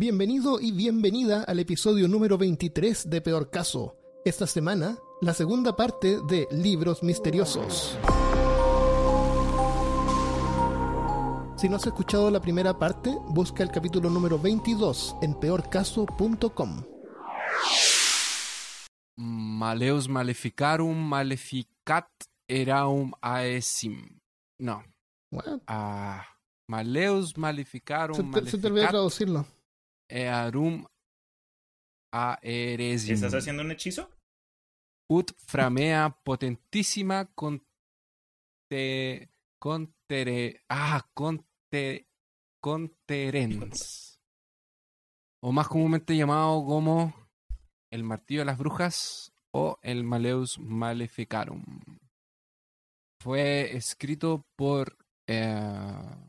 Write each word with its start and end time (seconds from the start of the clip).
Bienvenido 0.00 0.60
y 0.60 0.70
bienvenida 0.70 1.42
al 1.42 1.58
episodio 1.58 2.06
número 2.06 2.38
23 2.38 3.10
de 3.10 3.20
Peor 3.20 3.50
Caso. 3.50 3.96
Esta 4.24 4.46
semana, 4.46 4.96
la 5.20 5.34
segunda 5.34 5.74
parte 5.74 6.20
de 6.28 6.46
Libros 6.52 7.02
Misteriosos. 7.02 7.98
Si 11.56 11.68
no 11.68 11.74
has 11.74 11.84
escuchado 11.84 12.30
la 12.30 12.40
primera 12.40 12.78
parte, 12.78 13.12
busca 13.30 13.64
el 13.64 13.72
capítulo 13.72 14.08
número 14.08 14.38
22 14.38 15.16
en 15.20 15.34
peorcaso.com. 15.34 16.84
Maleus 19.16 20.08
maleficarum 20.08 20.96
maleficat 20.96 22.06
eraum 22.46 23.10
aesim. 23.20 24.20
No. 24.60 24.84
What? 25.32 25.62
Ah, 25.66 26.24
maleus 26.68 27.36
maleficarum 27.36 28.32
Se 28.32 28.40
te, 28.42 28.48
se 28.48 28.58
te 28.58 28.66
olvidó 28.68 28.86
maleficat 28.86 28.90
traducirlo. 28.90 29.57
Earum 30.08 30.86
aeresim. 32.12 33.14
¿Estás 33.14 33.34
haciendo 33.34 33.62
un 33.62 33.70
hechizo? 33.72 34.10
Ut 35.10 35.32
framea 35.46 36.10
potentissima 36.22 37.26
conte, 37.34 37.64
contere, 39.58 40.62
ah, 40.68 41.08
conte, 41.14 42.08
conterens. 42.60 44.20
O 45.42 45.52
más 45.52 45.68
comúnmente 45.68 46.16
llamado 46.16 46.64
como 46.64 47.14
el 47.90 48.02
martillo 48.02 48.40
de 48.40 48.46
las 48.46 48.58
brujas 48.58 49.32
o 49.54 49.78
el 49.82 50.04
Maleus 50.04 50.58
Maleficarum. 50.58 51.64
Fue 53.22 53.76
escrito 53.76 54.44
por. 54.56 54.96
eh, 55.28 56.27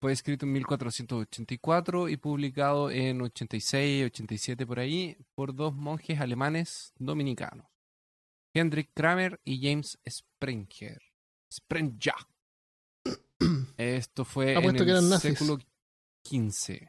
fue 0.00 0.12
escrito 0.12 0.46
en 0.46 0.52
1484 0.52 2.08
y 2.08 2.16
publicado 2.16 2.90
en 2.90 3.20
86, 3.20 4.06
87 4.06 4.66
por 4.66 4.78
ahí 4.78 5.16
por 5.34 5.54
dos 5.54 5.74
monjes 5.74 6.20
alemanes 6.20 6.92
dominicanos, 6.98 7.66
Hendrik 8.54 8.90
Kramer 8.94 9.40
y 9.44 9.60
James 9.68 9.98
Sprenger. 10.08 11.02
Sprenger. 11.52 12.14
Esto 13.76 14.24
fue 14.24 14.52
en 14.52 14.58
Apuesto 14.58 14.84
que 14.84 14.90
eran 14.90 15.12
el 15.12 15.18
século 15.18 15.58
XV, 16.24 16.86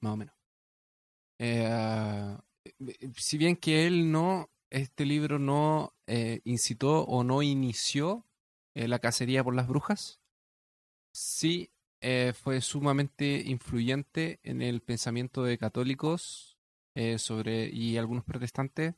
más 0.00 0.12
o 0.12 0.16
menos. 0.16 0.34
Eh, 1.38 2.36
si 3.16 3.38
bien 3.38 3.56
que 3.56 3.86
él 3.86 4.10
no, 4.10 4.50
este 4.70 5.04
libro 5.04 5.38
no 5.38 5.94
eh, 6.06 6.40
incitó 6.44 7.02
o 7.04 7.24
no 7.24 7.42
inició 7.42 8.26
eh, 8.74 8.88
la 8.88 8.98
cacería 8.98 9.44
por 9.44 9.54
las 9.54 9.68
brujas, 9.68 10.20
sí 11.12 11.72
eh, 12.02 12.32
fue 12.34 12.60
sumamente 12.60 13.42
influyente 13.46 14.40
en 14.42 14.60
el 14.60 14.82
pensamiento 14.82 15.44
de 15.44 15.56
católicos 15.56 16.58
eh, 16.96 17.18
sobre 17.18 17.68
y 17.68 17.96
algunos 17.96 18.24
protestantes 18.24 18.96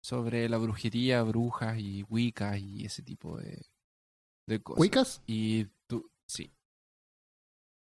sobre 0.00 0.48
la 0.48 0.56
brujería, 0.56 1.22
brujas 1.22 1.78
y 1.78 2.02
wicca 2.04 2.56
y 2.56 2.86
ese 2.86 3.02
tipo 3.02 3.36
de, 3.36 3.66
de 4.46 4.62
cosas. 4.62 4.80
¿Wiccas? 4.80 5.22
Y 5.26 5.66
tú, 5.86 6.10
sí. 6.26 6.50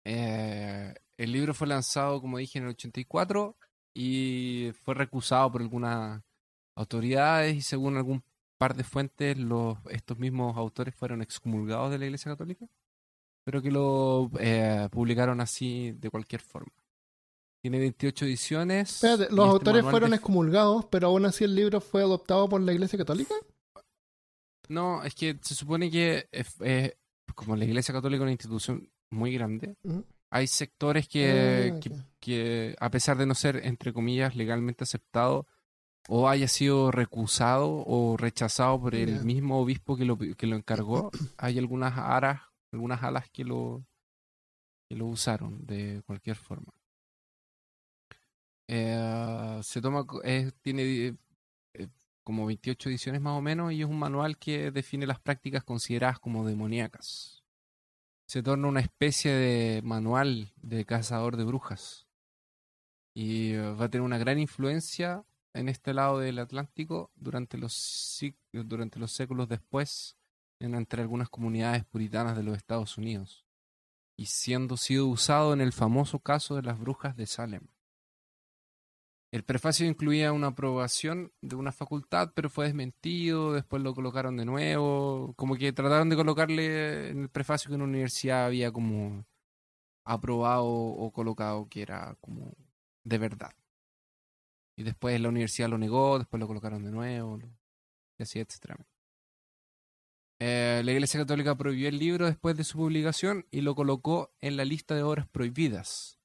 Eh, 0.03 0.93
el 1.15 1.31
libro 1.31 1.53
fue 1.53 1.67
lanzado, 1.67 2.19
como 2.19 2.37
dije, 2.37 2.59
en 2.59 2.65
el 2.65 2.71
84 2.71 3.55
y 3.93 4.71
fue 4.83 4.95
recusado 4.95 5.49
por 5.51 5.61
algunas 5.61 6.21
autoridades 6.75 7.55
y 7.55 7.61
según 7.61 7.95
algún 7.95 8.23
par 8.57 8.75
de 8.75 8.83
fuentes, 8.83 9.37
los, 9.37 9.77
estos 9.89 10.17
mismos 10.17 10.57
autores 10.57 10.93
fueron 10.93 11.21
excomulgados 11.21 11.91
de 11.91 11.99
la 11.99 12.05
Iglesia 12.05 12.31
Católica, 12.31 12.67
pero 13.47 13.61
que 13.61 13.71
lo 13.71 14.29
eh, 14.41 14.89
publicaron 14.91 15.39
así 15.39 15.93
de 15.93 16.09
cualquier 16.09 16.41
forma. 16.41 16.73
Tiene 17.61 17.79
28 17.79 18.25
ediciones. 18.25 18.95
Espérate, 18.95 19.33
los 19.33 19.45
este 19.45 19.51
autores 19.53 19.85
fueron 19.85 20.09
de- 20.09 20.17
excomulgados, 20.17 20.83
pero 20.91 21.07
aún 21.07 21.25
así 21.25 21.45
el 21.45 21.55
libro 21.55 21.79
fue 21.79 22.01
adoptado 22.01 22.49
por 22.49 22.59
la 22.59 22.73
Iglesia 22.73 22.99
Católica. 22.99 23.33
No, 24.67 25.01
es 25.01 25.15
que 25.15 25.37
se 25.41 25.55
supone 25.55 25.89
que 25.89 26.27
eh, 26.59 26.97
como 27.35 27.55
la 27.55 27.63
Iglesia 27.63 27.93
Católica 27.93 28.17
es 28.17 28.23
una 28.23 28.31
institución 28.33 28.89
muy 29.11 29.31
grande, 29.33 29.75
hay 30.29 30.47
sectores 30.47 31.07
que, 31.07 31.71
Ah, 31.73 31.79
que, 32.19 32.75
a 32.81 32.89
pesar 32.91 33.17
de 33.17 33.27
no 33.27 33.33
ser, 33.33 33.61
entre 33.65 33.93
comillas, 33.93 34.35
legalmente 34.35 34.83
aceptado, 34.83 35.47
o 36.09 36.27
haya 36.27 36.49
sido 36.49 36.91
recusado 36.91 37.81
o 37.87 38.17
rechazado 38.17 38.81
por 38.81 38.93
el 38.93 39.23
mismo 39.23 39.61
obispo 39.61 39.95
que 39.95 40.03
lo, 40.03 40.17
que 40.17 40.47
lo 40.47 40.57
encargó, 40.57 41.11
hay 41.37 41.57
algunas 41.57 41.97
aras, 41.97 42.41
algunas 42.71 43.03
alas 43.03 43.29
que 43.29 43.43
lo, 43.43 43.85
que 44.87 44.95
lo 44.95 45.07
usaron 45.07 45.65
de 45.65 46.01
cualquier 46.05 46.35
forma. 46.35 46.73
Eh, 48.67 49.59
se 49.63 49.81
toma, 49.81 50.05
tiene 50.61 51.17
eh, 51.73 51.87
como 52.23 52.45
28 52.45 52.89
ediciones 52.89 53.21
más 53.21 53.37
o 53.37 53.41
menos 53.41 53.71
y 53.71 53.81
es 53.81 53.87
un 53.87 53.99
manual 53.99 54.37
que 54.37 54.71
define 54.71 55.07
las 55.07 55.19
prácticas 55.19 55.63
consideradas 55.63 56.19
como 56.19 56.45
demoníacas. 56.45 57.43
Se 58.27 58.43
torna 58.43 58.67
una 58.67 58.81
especie 58.81 59.31
de 59.31 59.81
manual 59.83 60.51
de 60.57 60.85
cazador 60.85 61.37
de 61.37 61.45
brujas 61.45 62.07
y 63.13 63.53
eh, 63.53 63.71
va 63.71 63.85
a 63.85 63.89
tener 63.89 64.03
una 64.03 64.17
gran 64.17 64.39
influencia 64.39 65.23
en 65.53 65.69
este 65.69 65.93
lado 65.93 66.19
del 66.19 66.39
Atlántico 66.39 67.11
durante 67.15 67.57
los, 67.57 68.21
durante 68.51 68.99
los 68.99 69.13
séculos 69.13 69.47
después 69.47 70.17
en, 70.59 70.75
entre 70.75 71.01
algunas 71.01 71.29
comunidades 71.29 71.85
puritanas 71.85 72.35
de 72.35 72.43
los 72.43 72.57
Estados 72.57 72.97
Unidos 72.97 73.45
y 74.17 74.25
siendo 74.25 74.77
sido 74.77 75.07
usado 75.07 75.53
en 75.53 75.61
el 75.61 75.71
famoso 75.71 76.19
caso 76.19 76.55
de 76.55 76.63
las 76.63 76.79
brujas 76.79 77.15
de 77.15 77.27
Salem. 77.27 77.67
El 79.31 79.43
prefacio 79.43 79.85
incluía 79.85 80.31
una 80.31 80.47
aprobación 80.47 81.33
de 81.41 81.55
una 81.55 81.71
facultad, 81.71 82.31
pero 82.33 82.49
fue 82.49 82.65
desmentido, 82.65 83.53
después 83.53 83.83
lo 83.83 83.93
colocaron 83.93 84.37
de 84.37 84.45
nuevo, 84.45 85.33
como 85.35 85.55
que 85.55 85.73
trataron 85.73 86.09
de 86.09 86.15
colocarle 86.15 87.09
en 87.09 87.23
el 87.23 87.29
prefacio 87.29 87.69
que 87.69 87.75
una 87.75 87.83
universidad 87.83 88.45
había 88.45 88.71
como 88.71 89.25
aprobado 90.05 90.65
o 90.65 91.11
colocado 91.11 91.67
que 91.69 91.81
era 91.81 92.15
como 92.21 92.55
de 93.03 93.17
verdad. 93.17 93.53
Y 94.77 94.83
después 94.83 95.19
la 95.19 95.29
universidad 95.29 95.69
lo 95.69 95.77
negó, 95.77 96.19
después 96.19 96.39
lo 96.39 96.47
colocaron 96.47 96.83
de 96.83 96.91
nuevo, 96.91 97.39
y 98.17 98.23
así, 98.23 98.39
etcétera. 98.39 98.77
Eh, 100.39 100.81
la 100.85 100.91
Iglesia 100.91 101.19
Católica 101.19 101.55
prohibió 101.57 101.89
el 101.89 101.97
libro 101.97 102.27
después 102.27 102.55
de 102.55 102.63
su 102.63 102.77
publicación 102.77 103.45
y 103.49 103.61
lo 103.61 103.73
colocó 103.75 104.31
en 104.39 104.55
la 104.57 104.65
lista 104.65 104.93
de 104.95 105.03
obras 105.03 105.27
prohibidas. 105.27 106.19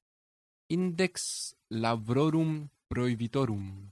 Index 0.69 1.57
Labrorum 1.69 2.69
Prohibitorum. 2.87 3.91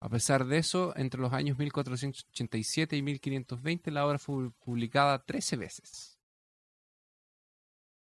A 0.00 0.08
pesar 0.08 0.46
de 0.46 0.58
eso, 0.58 0.96
entre 0.96 1.20
los 1.20 1.32
años 1.32 1.58
1487 1.58 2.96
y 2.96 3.02
1520 3.02 3.90
la 3.90 4.06
obra 4.06 4.18
fue 4.20 4.52
publicada 4.52 5.24
13 5.24 5.56
veces. 5.56 6.18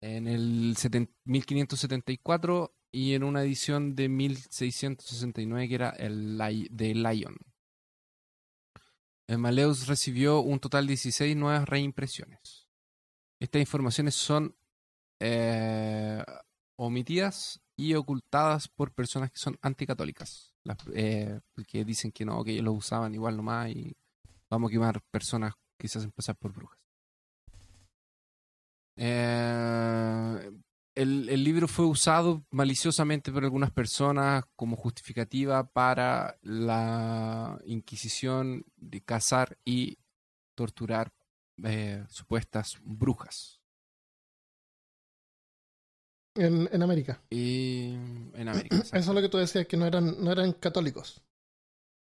En 0.02 0.28
el 0.28 0.76
seten- 0.76 1.10
1574 1.24 2.76
y 2.92 3.14
en 3.14 3.24
una 3.24 3.42
edición 3.44 3.96
de 3.96 4.10
1669 4.10 5.70
que 5.70 5.76
era 5.76 5.90
el 5.92 6.38
de 6.72 6.94
Lion. 6.94 7.38
El 9.28 9.40
Maleus 9.40 9.88
recibió 9.88 10.40
un 10.40 10.60
total 10.60 10.86
de 10.86 10.92
16 10.92 11.36
nuevas 11.36 11.68
reimpresiones. 11.68 12.68
Estas 13.40 13.60
informaciones 13.60 14.16
son 14.16 14.56
eh, 15.20 16.24
omitidas 16.78 17.62
y 17.76 17.96
ocultadas 17.96 18.68
por 18.68 18.94
personas 18.94 19.32
que 19.32 19.38
son 19.38 19.58
anticatólicas, 19.62 20.54
las, 20.64 20.78
eh, 20.94 21.40
que 21.68 21.84
dicen 21.84 22.12
que 22.12 22.26
no, 22.26 22.44
que 22.44 22.52
ellos 22.52 22.66
lo 22.66 22.74
usaban 22.74 23.14
igual 23.14 23.36
nomás 23.36 23.70
y 23.70 23.96
vamos 24.50 24.70
a 24.70 24.72
quemar 24.72 25.02
personas 25.12 25.54
que 25.78 25.88
se 25.88 25.98
hacen 25.98 26.12
pasar 26.12 26.36
por 26.38 26.54
brujas. 26.54 26.80
Eh, 28.98 30.52
el, 30.96 31.30
el 31.30 31.44
libro 31.44 31.68
fue 31.68 31.86
usado 31.86 32.46
maliciosamente 32.52 33.32
por 33.32 33.44
algunas 33.44 33.72
personas 33.72 34.46
como 34.56 34.76
justificativa 34.78 35.68
para 35.72 36.38
la 36.42 37.60
Inquisición 37.66 38.66
de 38.78 39.02
cazar 39.02 39.58
y 39.66 39.98
torturar 40.56 41.12
eh, 41.64 42.04
supuestas 42.10 42.78
brujas. 42.84 43.62
En, 46.36 46.68
en 46.72 46.82
América. 46.84 47.22
Y 47.30 47.94
en 48.34 48.48
América. 48.48 48.78
Eso 48.84 48.96
es 48.98 49.08
lo 49.08 49.22
que 49.22 49.30
tú 49.30 49.38
decías, 49.38 49.68
que 49.68 49.78
no 49.78 49.86
eran, 49.86 50.22
no 50.24 50.32
eran 50.32 50.52
católicos. 50.54 51.22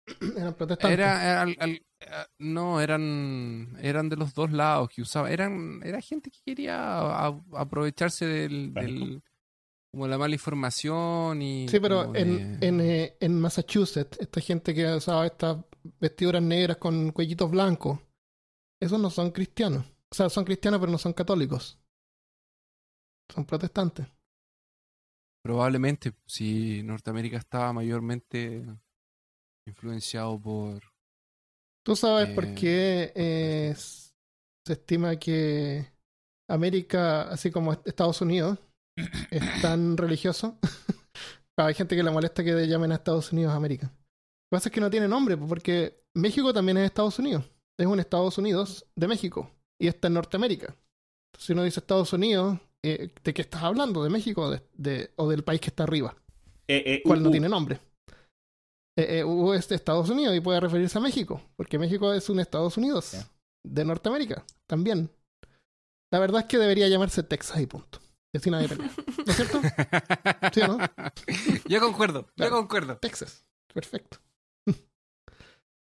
eran 0.37 0.55
protestantes. 0.55 0.99
Era, 0.99 1.23
era 1.23 1.43
al- 1.43 1.57
al- 1.61 1.71
eh, 1.71 1.83
no, 2.39 2.81
eran, 2.81 3.77
eran 3.81 4.09
de 4.09 4.17
los 4.17 4.35
dos 4.35 4.51
lados 4.53 4.89
que 4.91 5.03
usaba. 5.03 5.31
Eran, 5.31 5.81
era 5.85 6.01
gente 6.01 6.31
que 6.31 6.39
quería 6.45 6.77
a- 7.27 7.41
aprovecharse 7.55 8.27
del, 8.27 8.73
del- 8.75 9.23
como 9.93 10.07
la 10.07 10.19
mala 10.19 10.35
información 10.35 11.41
y. 11.43 11.67
Sí, 11.69 11.81
pero 11.81 12.15
en, 12.15 12.59
de- 12.61 12.67
en, 12.69 12.81
eh, 12.81 13.17
en 13.21 13.41
Massachusetts, 13.41 14.19
esta 14.21 14.41
gente 14.41 14.75
que 14.75 14.87
usaba 14.95 15.27
estas 15.27 15.59
vestiduras 16.01 16.43
negras 16.43 16.77
con 16.77 17.11
cuellitos 17.13 17.51
blancos, 17.51 17.99
esos 18.81 19.01
no 19.01 19.11
son 19.11 19.31
cristianos. 19.31 19.85
O 20.11 20.15
sea, 20.15 20.29
son 20.31 20.45
cristianos, 20.45 20.81
pero 20.81 20.93
no 20.93 20.99
son 20.99 21.13
católicos. 21.13 21.79
Son 23.35 23.45
protestantes. 23.45 24.07
Probablemente, 25.43 26.13
si 26.27 26.83
Norteamérica 26.83 27.37
estaba 27.39 27.73
mayormente 27.73 28.65
influenciado 29.67 30.39
por... 30.41 30.83
¿Tú 31.89 31.97
sabes 31.97 32.29
por 32.29 32.49
Eh, 32.49 32.53
qué 32.53 33.13
eh, 33.15 33.75
se 33.77 34.73
estima 34.75 35.17
que 35.17 35.91
América, 36.49 37.23
así 37.31 37.51
como 37.51 37.73
est- 37.73 37.89
Estados 37.89 38.21
Unidos, 38.23 38.59
es 39.31 39.45
tan 39.61 39.97
religioso? 39.97 40.59
Hay 41.57 41.75
gente 41.75 41.97
que 41.97 42.03
le 42.03 42.11
molesta 42.11 42.45
que 42.45 42.53
le 42.55 42.69
llamen 42.69 42.93
a 42.93 42.97
Estados 42.97 43.33
Unidos 43.33 43.55
América. 43.55 43.87
Lo 43.89 43.93
que 43.93 44.57
pasa 44.59 44.69
es 44.71 44.75
que 44.75 44.81
no 44.81 44.91
tiene 44.91 45.09
nombre, 45.09 45.37
porque 45.37 46.03
México 46.15 46.53
también 46.55 46.79
es 46.79 46.87
Estados 46.87 47.19
Unidos. 47.19 47.51
Es 47.79 47.87
un 47.87 48.01
Estados 48.01 48.39
Unidos 48.39 48.87
de 48.97 49.09
México 49.09 49.51
y 49.79 49.89
está 49.89 50.09
en 50.09 50.15
Norteamérica. 50.15 50.77
Si 51.39 51.53
uno 51.55 51.65
dice 51.65 51.81
Estados 51.81 52.13
Unidos, 52.13 52.59
eh, 52.85 53.11
¿de 53.25 53.35
qué 53.35 53.43
estás 53.43 53.63
hablando? 53.65 54.05
¿De 54.05 54.11
México 54.11 54.43
o, 54.45 54.51
de- 54.51 54.63
de- 54.75 55.13
o 55.17 55.29
del 55.29 55.45
país 55.45 55.61
que 55.61 55.69
está 55.71 55.85
arriba? 55.85 56.17
Eh, 56.69 56.83
eh, 56.87 57.03
cual 57.03 57.23
no 57.23 57.31
uh, 57.31 57.31
tiene 57.31 57.49
nombre. 57.49 57.81
Eh, 58.99 59.19
eh, 59.21 59.25
U 59.25 59.53
es 59.55 59.69
de 59.69 59.77
Estados 59.77 60.11
Unidos 60.11 60.35
y 60.35 60.41
puede 60.41 60.59
referirse 60.59 60.99
a 60.99 61.01
México, 61.01 61.41
porque 61.55 61.79
México 61.79 62.13
es 62.13 62.29
un 62.29 62.41
Estados 62.41 62.77
Unidos 62.77 63.17
de 63.65 63.85
Norteamérica 63.85 64.45
también. 64.67 65.09
La 66.11 66.19
verdad 66.19 66.41
es 66.41 66.47
que 66.49 66.59
debería 66.59 66.89
llamarse 66.89 67.23
Texas 67.23 67.61
y 67.61 67.67
punto. 67.67 68.01
Y 68.33 68.39
así 68.39 68.51
nadie 68.51 68.69
pelea. 68.69 68.91
¿No 69.25 69.33
es 69.33 69.37
cierto? 69.37 69.61
Sí, 70.53 70.61
¿no? 70.63 70.79
yo 71.69 71.81
concuerdo, 71.81 72.27
Claro. 72.37 72.51
yo 72.51 72.57
concuerdo. 72.57 72.97
Texas. 72.99 73.45
Perfecto. 73.73 74.19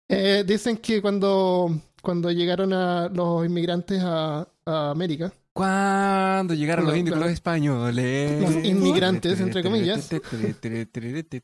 Eh, 0.09 0.45
dicen 0.47 0.77
que 0.77 1.01
cuando, 1.01 1.71
cuando 2.03 2.31
llegaron 2.31 2.73
a 2.75 3.09
los 3.09 3.47
inmigrantes 3.47 4.03
a, 4.03 4.47
a 4.67 4.91
América, 4.91 5.33
Cuando 5.55 6.55
llegaron 6.55 6.87
los 6.87 6.97
indios, 6.97 7.19
los 7.19 7.31
españoles. 7.31 8.41
Los 8.41 8.65
inmigrantes, 8.65 9.39
entre 9.41 9.63
comillas. 9.63 10.11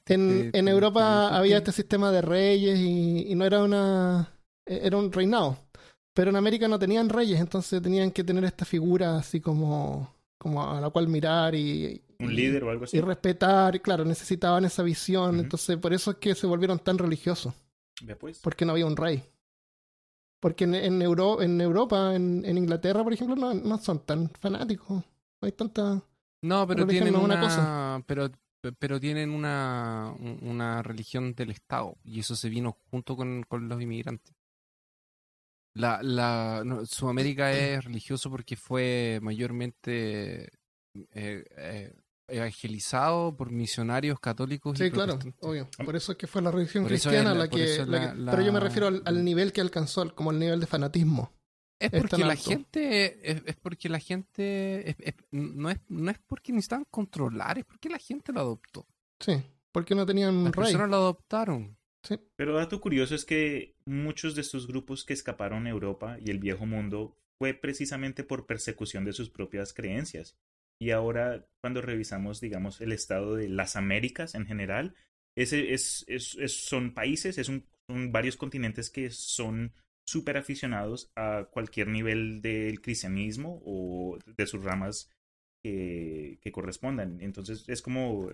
en, 0.07 0.51
en 0.53 0.69
Europa 0.69 1.37
había 1.37 1.59
este 1.59 1.73
sistema 1.73 2.11
de 2.11 2.23
reyes 2.23 2.79
y, 2.79 3.27
y 3.31 3.35
no 3.35 3.45
era 3.45 3.63
una. 3.63 4.33
era 4.65 4.97
un 4.97 5.13
reinado. 5.13 5.59
Pero 6.15 6.31
en 6.31 6.37
América 6.37 6.67
no 6.67 6.79
tenían 6.79 7.09
reyes, 7.09 7.39
entonces 7.39 7.81
tenían 7.81 8.11
que 8.11 8.25
tener 8.25 8.43
esta 8.45 8.65
figura 8.65 9.19
así 9.19 9.41
como, 9.41 10.13
como 10.37 10.69
a 10.69 10.81
la 10.81 10.91
cual 10.91 11.07
mirar 11.07 11.55
y, 11.55 12.03
un 12.19 12.35
líder 12.35 12.65
o 12.65 12.71
algo 12.71 12.85
así. 12.85 12.97
y 12.97 13.01
respetar. 13.01 13.77
y 13.77 13.81
Claro, 13.81 14.05
necesitaban 14.05 14.65
esa 14.65 14.83
visión. 14.83 15.39
Entonces, 15.39 15.77
por 15.77 15.93
eso 15.93 16.13
es 16.13 16.17
que 16.17 16.35
se 16.35 16.47
volvieron 16.47 16.79
tan 16.81 16.99
religiosos, 16.99 17.55
Ve 18.03 18.17
pues. 18.17 18.41
porque 18.41 18.65
no 18.65 18.73
había 18.73 18.87
un 18.87 18.97
rey. 18.97 19.23
Porque 20.41 20.65
en, 20.65 20.75
en, 20.75 21.03
Euro- 21.03 21.43
en 21.43 21.61
Europa, 21.61 22.15
en, 22.15 22.45
en 22.45 22.59
Inglaterra, 22.59 23.03
por 23.03 23.13
ejemplo, 23.13 23.35
no, 23.37 23.55
no 23.55 23.79
son 23.79 24.05
tan 24.07 24.31
fanáticos. 24.41 24.89
No 25.41 25.47
hay 25.47 25.53
tanta. 25.53 26.03
No, 26.43 26.67
pero 26.67 26.87
tienen 26.87 27.17
una 27.17 27.25
una, 27.25 27.41
cosa. 27.41 28.03
pero 28.07 28.31
pero 28.79 29.01
tienen 29.01 29.31
una 29.31 30.15
un- 30.19 30.39
una 30.43 30.83
religión 30.83 31.35
del 31.35 31.51
Estado 31.51 31.97
y 32.05 32.21
eso 32.21 32.37
se 32.37 32.49
vino 32.49 32.77
junto 32.91 33.17
con, 33.17 33.43
con 33.45 33.69
los 33.69 33.81
inmigrantes. 33.81 34.35
La 35.75 36.01
la 36.03 36.63
no, 36.65 36.85
Sudamérica 36.87 37.53
es 37.53 37.85
religioso 37.85 38.31
porque 38.31 38.57
fue 38.57 39.21
mayormente 39.23 40.45
eh, 41.15 41.45
eh, 41.57 41.93
evangelizado 42.29 43.37
por 43.37 43.51
misionarios 43.51 44.21
católicos 44.21 44.79
y 44.81 44.85
Sí, 44.85 44.91
claro, 44.91 45.19
obvio. 45.41 45.69
Por 45.85 45.97
eso 45.97 46.13
es 46.13 46.19
que 46.19 46.27
fue 46.27 46.43
la 46.43 46.51
religión 46.51 46.85
Por 46.85 46.91
cristiana 46.91 47.35
la- 47.35 47.49
que. 47.49 47.85
la 47.87 48.15
la- 48.15 48.31
Pero 48.33 48.43
yo 48.45 48.53
me 48.53 48.61
refiero 48.61 48.87
al, 48.89 49.03
al 49.05 49.25
nivel 49.25 49.53
que 49.53 49.61
alcanzó, 49.61 50.15
como 50.15 50.31
el 50.31 50.39
nivel 50.39 50.61
de 50.61 50.67
fanatismo. 50.67 51.33
Es 51.81 51.91
porque 51.93 52.19
la 52.25 52.35
gente 52.37 53.31
es, 53.31 53.43
es 53.47 53.57
porque 53.57 53.89
la 53.89 54.01
gente 54.01 54.91
es- 54.91 54.97
es- 55.01 55.15
no 55.31 55.71
es 55.71 55.79
no 55.89 56.11
es 56.11 56.19
porque 56.27 56.53
necesitaban 56.53 56.85
controlar, 56.91 57.59
es 57.59 57.65
porque 57.65 57.89
la 57.89 57.99
gente 57.99 58.33
lo 58.33 58.41
adoptó. 58.41 58.87
Sí, 59.21 59.41
porque 59.73 59.95
no 59.95 60.05
tenían 60.05 60.35
un 60.35 60.45
Las 60.45 60.55
rey. 60.57 60.65
personas 60.65 60.91
lo 60.91 60.97
adoptaron. 60.97 61.77
Pero 62.37 62.55
dato 62.57 62.81
curioso 62.81 63.15
es 63.15 63.25
que 63.25 63.75
muchos 63.85 64.35
de 64.35 64.41
estos 64.41 64.67
grupos 64.67 65.05
que 65.05 65.13
escaparon 65.13 65.67
a 65.67 65.71
Europa 65.71 66.17
y 66.25 66.31
el 66.31 66.39
viejo 66.39 66.65
mundo 66.67 67.17
fue 67.39 67.55
precisamente 67.55 68.25
por 68.25 68.47
persecución 68.47 69.05
de 69.05 69.13
sus 69.13 69.31
propias 69.31 69.73
creencias. 69.73 70.37
Y 70.81 70.91
ahora, 70.91 71.45
cuando 71.61 71.81
revisamos, 71.83 72.41
digamos, 72.41 72.81
el 72.81 72.93
estado 72.93 73.35
de 73.35 73.49
las 73.49 73.77
Américas 73.77 74.35
en 74.35 74.47
general, 74.47 74.95
ese 75.37 75.73
es, 75.75 76.05
es- 76.09 76.37
es- 76.39 76.65
son 76.67 76.95
países, 76.95 77.39
es 77.39 77.49
un- 77.49 77.65
son 77.91 78.13
varios 78.13 78.37
continentes 78.37 78.91
que 78.91 79.11
son 79.11 79.73
súper 80.07 80.37
aficionados 80.37 81.11
a 81.17 81.49
cualquier 81.51 81.89
nivel 81.89 82.41
del 82.41 82.81
cristianismo 82.81 83.61
o 83.65 84.19
de 84.25 84.47
sus 84.47 84.63
ramas 84.63 85.11
que, 85.63 86.39
que 86.41 86.53
correspondan. 86.53 87.21
Entonces, 87.21 87.69
es 87.69 87.83
como, 87.83 88.31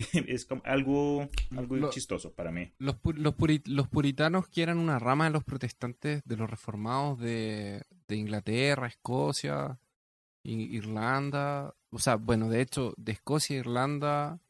es 0.28 0.44
como 0.44 0.62
algo, 0.64 1.28
algo 1.56 1.76
chistoso 1.90 2.34
para 2.34 2.52
mí. 2.52 2.70
Los, 2.78 2.96
pu- 3.00 3.14
los, 3.16 3.34
puri- 3.36 3.62
los 3.66 3.88
puritanos, 3.88 4.48
que 4.48 4.62
eran 4.62 4.78
una 4.78 4.98
rama 4.98 5.24
de 5.24 5.30
los 5.30 5.44
protestantes, 5.44 6.22
de 6.24 6.36
los 6.36 6.50
reformados 6.50 7.18
de, 7.18 7.82
de 8.08 8.16
Inglaterra, 8.16 8.86
Escocia, 8.86 9.78
Irlanda, 10.52 11.74
o 11.90 11.98
sea, 11.98 12.16
bueno, 12.16 12.48
de 12.48 12.60
hecho, 12.60 12.94
de 12.96 13.12
Escocia, 13.12 13.56
Irlanda 13.56 14.40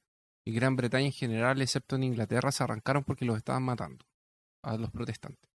y 0.44 0.52
Gran 0.52 0.76
Bretaña 0.76 1.06
en 1.06 1.12
general, 1.12 1.60
excepto 1.62 1.96
en 1.96 2.04
Inglaterra, 2.04 2.52
se 2.52 2.64
arrancaron 2.64 3.04
porque 3.04 3.24
los 3.24 3.36
estaban 3.36 3.62
matando 3.62 4.04
a 4.62 4.76
los 4.76 4.90
protestantes. 4.90 5.50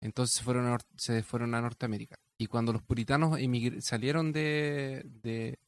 Entonces 0.00 0.36
se 0.36 0.44
fueron 0.44 0.66
a, 0.66 0.78
se 0.96 1.22
fueron 1.22 1.54
a 1.54 1.60
Norteamérica. 1.60 2.16
Y 2.38 2.46
cuando 2.46 2.72
los 2.72 2.82
puritanos 2.82 3.38
salieron 3.80 4.32
de, 4.32 5.02
de, 5.04 5.58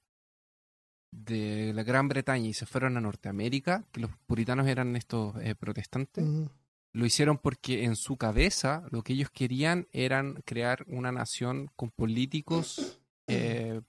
de 1.10 1.72
la 1.74 1.82
Gran 1.82 2.08
Bretaña 2.08 2.48
y 2.48 2.54
se 2.54 2.64
fueron 2.64 2.96
a 2.96 3.00
Norteamérica, 3.00 3.84
que 3.92 4.00
los 4.00 4.10
puritanos 4.26 4.66
eran 4.66 4.96
estos 4.96 5.36
eh, 5.42 5.54
protestantes, 5.54 6.24
lo 6.94 7.06
hicieron 7.06 7.38
porque 7.38 7.84
en 7.84 7.96
su 7.96 8.16
cabeza 8.16 8.84
lo 8.90 9.02
que 9.02 9.12
ellos 9.14 9.30
querían 9.30 9.88
eran 9.92 10.42
crear 10.46 10.84
una 10.88 11.12
nación 11.12 11.70
con 11.76 11.90
políticos 11.90 13.01
eh, 13.28 13.80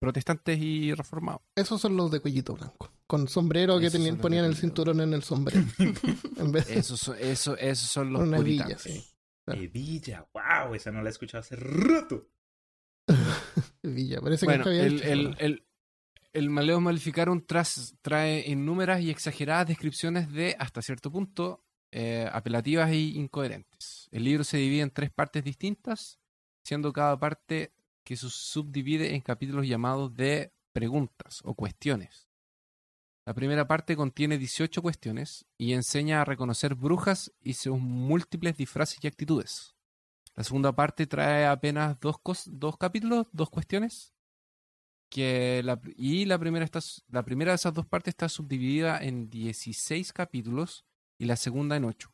protestantes 0.00 0.58
y 0.60 0.94
reformados. 0.94 1.42
Esos 1.54 1.80
son 1.80 1.96
los 1.96 2.10
de 2.10 2.20
cuellito 2.20 2.54
blanco. 2.54 2.92
Con 3.06 3.26
sombrero 3.28 3.78
que 3.80 3.90
tenían, 3.90 4.18
ponían 4.18 4.44
el 4.44 4.56
cinturón 4.56 5.00
en 5.00 5.14
el 5.14 5.22
sombrero. 5.22 5.64
en 6.36 6.52
vez 6.52 6.66
de 6.68 6.78
Esos 6.78 7.00
son, 7.00 7.16
eso, 7.18 7.56
esos 7.56 7.88
son 7.90 8.12
los 8.12 8.22
una 8.22 8.38
villa, 8.40 8.64
puritanos. 8.64 8.82
sí. 8.82 9.04
Claro. 9.44 9.62
Hebilla, 9.62 10.28
wow, 10.34 10.74
esa 10.74 10.90
no 10.90 11.00
la 11.02 11.08
he 11.08 11.12
escuchado 11.12 11.40
hace 11.40 11.56
rato. 11.56 12.28
Villa. 13.82 14.20
Parece 14.20 14.44
Bueno, 14.46 14.64
que 14.64 14.70
había 14.70 14.82
el, 14.84 14.96
hecho 14.96 15.04
el, 15.08 15.36
el, 15.38 15.66
el 16.34 16.50
Maleus 16.50 16.82
Maleficarum 16.82 17.40
tras- 17.46 17.94
trae 18.02 18.44
innúmeras 18.46 19.00
y 19.00 19.10
exageradas 19.10 19.68
descripciones 19.68 20.30
de, 20.32 20.54
hasta 20.58 20.82
cierto 20.82 21.10
punto, 21.10 21.64
eh, 21.90 22.28
apelativas 22.30 22.90
e 22.90 22.96
incoherentes. 22.98 24.08
El 24.12 24.24
libro 24.24 24.44
se 24.44 24.58
divide 24.58 24.82
en 24.82 24.90
tres 24.90 25.10
partes 25.10 25.42
distintas, 25.44 26.18
siendo 26.62 26.92
cada 26.92 27.18
parte 27.18 27.72
que 28.08 28.16
se 28.16 28.30
subdivide 28.30 29.14
en 29.14 29.20
capítulos 29.20 29.66
llamados 29.66 30.16
de 30.16 30.50
preguntas 30.72 31.42
o 31.44 31.52
cuestiones. 31.52 32.26
La 33.26 33.34
primera 33.34 33.68
parte 33.68 33.96
contiene 33.96 34.38
18 34.38 34.80
cuestiones 34.80 35.44
y 35.58 35.74
enseña 35.74 36.22
a 36.22 36.24
reconocer 36.24 36.74
brujas 36.74 37.30
y 37.42 37.52
sus 37.52 37.78
múltiples 37.78 38.56
disfraces 38.56 38.98
y 39.02 39.08
actitudes. 39.08 39.74
La 40.34 40.42
segunda 40.42 40.74
parte 40.74 41.06
trae 41.06 41.44
apenas 41.44 42.00
dos, 42.00 42.16
dos 42.46 42.78
capítulos, 42.78 43.26
dos 43.32 43.50
cuestiones. 43.50 44.14
Que 45.10 45.60
la, 45.62 45.78
y 45.94 46.24
la 46.24 46.38
primera, 46.38 46.64
está, 46.64 46.80
la 47.10 47.26
primera 47.26 47.50
de 47.52 47.56
esas 47.56 47.74
dos 47.74 47.84
partes 47.84 48.12
está 48.12 48.30
subdividida 48.30 48.98
en 49.02 49.28
16 49.28 50.14
capítulos 50.14 50.86
y 51.18 51.26
la 51.26 51.36
segunda 51.36 51.76
en 51.76 51.84
8. 51.84 52.10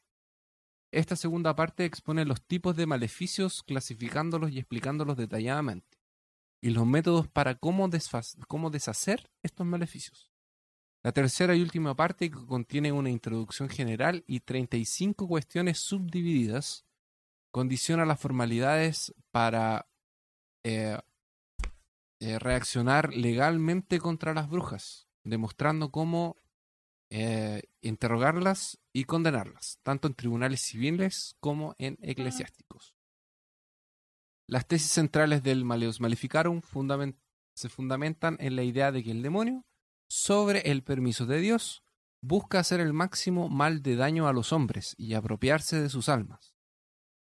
Esta 0.94 1.16
segunda 1.16 1.56
parte 1.56 1.84
expone 1.84 2.24
los 2.24 2.40
tipos 2.40 2.76
de 2.76 2.86
maleficios, 2.86 3.64
clasificándolos 3.64 4.52
y 4.52 4.60
explicándolos 4.60 5.16
detalladamente. 5.16 5.98
Y 6.62 6.70
los 6.70 6.86
métodos 6.86 7.26
para 7.26 7.56
cómo, 7.56 7.90
cómo 8.46 8.70
deshacer 8.70 9.28
estos 9.42 9.66
maleficios. 9.66 10.30
La 11.02 11.10
tercera 11.10 11.56
y 11.56 11.62
última 11.62 11.96
parte 11.96 12.30
contiene 12.30 12.92
una 12.92 13.10
introducción 13.10 13.68
general 13.68 14.22
y 14.28 14.38
35 14.38 15.26
cuestiones 15.26 15.80
subdivididas 15.80 16.86
condiciona 17.50 18.04
las 18.04 18.20
formalidades 18.20 19.12
para 19.32 19.88
eh, 20.62 20.96
eh, 22.20 22.38
reaccionar 22.38 23.12
legalmente 23.12 23.98
contra 23.98 24.32
las 24.32 24.48
brujas, 24.48 25.08
demostrando 25.24 25.90
cómo 25.90 26.36
eh, 27.10 27.62
interrogarlas 27.80 28.80
y 28.92 29.04
condenarlas, 29.04 29.78
tanto 29.82 30.08
en 30.08 30.14
tribunales 30.14 30.60
civiles 30.60 31.36
como 31.40 31.74
en 31.78 31.98
eclesiásticos. 32.02 32.94
Las 34.46 34.66
tesis 34.66 34.90
centrales 34.90 35.42
del 35.42 35.64
Maleus 35.64 36.00
Maleficarum 36.00 36.60
se 37.54 37.68
fundamentan 37.68 38.36
en 38.40 38.56
la 38.56 38.62
idea 38.62 38.92
de 38.92 39.02
que 39.02 39.10
el 39.10 39.22
demonio, 39.22 39.64
sobre 40.08 40.70
el 40.70 40.82
permiso 40.82 41.24
de 41.24 41.38
Dios, 41.38 41.82
busca 42.20 42.58
hacer 42.58 42.80
el 42.80 42.92
máximo 42.92 43.48
mal 43.48 43.82
de 43.82 43.96
daño 43.96 44.26
a 44.28 44.32
los 44.32 44.52
hombres 44.52 44.94
y 44.98 45.14
apropiarse 45.14 45.80
de 45.80 45.88
sus 45.88 46.08
almas. 46.08 46.54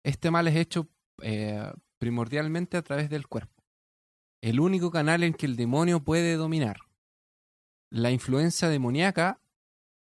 Este 0.03 0.31
mal 0.31 0.47
es 0.47 0.55
hecho 0.55 0.89
eh, 1.21 1.71
primordialmente 1.97 2.77
a 2.77 2.81
través 2.81 3.09
del 3.09 3.27
cuerpo, 3.27 3.63
el 4.41 4.59
único 4.59 4.91
canal 4.91 5.23
en 5.23 5.33
que 5.33 5.45
el 5.45 5.55
demonio 5.55 6.03
puede 6.03 6.35
dominar. 6.35 6.77
la 7.89 8.09
influencia 8.09 8.69
demoníaca 8.69 9.39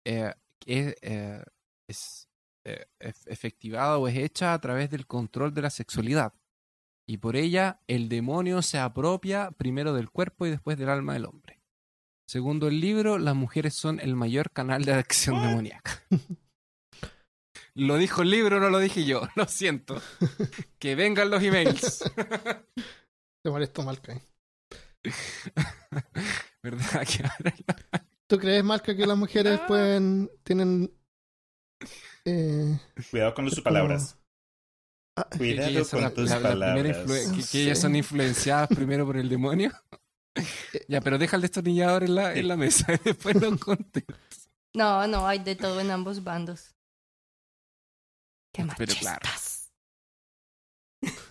eh, 0.06 0.32
es, 0.64 0.94
eh, 1.02 1.42
es 1.88 2.28
eh, 2.64 2.86
ef- 3.00 3.26
efectivada 3.26 3.98
o 3.98 4.08
es 4.08 4.16
hecha 4.16 4.52
a 4.54 4.60
través 4.60 4.90
del 4.90 5.06
control 5.06 5.52
de 5.54 5.62
la 5.62 5.70
sexualidad. 5.70 6.32
Y 7.08 7.18
por 7.18 7.36
ella 7.36 7.80
el 7.86 8.08
demonio 8.08 8.62
se 8.62 8.78
apropia 8.78 9.50
primero 9.52 9.92
del 9.94 10.10
cuerpo 10.10 10.46
y 10.46 10.50
después 10.50 10.76
del 10.78 10.88
alma 10.88 11.12
del 11.12 11.26
hombre. 11.26 11.60
Segundo 12.28 12.66
el 12.66 12.80
libro, 12.80 13.18
las 13.18 13.36
mujeres 13.36 13.74
son 13.74 14.00
el 14.00 14.16
mayor 14.16 14.50
canal 14.50 14.84
de 14.84 14.94
acción 14.94 15.40
demoníaca. 15.42 16.02
Lo 17.74 17.98
dijo 17.98 18.22
el 18.22 18.30
libro, 18.30 18.58
no 18.58 18.70
lo 18.70 18.78
dije 18.78 19.04
yo. 19.04 19.20
Lo 19.36 19.46
siento. 19.46 20.00
Que 20.78 20.94
vengan 20.94 21.30
los 21.30 21.42
emails. 21.42 22.02
Te 23.44 23.50
molesto, 23.50 23.82
Malca. 23.82 24.20
¿Verdad? 26.62 27.06
Que 27.06 27.22
ahora 27.22 27.54
¿Tú 28.28 28.38
crees, 28.38 28.64
Malca, 28.64 28.94
que 28.96 29.06
las 29.06 29.16
mujeres 29.16 29.60
Ah. 29.62 29.66
pueden. 29.66 30.30
tienen. 30.42 30.92
Eh, 32.24 32.78
Cuidado 33.10 33.34
con 33.34 33.48
sus 33.50 33.60
palabras. 33.60 34.18
ah, 35.16 35.28
que 35.30 35.38
Cuidado 35.38 35.88
con 35.88 36.00
la- 36.02 36.10
tus 36.14 36.28
la- 36.30 36.40
la 36.40 36.74
primera 36.74 37.04
palabras. 37.04 37.48
que- 37.52 37.62
ellas 37.62 37.80
son 37.80 37.94
influenciadas 37.94 38.68
primero 38.68 39.06
por 39.06 39.16
el 39.16 39.28
demonio. 39.28 39.70
ya, 40.88 41.00
pero 41.00 41.18
deja 41.18 41.36
el 41.36 41.42
destornillador 41.42 42.02
en 42.02 42.14
la, 42.16 42.34
en 42.34 42.48
la 42.48 42.56
mesa 42.56 42.92
y 42.92 42.98
después 43.04 43.36
nos 43.40 43.60
contes. 43.60 44.04
No, 44.74 45.06
no, 45.06 45.26
hay 45.26 45.38
de 45.38 45.54
todo 45.56 45.80
en 45.80 45.90
ambos 45.90 46.22
bandos. 46.24 46.74
Qué 48.52 48.66
Pero 48.76 48.92
claro. 48.94 49.20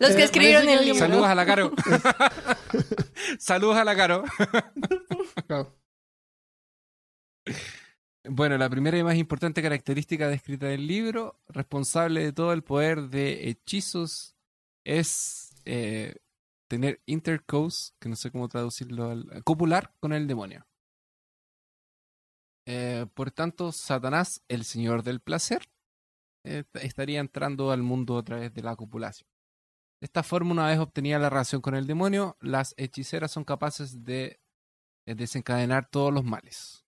Los 0.00 0.10
que 0.12 0.22
Eh, 0.22 0.24
escribieron 0.24 0.68
el 0.68 0.84
libro. 0.84 0.98
Saludos 0.98 1.26
a 1.26 1.34
la 1.34 1.46
Caro. 1.46 1.72
Saludos 3.38 3.76
a 3.76 3.84
la 3.84 3.96
Caro. 3.96 4.24
Bueno, 8.24 8.58
la 8.58 8.68
primera 8.68 8.98
y 8.98 9.02
más 9.02 9.16
importante 9.16 9.62
característica 9.62 10.28
descrita 10.28 10.66
del 10.66 10.86
libro, 10.86 11.40
responsable 11.48 12.22
de 12.22 12.32
todo 12.32 12.52
el 12.52 12.62
poder 12.62 13.08
de 13.08 13.48
hechizos, 13.48 14.36
es 14.84 15.54
eh, 15.64 16.16
tener 16.68 17.00
intercourse, 17.06 17.92
que 17.98 18.08
no 18.08 18.16
sé 18.16 18.30
cómo 18.30 18.48
traducirlo, 18.48 19.10
al, 19.10 19.42
copular 19.44 19.94
con 20.00 20.12
el 20.12 20.26
demonio. 20.26 20.66
Eh, 22.66 23.06
por 23.14 23.30
tanto, 23.30 23.72
Satanás, 23.72 24.42
el 24.48 24.64
señor 24.64 25.02
del 25.02 25.20
placer, 25.20 25.62
estaría 26.74 27.20
entrando 27.20 27.70
al 27.70 27.82
mundo 27.82 28.18
a 28.18 28.22
través 28.24 28.52
de 28.54 28.62
la 28.62 28.76
copulación. 28.76 29.28
De 30.00 30.04
esta 30.06 30.22
forma, 30.22 30.52
una 30.52 30.66
vez 30.68 30.78
obtenida 30.78 31.18
la 31.18 31.28
relación 31.30 31.60
con 31.60 31.74
el 31.74 31.86
demonio, 31.86 32.36
las 32.40 32.74
hechiceras 32.76 33.30
son 33.32 33.44
capaces 33.44 34.04
de 34.04 34.40
eh, 35.06 35.14
desencadenar 35.14 35.88
todos 35.90 36.12
los 36.12 36.24
males 36.24 36.84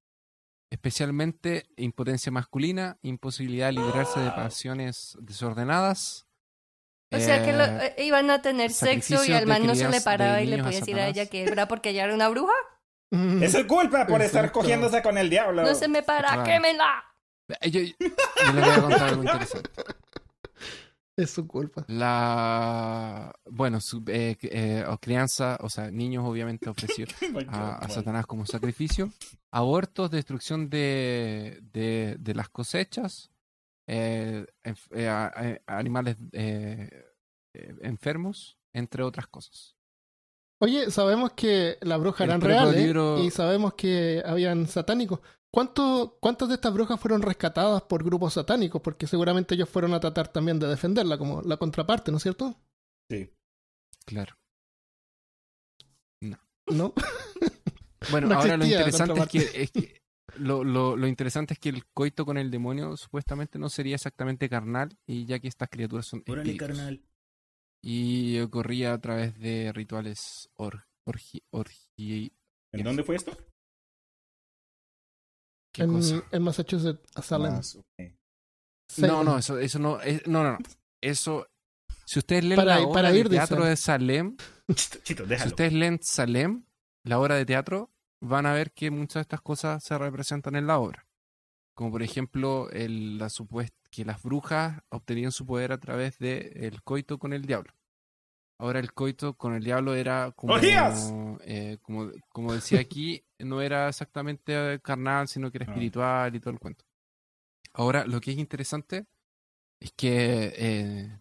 especialmente 0.73 1.67
impotencia 1.77 2.31
masculina, 2.31 2.97
imposibilidad 3.03 3.67
de 3.67 3.73
librarse 3.73 4.21
de 4.21 4.31
pasiones 4.31 5.17
desordenadas. 5.21 6.29
O 7.13 7.19
sea 7.19 7.45
que 7.45 7.53
lo- 7.53 7.65
eh, 7.65 7.95
eh, 7.99 8.05
iban 8.05 8.31
a 8.31 8.41
tener 8.41 8.71
sexo 8.71 9.25
y 9.25 9.33
al 9.33 9.49
man 9.49 9.67
no 9.67 9.75
se 9.75 9.89
le 9.89 10.01
paraba 10.01 10.41
y 10.43 10.47
le 10.47 10.63
podía 10.63 10.79
decir 10.79 10.97
a 11.01 11.09
ella 11.09 11.27
que 11.27 11.43
era 11.43 11.67
porque 11.67 11.91
ella 11.91 12.05
era 12.05 12.15
una 12.15 12.29
bruja. 12.29 12.53
Es 13.43 13.51
su 13.51 13.67
culpa 13.67 14.07
por 14.07 14.23
estar 14.23 14.53
cogiéndose 14.53 15.03
con 15.03 15.19
el 15.19 15.29
diablo. 15.29 15.63
No 15.63 15.75
se 15.75 15.89
me 15.89 16.05
para, 16.05 16.29
Claro. 16.29 16.45
quémela. 16.45 17.05
Eh, 17.61 17.71
yo, 17.71 17.81
yo 17.81 18.53
les 18.55 18.65
voy 18.65 18.75
a 18.75 18.81
contar 18.81 19.09
algo 19.09 19.23
interesante. 19.23 19.71
Es 21.21 21.33
su 21.33 21.47
culpa. 21.47 21.85
La 21.89 23.35
bueno, 23.45 23.81
su, 23.81 24.03
eh, 24.07 24.39
eh, 24.41 24.85
crianza, 25.03 25.59
o 25.61 25.69
sea, 25.69 25.91
niños 25.91 26.25
obviamente 26.27 26.71
ofrecidos 26.71 27.15
a. 27.49 27.87
Satanás 27.91 28.27
como 28.27 28.47
sacrificio, 28.47 29.13
abortos, 29.51 30.11
destrucción 30.11 30.71
de, 30.71 31.61
de, 31.73 32.17
de 32.19 32.35
las 32.35 32.49
cosechas, 32.49 33.31
eh, 33.87 34.47
animales 35.67 36.17
enfermos, 37.53 38.57
entre 38.73 39.03
otras 39.03 39.27
cosas. 39.27 39.77
Oye, 40.63 40.91
sabemos 40.91 41.33
que 41.33 41.79
las 41.81 41.99
brujas 41.99 42.27
eran 42.27 42.41
reales 42.41 42.77
libro- 42.77 43.19
y 43.25 43.31
sabemos 43.31 43.75
que 43.75 44.23
habían 44.25 44.67
satánicos. 44.67 45.21
¿Cuánto, 45.53 46.19
¿Cuántas 46.21 46.49
de 46.49 46.55
estas 46.55 46.73
brujas 46.73 47.01
fueron 47.01 47.23
rescatadas 47.23 47.83
por 47.83 48.05
grupos 48.05 48.35
satánicos? 48.35 48.81
Porque 48.83 49.07
seguramente 49.07 49.55
ellos 49.55 49.69
fueron 49.69 49.95
a 49.95 50.01
tratar 50.01 50.29
también 50.29 50.59
de 50.61 50.69
defenderla, 50.69 51.19
como 51.19 51.43
la 51.43 51.57
contraparte, 51.57 52.11
¿no 52.13 52.19
es 52.19 52.23
cierto? 52.23 52.55
Sí. 53.11 53.31
Claro. 54.07 54.37
¿No? 56.67 56.95
Bueno, 58.11 58.29
No 58.29 58.37
ahora 58.37 58.57
lo 58.57 58.65
interesante 58.65 59.21
es 59.21 59.29
que, 59.29 59.39
contraparte. 59.39 59.63
es 59.63 59.71
que- 59.73 60.01
lo, 60.39 60.65
lo, 60.65 60.97
lo 60.97 61.07
interesante 61.07 61.53
es 61.55 61.61
que 61.61 61.69
el 61.69 61.85
coito 61.93 62.25
con 62.25 62.39
el 62.39 62.51
demonio 62.51 62.97
supuestamente 62.97 63.59
no 63.59 63.69
sería 63.69 63.97
exactamente 63.97 64.49
carnal, 64.49 64.97
y 65.07 65.27
ya 65.27 65.39
que 65.39 65.49
estas 65.49 65.69
criaturas 65.69 66.07
son 66.07 66.23
Órale, 66.27 66.53
espíritus. 66.53 66.67
carnal. 66.79 67.03
Y 67.83 68.39
ocurría 68.41 68.93
a 68.93 69.01
través 69.01 69.39
de 69.39 69.73
rituales 69.73 70.51
or, 70.57 70.87
orgi, 71.07 71.43
orgi- 71.53 72.33
¿En 72.73 72.85
dónde 72.85 73.03
fue 73.05 73.17
esto? 73.17 73.33
¿qué 75.73 75.83
En, 75.85 75.93
cosa? 75.93 76.23
en 76.31 76.43
Massachusetts, 76.43 77.01
a 77.17 77.23
Salem. 77.23 77.61
No, 78.99 79.23
no, 79.25 79.39
eso, 79.39 79.59
eso 79.59 79.79
no, 79.79 80.01
es- 80.01 80.27
no, 80.27 80.43
no, 80.43 80.53
no. 80.53 80.59
Eso, 81.01 81.47
si 82.05 82.19
ustedes 82.19 82.45
leen 82.45 82.57
Para- 82.57 82.77
la 82.77 82.83
obra 82.83 82.93
para 82.95 83.13
de 83.13 83.19
ir, 83.21 83.29
teatro 83.29 83.65
de 83.65 83.77
Salem, 83.77 84.37
Chito, 84.75 84.99
chito, 85.03 85.25
si 85.27 85.49
ustedes 85.49 85.73
leen 85.73 85.99
Salem, 86.03 86.65
la 87.05 87.19
obra 87.19 87.37
de 87.37 87.47
teatro, 87.47 87.91
van 88.21 88.47
a 88.47 88.53
ver 88.53 88.73
que 88.73 88.91
muchas 88.91 89.15
de 89.15 89.23
estas 89.23 89.41
cosas 89.41 89.83
se 89.83 89.97
representan 89.97 90.57
en 90.57 90.67
la 90.67 90.79
obra. 90.79 91.07
Como 91.75 91.91
por 91.93 92.03
ejemplo, 92.03 92.69
el, 92.71 93.17
la 93.19 93.29
supuest- 93.31 93.75
que 93.91 94.05
las 94.05 94.23
brujas 94.23 94.81
obtenían 94.91 95.33
su 95.33 95.45
poder 95.47 95.73
a 95.73 95.79
través 95.81 96.19
del 96.19 96.53
el 96.57 96.83
coito 96.83 97.19
con 97.19 97.33
el 97.33 97.43
diablo. 97.45 97.73
Ahora 98.59 98.79
el 98.79 98.93
coito 98.93 99.35
con 99.39 99.55
el 99.55 99.65
diablo 99.65 99.95
era 99.95 100.33
como, 100.37 100.55
eh, 100.59 101.79
como, 101.83 102.11
como 102.29 102.53
decía 102.53 102.79
aquí, 102.81 103.25
no 103.39 103.63
era 103.63 103.89
exactamente 103.89 104.81
carnal, 104.83 105.29
sino 105.29 105.51
que 105.51 105.59
era 105.59 105.67
Ah. 105.67 105.71
espiritual 105.71 106.35
y 106.37 106.41
todo 106.41 106.53
el 106.53 106.61
cuento. 106.61 106.85
Ahora, 107.73 108.05
lo 108.05 108.21
que 108.21 108.33
es 108.33 108.39
interesante 108.39 109.07
es 109.81 109.93
que 109.93 110.53
eh, 110.57 111.21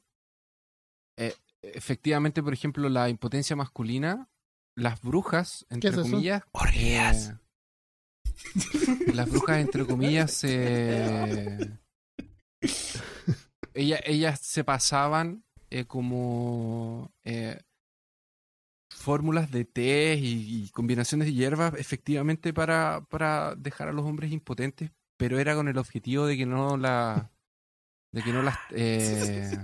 eh, 1.17 1.33
efectivamente, 1.61 2.43
por 2.43 2.53
ejemplo, 2.53 2.89
la 2.89 3.07
impotencia 3.07 3.55
masculina, 3.55 4.27
las 4.75 5.01
brujas, 5.01 5.65
entre 5.69 5.91
es 5.91 5.95
comillas, 5.95 6.43
Orgías. 6.51 7.29
eh, 7.29 9.13
las 9.13 9.29
brujas, 9.29 9.59
entre 9.59 9.85
comillas, 9.85 10.43
eh, 10.43 11.77
ella- 13.73 14.01
ellas 14.05 14.39
se 14.41 14.63
pasaban 14.63 15.43
eh, 15.69 15.85
como 15.85 17.11
eh, 17.23 17.59
fórmulas 18.89 19.51
de 19.51 19.65
té 19.65 20.15
y, 20.15 20.63
y 20.65 20.69
combinaciones 20.69 21.27
de 21.27 21.33
hierbas 21.33 21.73
efectivamente 21.77 22.53
para, 22.53 23.05
para 23.09 23.55
dejar 23.55 23.87
a 23.89 23.93
los 23.93 24.05
hombres 24.05 24.31
impotentes, 24.31 24.91
pero 25.17 25.39
era 25.39 25.55
con 25.55 25.67
el 25.67 25.77
objetivo 25.77 26.25
de 26.25 26.37
que 26.37 26.45
no 26.45 26.77
la 26.77 27.31
de 28.11 28.23
que 28.23 28.33
no 28.33 28.41
las 28.41 28.57
eh, 28.71 29.57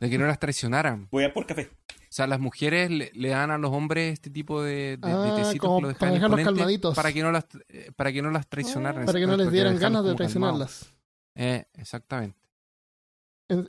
de 0.00 0.10
que 0.10 0.18
no 0.18 0.26
las 0.26 0.38
traicionaran. 0.38 1.08
Voy 1.10 1.24
a 1.24 1.32
por 1.32 1.46
café. 1.46 1.70
O 1.90 2.10
sea, 2.10 2.26
las 2.26 2.40
mujeres 2.40 2.90
le, 2.90 3.10
le 3.14 3.28
dan 3.28 3.50
a 3.50 3.58
los 3.58 3.70
hombres 3.70 4.14
este 4.14 4.30
tipo 4.30 4.62
de, 4.62 4.96
de, 4.96 4.96
de 4.96 5.12
Ah, 5.12 5.32
tecitos 5.36 5.76
que 5.76 5.82
lo 5.82 5.88
para 5.94 6.10
dejan 6.10 6.12
dejarlos 6.14 6.40
imponentes 6.40 6.44
calmaditos. 6.54 6.96
para 6.96 7.12
que 7.12 7.22
no 7.22 7.32
las 7.32 7.46
eh, 7.68 7.90
para 7.96 8.12
que 8.12 8.22
no 8.22 8.30
las 8.30 8.46
traicionaran. 8.48 9.04
Para 9.06 9.18
que 9.18 9.26
no 9.26 9.36
les 9.36 9.52
dieran 9.52 9.76
ganas 9.78 10.04
de 10.04 10.16
calmados. 10.16 10.92
Eh, 11.40 11.64
exactamente. 11.74 12.36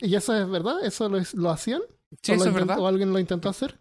¿Y 0.00 0.14
eso 0.14 0.34
es 0.36 0.48
verdad? 0.50 0.84
¿Eso 0.84 1.08
lo, 1.08 1.18
lo 1.34 1.50
hacían? 1.50 1.80
Sí, 2.22 2.32
¿O 2.32 2.34
eso 2.34 2.44
lo 2.44 2.50
es 2.50 2.56
intentó- 2.56 2.66
verdad. 2.66 2.78
¿O 2.80 2.86
alguien 2.86 3.12
lo 3.12 3.18
intentó 3.18 3.48
hacer? 3.48 3.78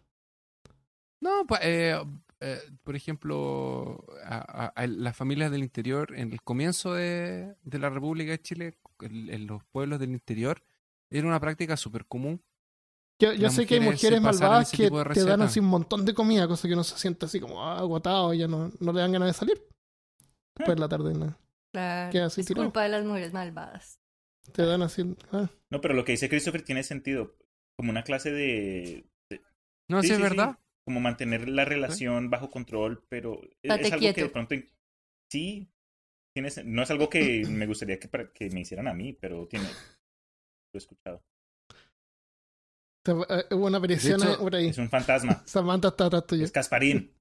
No, 1.22 1.46
pa- 1.48 1.60
eh, 1.63 2.00
eh, 2.39 2.60
por 2.84 2.96
ejemplo, 2.96 4.05
a, 4.24 4.38
a- 4.65 4.67
a 4.67 4.88
las 4.88 5.17
familias 5.17 5.51
del 5.51 5.63
interior, 5.63 6.13
en 6.15 6.31
el 6.31 6.41
comienzo 6.41 6.93
de, 6.93 7.55
de 7.63 7.79
la 7.79 7.89
República 7.89 8.31
de 8.31 8.41
Chile, 8.41 8.77
en, 9.01 9.29
en 9.29 9.48
los 9.48 9.63
pueblos 9.65 10.00
del 10.00 10.12
interior, 10.12 10.63
era 11.10 11.27
una 11.27 11.39
práctica 11.39 11.75
súper 11.75 12.05
común. 12.05 12.41
Yo, 13.22 13.34
yo 13.34 13.50
sé 13.50 13.65
que 13.65 13.74
hay 13.75 13.81
mujeres 13.81 14.22
malvadas 14.22 14.72
que 14.72 14.89
te 14.89 15.24
dan 15.25 15.41
así 15.41 15.60
un 15.60 15.65
montón 15.65 16.05
de 16.05 16.13
comida, 16.13 16.48
cosa 16.48 16.67
que 16.69 16.74
uno 16.75 16.86
se 16.86 16.98
siente 16.98 17.25
así 17.25 17.41
como 17.41 17.62
ah, 17.62 17.79
agotado 17.79 18.34
y 18.34 18.38
ya 18.38 18.48
no, 18.48 18.72
no 18.79 18.93
le 18.93 19.01
dan 19.01 19.12
ganas 19.12 19.27
de 19.29 19.34
salir. 19.34 19.62
Después 20.55 20.75
de 20.77 20.79
la 20.79 20.88
tarde 20.88 21.13
¿no? 21.13 21.36
Claro, 21.73 22.25
así 22.25 22.41
es 22.41 22.47
tirado. 22.47 22.65
culpa 22.67 22.83
de 22.83 22.89
las 22.89 23.05
mujeres 23.05 23.31
malvadas. 23.33 23.99
te 24.53 24.65
dan 24.65 24.81
así. 24.81 25.03
ah. 25.31 25.49
No, 25.69 25.81
pero 25.81 25.93
lo 25.93 26.03
que 26.03 26.13
dice 26.13 26.29
Christopher 26.29 26.63
tiene 26.63 26.83
sentido. 26.83 27.35
Como 27.77 27.91
una 27.91 28.03
clase 28.03 28.31
de. 28.31 29.05
de- 29.29 29.41
No, 29.89 30.01
Sí, 30.01 30.07
sí, 30.07 30.13
es 30.13 30.17
sí. 30.17 30.23
verdad. 30.23 30.57
como 30.85 30.99
mantener 31.01 31.47
la 31.47 31.65
relación 31.65 32.29
bajo 32.31 32.49
control, 32.49 33.05
pero 33.09 33.39
es, 33.61 33.69
algo 33.71 33.99
que 33.99 34.13
de 34.13 34.29
pronto. 34.29 34.55
Sí. 35.31 35.69
Tiene, 36.35 36.49
sen- 36.49 36.65
no 36.65 36.81
es 36.83 36.89
algo 36.91 37.09
que 37.09 37.45
me 37.47 37.67
gustaría 37.67 37.99
que, 37.99 38.07
para- 38.07 38.31
que 38.33 38.49
me 38.49 38.61
hicieran 38.61 38.88
a 38.88 38.93
mí, 38.93 39.13
pero 39.13 39.47
tiene. 39.47 39.65
Lo 39.67 40.75
he 40.75 40.77
escuchado. 40.77 41.23
Eh, 43.07 43.45
hubo 43.55 43.65
una 43.67 43.77
aparición 43.77 44.19
por 44.39 44.55
ahí. 44.55 44.67
Es 44.67 44.77
un 44.77 44.89
fantasma. 44.89 45.41
Samantha 45.45 45.88
está 45.89 46.05
atrás 46.05 46.25
tuyo. 46.27 46.43
Es 46.43 46.51
Casparín. 46.51 47.15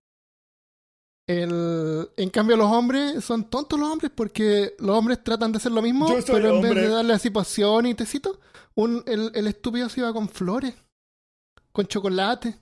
El, 1.28 2.08
en 2.16 2.30
cambio, 2.30 2.56
los 2.56 2.73
hombres 2.73 3.23
son 3.23 3.50
tontos 3.50 3.78
los 3.78 3.88
hombres 3.90 4.11
porque 4.14 4.75
los 4.78 4.97
hombres 4.97 5.23
tratan 5.23 5.52
de 5.52 5.58
hacer 5.58 5.73
lo 5.73 5.82
mismo, 5.82 6.06
pero 6.26 6.56
en 6.56 6.62
vez 6.62 6.75
de 6.75 6.88
darle 6.88 7.12
así 7.12 7.28
poción 7.28 7.85
y 7.87 7.94
tecito, 7.94 8.40
un, 8.75 9.02
el, 9.06 9.30
el 9.35 9.47
estúpido 9.47 9.88
se 9.90 10.00
iba 10.00 10.12
con 10.14 10.28
flores, 10.30 10.75
con 11.70 11.87
chocolate, 11.87 12.58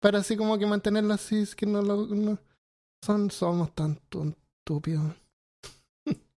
para 0.00 0.20
así 0.20 0.36
como 0.36 0.56
que 0.56 0.66
mantenerlo 0.66 1.12
así, 1.12 1.38
es 1.40 1.54
que 1.56 1.66
no 1.66 1.82
lo... 1.82 2.06
no- 2.06 2.38
son, 3.04 3.30
somos 3.30 3.74
tan 3.74 3.98
estúpidos. 4.60 5.14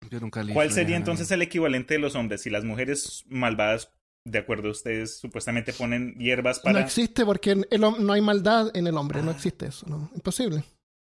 Yo 0.10 0.20
nunca 0.20 0.44
leí 0.44 0.54
¿Cuál 0.54 0.72
sería 0.72 0.96
entonces 0.96 1.32
el 1.32 1.42
equivalente 1.42 1.96
de 1.96 2.00
los 2.00 2.16
hombres? 2.16 2.42
Si 2.42 2.50
las 2.50 2.64
mujeres 2.64 3.24
malvadas, 3.28 3.92
de 4.26 4.38
acuerdo 4.40 4.68
a 4.70 4.72
ustedes, 4.72 5.18
supuestamente 5.18 5.74
ponen 5.74 6.14
hierbas 6.16 6.58
No 6.58 6.64
para... 6.64 6.82
existe 6.82 7.26
porque 7.26 7.52
en 7.52 7.66
el 7.72 7.82
hom- 7.82 7.98
no 8.00 8.14
hay 8.14 8.22
maldad 8.22 8.70
en 8.76 8.88
el 8.88 8.96
hombre, 8.98 9.22
no 9.24 9.32
existe 9.32 9.68
eso, 9.68 9.86
no, 9.88 10.10
imposible. 10.16 10.64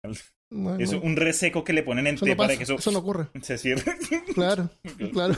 No, 0.53 0.77
no, 0.77 1.01
un 1.01 1.17
reseco 1.17 1.65
que 1.65 1.73
le 1.73 1.83
ponen 1.83 2.07
en 2.07 2.17
eso 2.17 2.27
té 2.27 2.33
no 2.33 2.37
para 2.37 2.49
pasa, 2.49 2.59
que 2.59 2.65
eso, 2.65 2.75
eso 2.75 2.91
no 2.93 2.99
ocurre. 2.99 3.29
se 3.43 3.57
cierre. 3.57 3.85
Claro, 4.35 4.69
claro. 5.15 5.35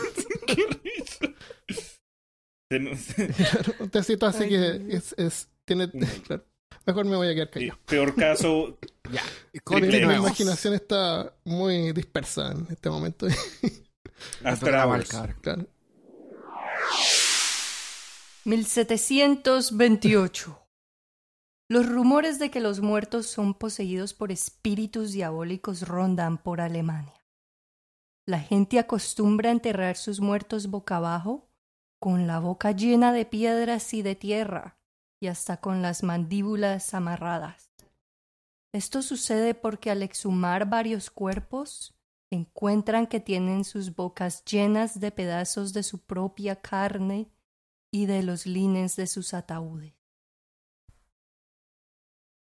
Un 3.78 3.90
tecito 3.90 4.26
así 4.26 4.42
Ay, 4.44 4.49
que 4.49 4.97
es, 4.97 5.14
es 5.16 5.49
tiene 5.64 5.88
claro. 6.26 6.44
Mejor 6.87 7.04
me 7.06 7.16
voy 7.16 7.28
a 7.28 7.35
quedar 7.35 7.47
y 7.49 7.50
callado. 7.50 7.78
peor 7.87 8.14
caso, 8.16 8.78
Ya. 9.11 9.23
Mi, 9.80 9.97
imaginación 10.16 10.75
está 10.75 11.33
muy 11.44 11.92
dispersa 11.92 12.50
en 12.52 12.66
este 12.71 12.90
momento. 12.90 13.26
Hours. 14.44 14.62
abarcar. 14.64 15.37
claro. 15.40 15.66
1728. 18.46 20.68
Los 21.70 21.88
rumores 21.88 22.38
de 22.38 22.50
que 22.50 22.60
los 22.60 22.82
muertos 22.82 23.26
son 23.26 23.54
poseídos 23.54 24.12
por 24.12 24.30
espíritus 24.30 25.12
diabólicos 25.12 25.88
rondan 25.88 26.36
por 26.36 26.60
Alemania. 26.60 27.24
La 28.26 28.40
gente 28.40 28.78
acostumbra 28.78 29.50
enterrar 29.50 29.96
sus 29.96 30.20
muertos 30.20 30.66
boca 30.66 30.98
abajo, 30.98 31.48
con 31.98 32.26
la 32.26 32.38
boca 32.38 32.72
llena 32.72 33.14
de 33.14 33.24
piedras 33.24 33.94
y 33.94 34.02
de 34.02 34.14
tierra, 34.14 34.76
y 35.22 35.28
hasta 35.28 35.62
con 35.62 35.80
las 35.80 36.02
mandíbulas 36.02 36.92
amarradas. 36.92 37.70
Esto 38.74 39.00
sucede 39.00 39.54
porque 39.54 39.90
al 39.90 40.02
exhumar 40.02 40.68
varios 40.68 41.10
cuerpos, 41.10 41.94
encuentran 42.30 43.06
que 43.06 43.20
tienen 43.20 43.64
sus 43.64 43.96
bocas 43.96 44.44
llenas 44.44 45.00
de 45.00 45.12
pedazos 45.12 45.72
de 45.72 45.82
su 45.82 46.00
propia 46.00 46.56
carne 46.56 47.30
y 47.94 48.06
de 48.06 48.24
los 48.24 48.44
lines 48.46 48.96
de 48.96 49.06
sus 49.06 49.34
ataúdes. 49.34 49.94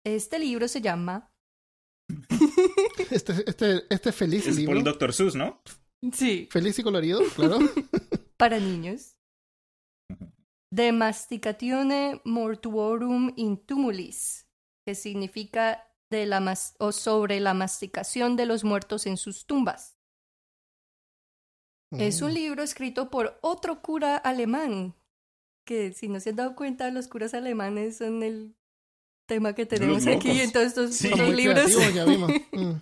Este 0.04 0.38
libro 0.38 0.66
se 0.68 0.80
llama 0.80 1.30
Este, 3.10 3.44
este, 3.48 3.82
este 3.90 4.12
feliz 4.12 4.46
Es 4.46 4.58
por 4.64 4.76
el 4.76 4.84
Dr. 4.84 5.12
Seuss, 5.12 5.34
¿no? 5.34 5.60
Sí, 6.12 6.48
Feliz 6.50 6.78
y 6.78 6.82
colorido, 6.82 7.20
claro. 7.34 7.58
para 8.38 8.58
niños. 8.58 9.16
De 10.72 10.92
Masticatione 10.92 12.20
Mortuorum 12.24 13.32
in 13.36 13.56
Tumulis, 13.58 14.46
que 14.86 14.94
significa 14.94 15.82
de 16.10 16.26
la 16.26 16.40
mas- 16.40 16.76
o 16.78 16.92
sobre 16.92 17.40
la 17.40 17.54
masticación 17.54 18.36
de 18.36 18.46
los 18.46 18.62
muertos 18.64 19.06
en 19.06 19.16
sus 19.16 19.46
tumbas. 19.46 19.96
Es 21.92 22.20
un 22.22 22.30
Mm. 22.30 22.34
libro 22.34 22.62
escrito 22.62 23.10
por 23.10 23.38
otro 23.42 23.80
cura 23.82 24.16
alemán, 24.16 24.94
que 25.66 25.92
si 25.92 26.08
no 26.08 26.18
se 26.20 26.30
han 26.30 26.36
dado 26.36 26.54
cuenta, 26.54 26.90
los 26.90 27.08
curas 27.08 27.34
alemanes 27.34 27.98
son 27.98 28.22
el 28.22 28.54
tema 29.28 29.54
que 29.54 29.66
tenemos 29.66 30.06
aquí 30.06 30.40
en 30.40 30.52
todos 30.52 30.66
estos 30.68 30.94
Sí. 30.94 31.10
Libros. 31.10 31.72
ya 31.94 32.04
vimos. 32.06 32.30
Mm. 32.52 32.72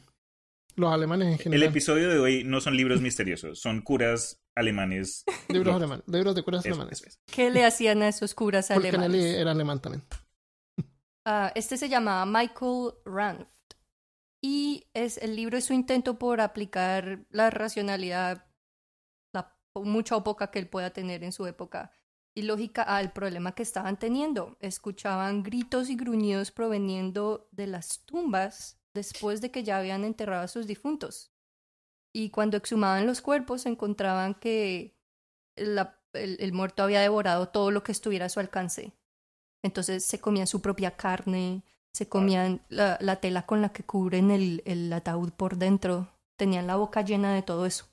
Los 0.77 0.92
alemanes 0.92 1.27
en 1.29 1.33
El 1.35 1.38
general. 1.38 1.68
episodio 1.70 2.09
de 2.11 2.18
hoy 2.18 2.44
no 2.44 2.61
son 2.61 2.77
libros 2.77 3.01
misteriosos, 3.01 3.59
son 3.61 3.81
curas 3.81 4.42
alemanes. 4.57 5.25
Libros 5.49 5.75
alemanes. 5.75 6.05
Libros 6.09 6.35
de 6.35 6.42
curas 6.42 6.64
Eso, 6.66 6.75
alemanes. 6.75 6.99
eso, 7.01 7.09
eso. 7.09 7.18
¿Qué 7.27 7.51
le 7.51 7.64
hacían 7.64 8.03
a 8.03 8.09
esos 8.09 8.35
curas 8.35 8.68
Porque 8.73 8.92
Nelly 8.92 9.05
alemanes? 9.05 9.35
era 9.37 9.51
alemán 9.51 9.81
también. 9.81 10.05
Ah, 11.27 11.51
este 11.55 11.79
se 11.79 11.88
llamaba 11.88 12.27
Michael 12.27 12.92
Ranft. 13.07 13.49
Y 14.42 14.90
es, 14.92 15.16
el 15.16 15.37
libro 15.37 15.57
es 15.57 15.64
su 15.64 15.73
intento 15.73 16.18
por 16.18 16.42
aplicar 16.42 17.25
la 17.31 17.49
racionalidad, 17.49 18.44
la 19.33 19.57
mucha 19.75 20.16
o 20.16 20.23
poca 20.23 20.51
que 20.51 20.59
él 20.59 20.68
pueda 20.68 20.92
tener 20.92 21.25
en 21.25 21.33
su 21.33 21.47
época, 21.47 21.90
y 22.37 22.42
lógica 22.42 22.83
al 22.83 23.12
problema 23.12 23.55
que 23.55 23.62
estaban 23.62 23.99
teniendo. 23.99 24.57
Escuchaban 24.61 25.42
gritos 25.42 25.88
y 25.88 25.97
gruñidos 25.97 26.51
proveniendo 26.51 27.49
de 27.53 27.66
las 27.68 28.01
tumbas 28.01 28.79
después 28.92 29.40
de 29.40 29.51
que 29.51 29.62
ya 29.64 29.79
habían 29.79 30.05
enterrado 30.05 30.42
a 30.44 30.49
sus 30.49 30.66
difuntos. 30.66 31.33
Y 32.12 32.31
cuando 32.31 32.57
exhumaban 32.57 33.07
los 33.07 33.20
cuerpos 33.20 33.66
encontraban 33.66 34.35
que 34.35 34.97
la- 35.57 36.01
el- 36.12 36.37
el 36.40 36.53
muerto 36.53 36.83
había 36.83 37.01
devorado 37.01 37.49
todo 37.49 37.70
lo 37.70 37.83
que 37.83 37.92
estuviera 37.92 38.27
a 38.27 38.29
su 38.29 38.40
alcance. 38.40 38.92
Entonces 39.64 40.05
se 40.05 40.20
comían 40.20 40.47
su 40.47 40.61
propia 40.61 40.97
carne, 40.97 41.64
se 41.92 42.09
comían 42.09 42.61
la, 42.68 42.99
la 43.01 43.16
tela 43.16 43.47
con 43.47 43.62
la 43.62 43.73
que 43.73 43.85
cubren 43.85 44.31
el, 44.31 44.62
el 44.66 44.92
ataúd 44.92 45.31
por 45.33 45.57
dentro, 45.57 46.12
tenían 46.37 46.66
la 46.66 46.77
boca 46.77 47.03
llena 47.03 47.33
de 47.35 47.42
todo 47.42 47.66
eso. 47.66 47.87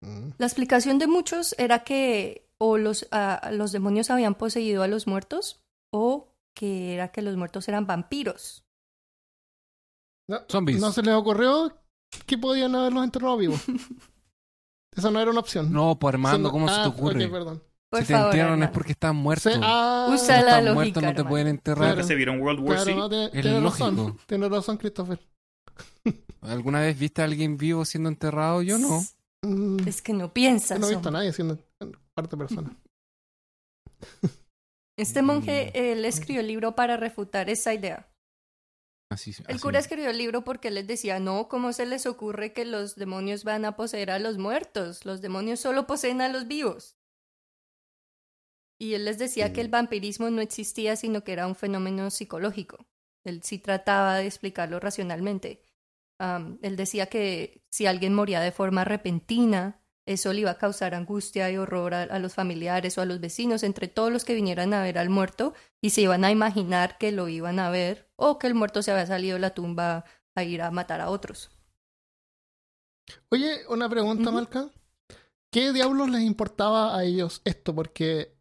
Mm. 0.00 0.30
La 0.38 0.46
explicación 0.46 0.98
de 0.98 1.06
muchos 1.08 1.54
era 1.58 1.84
que 1.84 2.47
o 2.60 2.78
los, 2.78 3.06
ah, 3.12 3.50
los 3.52 3.72
demonios 3.72 4.10
habían 4.10 4.34
poseído 4.34 4.82
a 4.82 4.88
los 4.88 5.06
muertos 5.06 5.60
o 5.92 6.34
que 6.54 6.94
era 6.94 7.08
que 7.12 7.22
los 7.22 7.36
muertos 7.36 7.68
eran 7.68 7.86
vampiros. 7.86 8.64
No, 10.28 10.40
Zombies. 10.50 10.80
¿No 10.80 10.92
se 10.92 11.02
les 11.02 11.14
ocurrió 11.14 11.72
que 12.26 12.36
podían 12.36 12.74
haberlos 12.74 13.04
enterrado 13.04 13.36
vivos? 13.36 13.60
Esa 14.96 15.10
no 15.10 15.20
era 15.20 15.30
una 15.30 15.40
opción. 15.40 15.72
No, 15.72 15.98
pues 15.98 16.14
Armando, 16.14 16.50
¿cómo 16.50 16.68
se 16.68 16.74
ah, 16.74 16.82
te 16.82 16.88
ocurre? 16.88 17.24
ok, 17.26 17.30
perdón. 17.32 17.62
Por 17.90 18.00
si 18.02 18.06
te 18.08 18.14
entierran 18.14 18.62
es 18.62 18.70
porque 18.70 18.92
están 18.92 19.16
muertos. 19.16 19.52
Se- 19.52 19.60
ah, 19.62 20.08
Usa 20.10 20.18
Si 20.18 20.28
la 20.32 20.38
están 20.40 20.64
lógica, 20.66 20.74
muertos 20.74 21.02
no 21.02 21.08
te 21.08 21.12
hermano. 21.12 21.30
pueden 21.30 21.46
enterrar. 21.48 21.92
Claro. 21.94 22.06
Se 22.06 22.14
vieron 22.16 22.40
World 22.40 22.60
War 22.60 22.82
Claro, 22.82 22.98
no, 22.98 23.08
tiene, 23.08 23.24
Es 23.26 23.32
tiene 23.32 23.60
razón. 23.60 23.96
lógico. 23.96 24.18
Tiene 24.26 24.48
razón, 24.48 24.76
Christopher. 24.76 25.20
¿Alguna 26.42 26.80
vez 26.80 26.98
viste 26.98 27.22
a 27.22 27.24
alguien 27.24 27.56
vivo 27.56 27.84
siendo 27.84 28.08
enterrado? 28.10 28.60
Yo 28.62 28.76
no. 28.78 29.00
Es 29.86 30.02
que 30.02 30.12
no 30.12 30.26
yo 30.26 30.32
piensas. 30.34 30.78
no 30.80 30.86
he 30.86 30.90
visto 30.90 31.08
a 31.08 31.12
nadie 31.12 31.32
siendo 31.32 31.56
parte 32.18 32.36
persona. 32.36 32.76
Este 34.98 35.22
monje, 35.22 35.92
él 35.92 36.04
escribió 36.04 36.40
el 36.40 36.48
libro 36.48 36.74
para 36.74 36.96
refutar 36.96 37.48
esa 37.48 37.72
idea. 37.72 38.12
Así, 39.10 39.32
El 39.46 39.60
cura 39.60 39.78
escribió 39.78 40.10
el 40.10 40.18
libro 40.18 40.42
porque 40.42 40.72
les 40.72 40.88
decía, 40.88 41.20
no, 41.20 41.48
¿cómo 41.48 41.72
se 41.72 41.86
les 41.86 42.04
ocurre 42.04 42.52
que 42.52 42.64
los 42.64 42.96
demonios 42.96 43.44
van 43.44 43.64
a 43.64 43.76
poseer 43.76 44.10
a 44.10 44.18
los 44.18 44.38
muertos? 44.38 45.04
Los 45.04 45.20
demonios 45.20 45.60
solo 45.60 45.86
poseen 45.86 46.20
a 46.20 46.28
los 46.28 46.48
vivos. 46.48 46.96
Y 48.80 48.94
él 48.94 49.04
les 49.04 49.18
decía 49.18 49.52
que 49.52 49.60
el 49.60 49.68
vampirismo 49.68 50.30
no 50.30 50.40
existía, 50.40 50.96
sino 50.96 51.22
que 51.22 51.32
era 51.32 51.46
un 51.46 51.54
fenómeno 51.54 52.10
psicológico. 52.10 52.88
Él 53.24 53.44
sí 53.44 53.60
trataba 53.60 54.16
de 54.16 54.26
explicarlo 54.26 54.80
racionalmente. 54.80 55.62
Él 56.62 56.76
decía 56.76 57.06
que 57.06 57.62
si 57.70 57.86
alguien 57.86 58.14
moría 58.14 58.40
de 58.40 58.50
forma 58.50 58.84
repentina, 58.84 59.80
eso 60.12 60.32
le 60.32 60.40
iba 60.40 60.50
a 60.52 60.58
causar 60.58 60.94
angustia 60.94 61.50
y 61.50 61.56
horror 61.56 61.94
a, 61.94 62.02
a 62.04 62.18
los 62.18 62.34
familiares 62.34 62.98
o 62.98 63.02
a 63.02 63.04
los 63.06 63.20
vecinos, 63.20 63.62
entre 63.62 63.88
todos 63.88 64.12
los 64.12 64.24
que 64.24 64.34
vinieran 64.34 64.74
a 64.74 64.82
ver 64.82 64.98
al 64.98 65.10
muerto, 65.10 65.54
y 65.80 65.90
se 65.90 66.02
iban 66.02 66.24
a 66.24 66.30
imaginar 66.30 66.98
que 66.98 67.12
lo 67.12 67.28
iban 67.28 67.58
a 67.60 67.70
ver 67.70 68.08
o 68.16 68.38
que 68.38 68.46
el 68.48 68.54
muerto 68.54 68.82
se 68.82 68.90
había 68.92 69.06
salido 69.06 69.34
de 69.34 69.40
la 69.40 69.54
tumba 69.54 70.04
a 70.34 70.44
ir 70.44 70.62
a 70.62 70.70
matar 70.70 71.00
a 71.00 71.10
otros. 71.10 71.50
Oye, 73.30 73.60
una 73.68 73.88
pregunta, 73.88 74.30
Ujú. 74.30 74.36
Malca. 74.36 74.70
¿Qué 75.50 75.72
diablos 75.72 76.10
les 76.10 76.22
importaba 76.22 76.96
a 76.96 77.04
ellos 77.04 77.42
esto? 77.44 77.74
Porque 77.74 78.36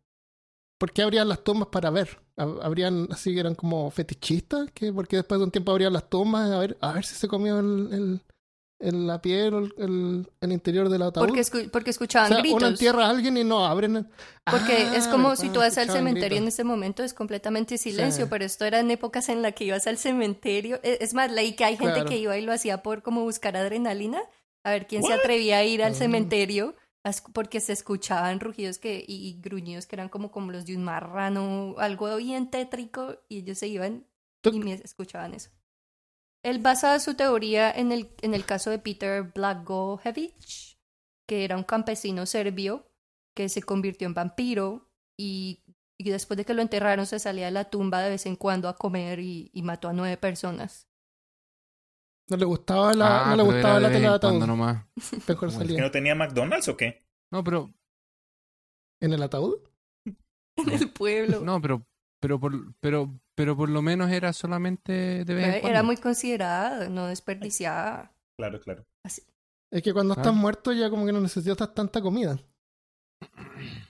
¿Por 0.79 0.93
qué 0.93 1.03
abrían 1.03 1.29
las 1.29 1.43
tumbas 1.43 1.69
para 1.69 1.89
ver? 1.91 2.19
Hab- 2.37 2.59
Habrían, 2.63 3.07
así 3.11 3.33
que 3.33 3.39
eran 3.41 3.55
como 3.55 3.91
fetichistas, 3.91 4.71
que 4.73 4.93
porque 4.93 5.17
después 5.17 5.39
de 5.39 5.45
un 5.45 5.51
tiempo 5.51 5.71
abrían 5.71 5.93
las 5.93 6.09
tumbas 6.09 6.51
a 6.51 6.59
ver, 6.59 6.77
a 6.81 6.93
ver 6.93 7.05
si 7.05 7.15
se 7.15 7.27
comió 7.29 7.59
el, 7.59 7.89
el- 7.93 8.21
el- 8.79 9.07
la 9.07 9.21
piel 9.21 9.53
o 9.53 9.59
el, 9.59 9.73
el- 9.77 10.29
el 10.41 10.51
interior 10.51 10.89
del 10.89 11.01
ataúd. 11.01 11.25
Porque, 11.25 11.41
escu- 11.41 11.69
porque 11.71 11.89
o 11.89 11.91
escuchaban 11.91 12.29
sea, 12.29 12.37
gritos. 12.39 12.57
uno 12.57 12.67
entierra 12.67 13.05
a 13.07 13.09
alguien 13.09 13.37
y 13.37 13.43
no 13.43 13.65
abren. 13.65 14.07
Porque 14.49 14.73
Ah, 14.89 14.95
es 14.95 15.07
como 15.07 15.29
verdad, 15.29 15.41
si 15.43 15.49
tú 15.49 15.59
vas 15.59 15.77
al 15.77 15.89
cementerio 15.89 16.37
en 16.37 16.47
ese 16.47 16.63
momento, 16.63 17.03
es 17.03 17.13
completamente 17.13 17.77
silencio, 17.77 18.25
Sí. 18.25 18.29
pero 18.29 18.45
esto 18.45 18.65
era 18.65 18.79
en 18.79 18.91
épocas 18.91 19.29
en 19.29 19.41
las 19.41 19.53
que 19.53 19.65
ibas 19.65 19.87
al 19.87 19.97
cementerio. 19.97 20.79
E- 20.83 20.99
Es 21.01 21.13
más, 21.13 21.31
leí 21.31 21.53
que 21.53 21.65
hay 21.65 21.75
gente 21.77 21.93
Claro. 21.93 22.09
que 22.09 22.17
iba 22.17 22.37
y 22.37 22.41
lo 22.43 22.53
hacía 22.53 22.83
por 22.83 23.01
como 23.01 23.23
buscar 23.23 23.57
adrenalina, 23.57 24.21
a 24.63 24.71
ver 24.71 24.85
quién 24.87 25.03
se 25.03 25.13
atrevía 25.13 25.57
a 25.57 25.63
ir 25.63 25.81
al 25.83 25.93
Mm. 25.93 25.95
cementerio, 25.95 26.75
porque 27.33 27.61
se 27.61 27.71
escuchaban 27.71 28.39
rugidos 28.41 28.79
que, 28.79 29.03
y, 29.07 29.29
y 29.29 29.39
gruñidos 29.41 29.85
que 29.87 29.95
eran 29.95 30.09
como, 30.09 30.29
como 30.29 30.51
los 30.51 30.65
de 30.65 30.75
un 30.75 30.83
marrano, 30.83 31.75
algo 31.77 32.13
bien 32.17 32.49
tétrico, 32.49 33.15
y 33.29 33.39
ellos 33.39 33.57
se 33.59 33.67
iban 33.69 34.05
y 34.43 34.59
me 34.59 34.73
escuchaban 34.73 35.33
eso. 35.33 35.49
Él 36.47 36.59
basa 36.59 36.99
su 36.99 37.15
teoría 37.15 37.69
en 37.71 37.91
el, 37.91 38.09
en 38.21 38.33
el 38.33 38.45
caso 38.45 38.69
de 38.69 38.79
Peter 38.79 39.23
Blagojevich, 39.33 40.79
que 41.27 41.43
era 41.43 41.57
un 41.57 41.63
campesino 41.63 42.25
serbio 42.25 42.89
que 43.35 43.49
se 43.49 43.61
convirtió 43.63 44.07
en 44.07 44.13
vampiro 44.13 44.89
y 45.19 45.63
y 45.99 46.11
después 46.11 46.37
de 46.37 46.45
que 46.45 46.53
lo 46.53 46.61
enterraron 46.61 47.07
se 47.07 47.17
salía 47.17 47.45
de 47.47 47.51
la 47.51 47.71
tumba 47.71 48.01
de 48.03 48.11
vez 48.11 48.27
en 48.27 48.35
cuando 48.35 48.69
a 48.69 48.75
comer 48.77 49.19
y, 49.19 49.49
y 49.51 49.63
mató 49.63 49.89
a 49.89 49.93
nueve 49.93 50.15
personas. 50.15 50.87
No 52.29 52.37
le 52.37 52.45
gustaba 52.45 52.93
la, 52.93 53.31
Ah, 53.31 53.35
no 53.35 53.37
le 53.37 53.43
pero 53.43 53.55
gustaba 53.55 53.79
la 53.79 53.91
tela 53.91 54.09
de 54.09 54.15
ataúd. 54.15 54.45
nomás. 54.45 54.85
Mejor 55.27 55.49
Bueno, 55.49 55.65
¿Que 55.65 55.67
salía. 55.69 55.81
no 55.81 55.89
tenía 55.91 56.13
McDonald's 56.13 56.67
o 56.67 56.77
qué? 56.77 57.03
No, 57.31 57.43
pero 57.43 57.73
¿En 59.01 59.13
el 59.13 59.23
ataúd? 59.23 59.57
En 60.57 60.69
el 60.69 60.91
pueblo. 60.91 61.41
no, 61.41 61.59
pero 61.61 61.83
pero 62.19 62.39
por 62.39 62.73
pero 62.79 63.19
pero 63.35 63.55
por 63.55 63.69
lo 63.69 63.81
menos 63.81 64.11
era 64.11 64.33
solamente 64.33 65.23
de 65.25 65.33
vez 65.35 65.55
en 65.63 65.65
Era 65.67 65.83
muy 65.83 65.97
considerada, 65.97 66.89
no 66.89 67.07
desperdiciada. 67.07 68.11
Claro, 68.37 68.59
claro. 68.59 68.85
Es 69.69 69.81
que 69.83 69.93
cuando 69.93 70.13
Ah. 70.13 70.17
estás 70.17 70.33
muerto 70.33 70.71
ya 70.73 70.89
como 70.89 71.05
que 71.05 71.11
no 71.13 71.19
necesitas 71.21 71.73
tanta 71.73 72.01
comida. 72.01 72.39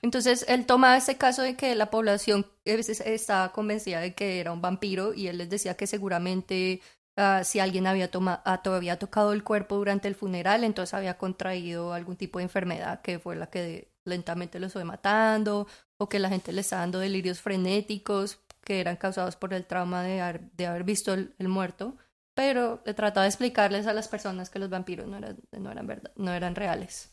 Entonces 0.01 0.45
él 0.47 0.65
toma 0.65 0.97
ese 0.97 1.17
caso 1.17 1.41
de 1.41 1.55
que 1.55 1.75
la 1.75 1.89
población 1.89 2.45
a 2.65 2.75
veces 2.75 3.01
estaba 3.01 3.51
convencida 3.51 3.99
de 3.99 4.13
que 4.13 4.39
era 4.39 4.51
un 4.51 4.61
vampiro 4.61 5.13
y 5.13 5.27
él 5.27 5.37
les 5.37 5.49
decía 5.49 5.75
que 5.75 5.87
seguramente 5.87 6.81
ah, 7.17 7.43
si 7.43 7.59
alguien 7.59 7.87
había, 7.87 8.09
toma- 8.11 8.41
ah, 8.45 8.61
todavía 8.61 8.99
tocado 8.99 9.33
el 9.33 9.43
cuerpo 9.43 9.75
durante 9.75 10.07
el 10.07 10.15
funeral, 10.15 10.63
entonces 10.63 10.93
había 10.93 11.17
contraído 11.17 11.93
algún 11.93 12.15
tipo 12.15 12.39
de 12.39 12.43
enfermedad 12.43 13.01
que 13.01 13.19
fue 13.19 13.35
la 13.35 13.47
que 13.49 13.91
lentamente 14.05 14.59
los 14.59 14.73
fue 14.73 14.83
matando 14.85 15.67
o 15.99 16.09
que 16.09 16.19
la 16.19 16.29
gente 16.29 16.51
le 16.53 16.61
estaba 16.61 16.81
dando 16.81 16.99
delirios 16.99 17.41
frenéticos 17.41 18.39
que 18.63 18.79
eran 18.79 18.97
causados 18.97 19.35
por 19.35 19.53
el 19.53 19.65
trauma 19.65 20.03
de 20.03 20.21
haber, 20.21 20.51
de 20.51 20.67
haber 20.67 20.83
visto 20.83 21.13
el, 21.13 21.33
el 21.39 21.47
muerto. 21.47 21.97
Pero 22.35 22.83
le 22.85 22.93
trataba 22.93 23.23
de 23.23 23.29
explicarles 23.29 23.87
a 23.87 23.93
las 23.93 24.07
personas 24.07 24.49
que 24.49 24.59
los 24.59 24.69
vampiros 24.69 25.07
no 25.07 25.17
eran, 25.17 25.37
no 25.51 25.71
eran, 25.71 25.87
verdad, 25.87 26.11
no 26.15 26.31
eran 26.33 26.53
reales. 26.55 27.11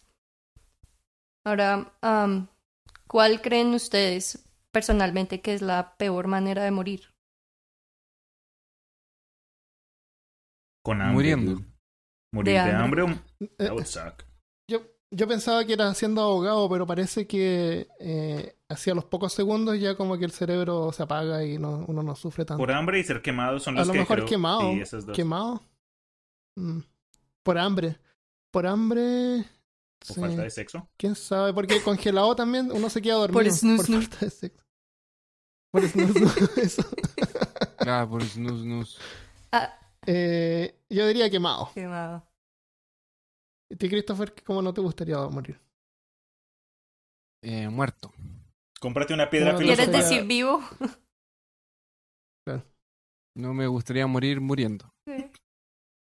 Ahora, 1.47 1.95
am, 2.03 2.49
¿cuál 3.07 3.41
creen 3.41 3.69
ustedes 3.75 4.45
personalmente 4.71 5.41
que 5.41 5.55
es 5.55 5.63
la 5.63 5.97
peor 5.97 6.27
manera 6.27 6.63
de 6.65 6.71
morir? 6.73 7.15
Con 10.85 11.01
hambre. 11.01 11.15
Muriendo. 11.15 11.61
Morir 12.33 12.55
de, 12.55 12.65
De 12.65 12.71
hambre. 12.77 13.03
hambre. 13.03 13.23
o- 13.71 13.81
Eh, 13.81 13.85
suck. 13.87 14.25
Yo, 14.71 14.81
yo 15.15 15.29
pensaba 15.29 15.65
que 15.65 15.73
era 15.75 15.93
siendo 15.95 16.21
abogado, 16.23 16.69
pero 16.69 16.87
parece 16.87 17.27
que 17.27 17.89
eh, 18.01 18.57
hacia 18.69 18.95
los 18.95 19.05
pocos 19.05 19.33
segundos 19.33 19.79
ya 19.79 19.97
como 19.97 20.19
que 20.19 20.25
el 20.25 20.31
cerebro 20.33 20.93
se 20.93 21.03
apaga 21.03 21.45
y 21.45 21.59
no, 21.59 21.85
uno 21.89 22.03
no 22.03 22.15
sufre 22.17 22.45
tanto. 22.45 22.59
Por 22.61 22.73
hambre 22.73 22.99
y 22.99 23.05
ser 23.05 23.23
quemado 23.23 23.59
son 23.61 23.77
A 23.77 23.81
los 23.81 23.89
lo 23.89 23.93
que 23.93 23.99
mejor 24.01 24.17
creo- 24.17 24.29
quemado. 24.29 24.61
Sí, 24.73 24.81
esas 24.81 25.07
dos. 25.07 25.17
¿Quemado? 25.17 25.63
Mm. 26.57 26.81
Por 27.43 27.59
hambre. 27.59 27.99
Por 28.51 28.67
hambre... 28.67 29.45
Sí. 30.01 30.21
falta 30.21 30.43
de 30.43 30.51
sexo. 30.51 30.87
¿Quién 30.99 31.15
sabe? 31.15 31.55
Porque 31.55 31.81
congelado 31.83 32.37
también 32.37 32.71
uno 32.71 32.91
se 32.91 33.01
queda 33.01 33.15
dormido. 33.15 33.43
Por 33.43 33.51
snus, 33.51 33.87
snus. 33.87 34.07
falta 34.09 34.25
de 34.27 34.31
sexo. 34.31 34.63
Por 35.73 35.89
snus, 35.89 36.11
snus, 36.13 36.59
eso. 36.59 36.83
Claro, 37.79 38.11
por 38.11 38.23
snus, 38.23 38.61
snus. 38.61 38.99
Ah, 39.51 39.79
Eh, 40.07 40.79
yo 40.91 41.07
diría 41.07 41.31
quemado. 41.31 41.71
quemado. 41.73 42.23
¿Y 43.75 43.77
ti, 43.77 43.89
Christopher, 43.89 44.33
cómo 44.45 44.63
no 44.63 44.73
te 44.73 44.81
gustaría 44.81 45.19
morir? 45.27 45.61
Eh, 47.43 47.69
muerto. 47.69 48.13
Cómprate 48.81 49.15
una 49.15 49.29
piedra 49.29 49.53
No, 49.53 49.59
¿Quieres 49.59 49.91
decir 49.91 50.23
vivo? 50.25 50.63
No 53.37 53.53
me 53.53 53.67
gustaría 53.67 54.07
morir 54.07 54.41
muriendo. 54.41 54.95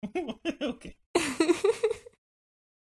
Ok. 0.61 0.87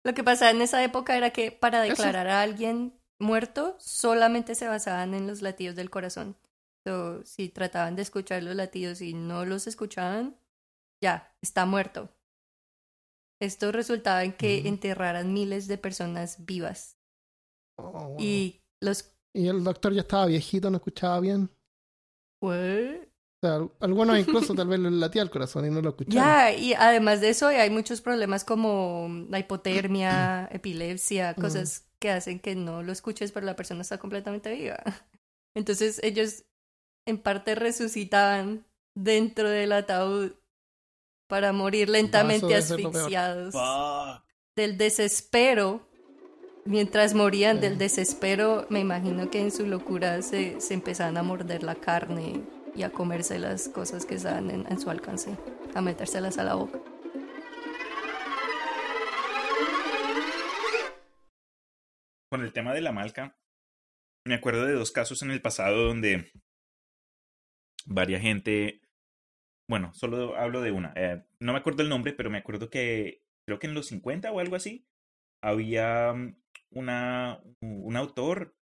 Lo 0.06 0.14
que 0.14 0.24
pasaba 0.24 0.52
en 0.52 0.62
esa 0.62 0.82
época 0.82 1.18
era 1.18 1.32
que 1.32 1.52
para 1.52 1.84
Eso. 1.84 1.90
declarar 1.90 2.28
a 2.28 2.40
alguien 2.40 2.98
muerto 3.20 3.76
solamente 3.78 4.54
se 4.54 4.68
basaban 4.68 5.12
en 5.12 5.26
los 5.26 5.42
latidos 5.42 5.76
del 5.76 5.90
corazón. 5.90 6.38
So, 6.86 7.22
si 7.26 7.50
trataban 7.50 7.94
de 7.94 8.00
escuchar 8.00 8.42
los 8.42 8.56
latidos 8.56 9.02
y 9.02 9.12
no 9.12 9.44
los 9.44 9.66
escuchaban, 9.66 10.38
ya, 11.02 11.36
está 11.42 11.66
muerto. 11.66 12.08
Esto 13.40 13.70
resultaba 13.72 14.24
en 14.24 14.32
que 14.32 14.66
enterraran 14.68 15.32
miles 15.32 15.68
de 15.68 15.78
personas 15.78 16.44
vivas. 16.44 16.96
Oh, 17.78 17.90
wow. 17.90 18.16
Y 18.18 18.60
los... 18.80 19.12
Y 19.34 19.46
el 19.48 19.62
doctor 19.62 19.92
ya 19.92 20.00
estaba 20.00 20.26
viejito, 20.26 20.70
no 20.70 20.78
escuchaba 20.78 21.20
bien. 21.20 21.50
¿What? 22.40 23.06
O 23.40 23.46
sea, 23.46 23.54
al- 23.56 23.70
algunos 23.80 24.18
incluso 24.18 24.54
tal 24.54 24.68
vez 24.68 24.80
le 24.80 24.90
latía 24.90 25.22
el 25.22 25.30
corazón 25.30 25.66
y 25.66 25.70
no 25.70 25.80
lo 25.80 25.90
escuchaban. 25.90 26.12
Ya, 26.28 26.52
y 26.52 26.74
además 26.74 27.20
de 27.20 27.30
eso 27.30 27.46
hay 27.48 27.70
muchos 27.70 28.00
problemas 28.00 28.44
como 28.44 29.08
la 29.28 29.38
hipotermia, 29.38 30.48
epilepsia, 30.52 31.34
Mm. 31.36 31.40
cosas 31.40 31.84
que 32.00 32.10
hacen 32.10 32.40
que 32.40 32.54
no 32.56 32.82
lo 32.82 32.92
escuches, 32.92 33.32
pero 33.32 33.46
la 33.46 33.56
persona 33.56 33.82
está 33.82 33.98
completamente 33.98 34.52
viva. 34.54 34.82
Entonces 35.56 36.00
ellos 36.02 36.44
en 37.06 37.18
parte 37.18 37.54
resucitaban 37.54 38.66
dentro 38.96 39.48
del 39.48 39.72
ataúd 39.72 40.32
para 41.28 41.52
morir 41.52 41.88
lentamente 41.88 42.54
asfixiados 42.56 43.54
del 44.56 44.76
desespero. 44.76 45.86
Mientras 46.64 47.14
morían 47.14 47.56
Sí. 47.56 47.62
del 47.62 47.78
desespero, 47.78 48.66
me 48.68 48.80
imagino 48.80 49.30
que 49.30 49.40
en 49.40 49.50
su 49.50 49.66
locura 49.66 50.20
se, 50.22 50.60
se 50.60 50.74
empezaban 50.74 51.16
a 51.16 51.22
morder 51.22 51.62
la 51.62 51.76
carne 51.76 52.42
y 52.74 52.82
a 52.82 52.90
comerse 52.90 53.38
las 53.38 53.68
cosas 53.68 54.04
que 54.04 54.16
estaban 54.16 54.50
en, 54.50 54.66
en 54.70 54.78
su 54.80 54.90
alcance, 54.90 55.36
a 55.74 55.80
metérselas 55.80 56.36
a 56.38 56.44
la 56.44 56.54
boca. 56.54 56.78
Con 62.30 62.42
el 62.42 62.52
tema 62.52 62.74
de 62.74 62.82
la 62.82 62.92
malca, 62.92 63.36
me 64.26 64.34
acuerdo 64.34 64.66
de 64.66 64.74
dos 64.74 64.90
casos 64.92 65.22
en 65.22 65.30
el 65.30 65.40
pasado 65.40 65.86
donde 65.86 66.30
varia 67.86 68.20
gente, 68.20 68.82
bueno, 69.68 69.92
solo 69.94 70.36
hablo 70.36 70.62
de 70.62 70.70
una, 70.72 70.92
eh, 70.96 71.24
no 71.40 71.52
me 71.52 71.58
acuerdo 71.58 71.82
el 71.82 71.88
nombre, 71.88 72.12
pero 72.12 72.30
me 72.30 72.38
acuerdo 72.38 72.70
que 72.70 73.22
creo 73.46 73.58
que 73.58 73.66
en 73.66 73.74
los 73.74 73.86
50 73.86 74.32
o 74.32 74.40
algo 74.40 74.56
así, 74.56 74.86
había 75.42 76.12
mm, 76.14 76.36
una, 76.72 77.40
un 77.60 77.96
autor 77.96 78.56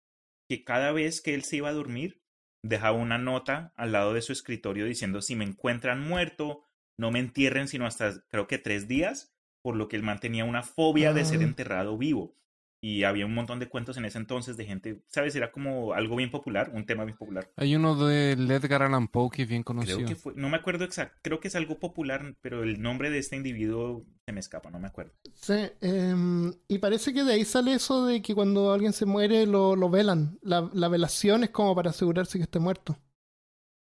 que 0.49 0.63
cada 0.63 0.91
vez 0.91 1.21
que 1.21 1.33
él 1.33 1.43
se 1.43 1.57
iba 1.57 1.69
a 1.69 1.73
dormir, 1.73 2.21
dejaba 2.65 2.97
una 2.97 3.17
nota 3.17 3.73
al 3.75 3.91
lado 3.91 4.13
de 4.13 4.21
su 4.21 4.31
escritorio 4.33 4.85
diciendo 4.85 5.21
si 5.21 5.35
me 5.35 5.45
encuentran 5.45 6.01
muerto, 6.01 6.63
no 6.97 7.11
me 7.11 7.19
entierren 7.19 7.67
sino 7.67 7.85
hasta 7.85 8.23
creo 8.29 8.47
que 8.47 8.57
tres 8.57 8.87
días, 8.87 9.33
por 9.61 9.75
lo 9.75 9.87
que 9.87 9.95
él 9.97 10.03
mantenía 10.03 10.45
una 10.45 10.63
fobia 10.63 11.13
de 11.13 11.25
ser 11.25 11.41
Ah. 11.41 11.43
enterrado 11.43 11.97
vivo. 11.97 12.35
Y 12.83 13.03
había 13.05 13.25
un 13.25 13.33
montón 13.33 13.59
de 13.59 13.69
cuentos 13.69 13.95
en 13.95 14.03
ese 14.03 14.17
entonces 14.17 14.57
de 14.57 14.65
gente, 14.65 14.99
¿sabes? 15.07 15.33
Era 15.37 15.53
como 15.53 15.93
algo 15.93 16.17
bien 16.17 16.29
popular, 16.29 16.69
un 16.73 16.85
tema 16.85 17.05
bien 17.05 17.17
popular. 17.17 17.49
Hay 17.55 17.75
uno 17.77 17.95
de 17.95 18.33
Edgar 18.33 18.83
Allan 18.83 19.07
Poe 19.07 19.29
que 19.29 19.43
es 19.43 19.47
bien 19.47 19.63
conocido. 19.63 19.95
Creo 19.99 20.07
que 20.09 20.15
fue, 20.15 20.33
no 20.35 20.49
me 20.49 20.57
acuerdo 20.57 20.83
exacto, 20.83 21.17
creo 21.21 21.39
que 21.39 21.47
es 21.47 21.55
algo 21.55 21.79
popular, 21.79 22.35
pero 22.41 22.61
el 22.61 22.81
nombre 22.81 23.09
de 23.09 23.19
este 23.19 23.37
individuo 23.37 24.03
se 24.25 24.33
me 24.33 24.41
escapa, 24.41 24.69
no 24.69 24.79
me 24.79 24.87
acuerdo. 24.87 25.13
Sí, 25.33 25.53
em, 25.79 26.51
y 26.67 26.77
parece 26.79 27.13
que 27.13 27.23
de 27.23 27.33
ahí 27.33 27.45
sale 27.45 27.73
eso 27.73 28.05
de 28.05 28.21
que 28.21 28.35
cuando 28.35 28.73
alguien 28.73 28.91
se 28.91 29.05
muere 29.05 29.45
lo, 29.45 29.77
lo 29.77 29.89
velan. 29.89 30.37
La, 30.41 30.69
la 30.73 30.89
velación 30.89 31.43
es 31.45 31.51
como 31.51 31.73
para 31.75 31.91
asegurarse 31.91 32.37
que 32.37 32.43
esté 32.43 32.59
muerto. 32.59 32.97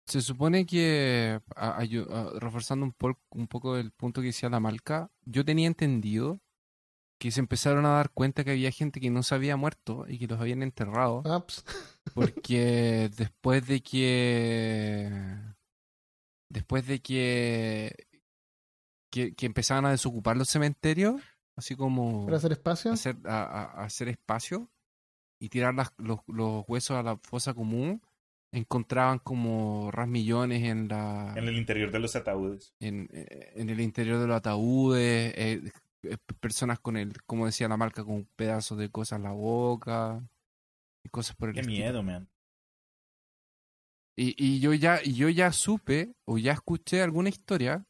Se 0.05 0.21
supone 0.21 0.65
que, 0.65 1.39
a- 1.55 1.79
reforzando 2.39 2.85
un, 2.85 2.93
po- 2.93 3.19
un 3.29 3.47
poco 3.47 3.77
el 3.77 3.91
punto 3.91 4.21
que 4.21 4.27
decía 4.27 4.49
la 4.49 4.59
Malca, 4.59 5.11
yo 5.25 5.45
tenía 5.45 5.67
entendido 5.67 6.41
que 7.19 7.31
se 7.31 7.39
empezaron 7.41 7.85
a 7.85 7.89
dar 7.89 8.09
cuenta 8.11 8.43
que 8.43 8.51
había 8.51 8.71
gente 8.71 8.99
que 8.99 9.09
no 9.11 9.21
se 9.23 9.35
había 9.35 9.55
muerto 9.57 10.05
y 10.07 10.17
que 10.17 10.27
los 10.27 10.39
habían 10.39 10.63
enterrado, 10.63 11.21
Ah, 11.25 11.45
pues, 11.45 11.63
porque 12.15 13.09
después 13.15 13.67
de 13.67 13.81
que... 13.81 15.11
Después 16.51 16.87
de 16.87 16.99
que, 16.99 18.07
que, 19.11 19.35
que 19.35 19.45
empezaban 19.45 19.85
a 19.85 19.91
desocupar 19.91 20.35
los 20.35 20.49
cementerios, 20.49 21.21
así 21.55 21.75
como 21.75 22.25
para 22.25 22.37
hacer 22.37 22.53
espacio. 22.53 22.91
hacer, 22.91 23.17
a, 23.25 23.43
a- 23.43 23.63
a 23.81 23.83
hacer 23.85 24.07
espacio 24.09 24.71
y 25.39 25.49
tirar 25.49 25.75
las- 25.75 25.93
los, 25.97 26.19
los 26.27 26.63
huesos 26.67 26.97
a 26.97 27.03
la 27.03 27.17
fosa 27.17 27.53
común, 27.53 28.01
encontraban 28.51 29.19
como 29.19 29.91
rasmillones 29.91 30.63
en 30.63 30.87
la 30.87 31.35
En 31.37 31.47
el 31.47 31.55
interior 31.55 31.91
de 31.91 31.99
los 31.99 32.15
ataúdes. 32.15 32.73
en, 32.79 33.07
eh, 33.13 33.51
en 33.55 33.69
el 33.69 33.79
interior 33.79 34.19
de 34.19 34.25
los 34.25 34.37
ataúdes, 34.37 35.33
eh, 35.37 35.61
personas 36.39 36.79
con 36.79 36.97
el, 36.97 37.21
como 37.23 37.45
decía 37.45 37.67
la 37.67 37.77
marca, 37.77 38.03
con 38.03 38.25
pedazos 38.35 38.77
de 38.77 38.89
cosas 38.89 39.17
en 39.17 39.23
la 39.23 39.31
boca 39.31 40.23
y 41.03 41.09
cosas 41.09 41.35
por 41.35 41.49
el 41.49 41.55
Qué 41.55 41.61
estilo. 41.61 41.77
miedo, 41.77 42.03
man. 42.03 42.29
Y, 44.17 44.35
y 44.37 44.59
yo 44.59 44.73
ya, 44.73 44.99
y 45.03 45.13
yo 45.13 45.29
ya 45.29 45.51
supe 45.51 46.13
o 46.25 46.37
ya 46.37 46.51
escuché 46.53 47.01
alguna 47.01 47.29
historia 47.29 47.85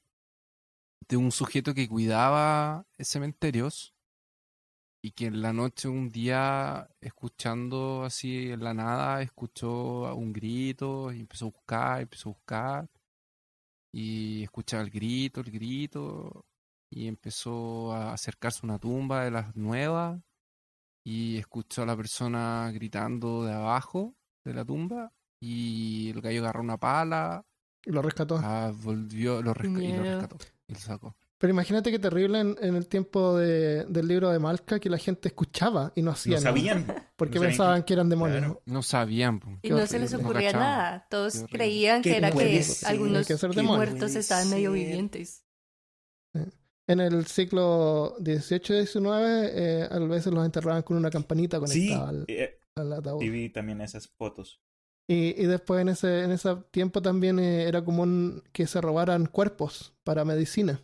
de 1.08 1.18
un 1.18 1.32
sujeto 1.32 1.74
que 1.74 1.88
cuidaba 1.90 2.86
cementerios 3.00 3.96
y 5.02 5.12
que 5.12 5.26
en 5.28 5.42
la 5.42 5.54
noche 5.54 5.88
un 5.88 6.10
día 6.10 6.90
escuchando 7.02 8.04
así 8.04 8.52
en 8.52 8.64
la 8.64 8.74
nada 8.74 9.22
escuchó 9.22 10.14
un 10.16 10.34
grito 10.34 11.12
y 11.12 11.22
empezó 11.22 11.46
a 11.46 11.50
buscar, 11.50 12.02
empezó 12.02 12.30
a 12.30 12.34
buscar 12.34 12.90
y 13.92 14.44
escuchaba 14.44 14.84
el 14.84 14.92
grito, 14.92 15.42
el 15.42 15.52
grito 15.52 16.46
y 16.90 17.08
empezó 17.08 17.92
a 17.94 18.14
acercarse 18.14 18.60
a 18.64 18.66
una 18.66 18.80
tumba 18.80 19.24
de 19.26 19.32
las 19.32 19.56
nuevas 19.56 20.20
y 21.06 21.38
escuchó 21.38 21.84
a 21.84 21.86
la 21.86 21.96
persona 21.96 22.72
gritando 22.74 23.44
de 23.46 23.54
abajo 23.54 24.16
de 24.46 24.54
la 24.54 24.66
tumba 24.66 25.12
Y 25.42 26.10
el 26.10 26.20
gallo 26.22 26.42
agarró 26.42 26.62
una 26.62 26.78
pala, 26.78 27.46
Y 27.86 27.92
lo 27.92 28.02
rescató. 28.02 28.40
ah, 28.44 28.74
volvió 28.76 29.42
lo 29.42 29.54
resca- 29.54 29.82
y 29.84 29.94
lo 29.94 30.04
rescató. 30.04 30.38
Y 30.68 30.74
lo 30.74 30.80
sacó. 30.80 31.16
Pero 31.38 31.52
imagínate 31.54 31.90
qué 31.92 32.00
terrible 32.00 32.42
en, 32.42 32.58
en 32.62 32.76
el 32.76 32.88
tiempo 32.90 33.38
de- 33.38 33.86
del 33.86 34.06
libro 34.10 34.30
de 34.32 34.40
Malca 34.40 34.78
que 34.82 34.90
la 34.90 34.98
gente 34.98 35.30
escuchaba 35.30 35.94
y 35.96 36.02
no 36.02 36.12
hacía 36.12 36.36
No 36.36 36.42
nada. 36.42 36.50
sabían. 36.50 36.86
Porque 37.16 37.36
no 37.36 37.42
sabían 37.44 37.50
pensaban 37.52 37.84
que 37.84 37.94
eran 37.94 38.10
demonios. 38.10 38.40
Claro. 38.40 38.62
No 38.66 38.84
sabían. 38.84 39.40
Y 39.62 39.70
no 39.70 39.88
se 39.88 39.98
les. 40.00 40.12
No 40.12 40.20
ocurría 40.20 40.52
nada. 40.52 41.08
Todos 41.10 41.46
creían 41.50 42.02
que 42.02 42.12
¿Qué 42.12 42.18
era 42.18 42.32
que 42.32 42.64
ser? 42.64 42.90
algunos 42.90 43.26
Que 43.28 43.62
muertos 43.64 44.16
estaban 44.16 44.50
medio 44.50 44.74
vivientes. 44.74 45.46
En 46.90 47.00
el 47.00 47.26
siglo 47.28 48.16
XVIII 48.20 48.82
y 48.82 48.86
XIX, 48.88 49.06
eh, 49.54 49.88
a 49.92 50.00
veces 50.00 50.34
los 50.34 50.44
enterraban 50.44 50.82
con 50.82 50.98
una 50.98 51.10
campanita 51.12 51.58
Sí, 51.68 51.88
conectada 51.90 52.10
al, 52.10 52.26
eh, 52.28 52.60
al 52.76 52.94
ataúd. 52.94 53.22
sí 53.22 53.30
vi 53.30 53.50
también 53.50 53.80
esas 53.82 54.08
fotos. 54.08 54.60
Y, 55.08 55.40
y 55.42 55.46
después 55.46 55.82
en 55.82 55.90
ese, 55.90 56.24
en 56.24 56.32
ese 56.32 56.56
tiempo 56.72 57.02
también 57.02 57.40
eh, 57.40 57.64
era 57.64 57.84
común 57.84 58.44
que 58.52 58.66
se 58.68 58.82
robaran 58.82 59.28
cuerpos 59.28 59.94
para 60.04 60.26
medicina. 60.26 60.82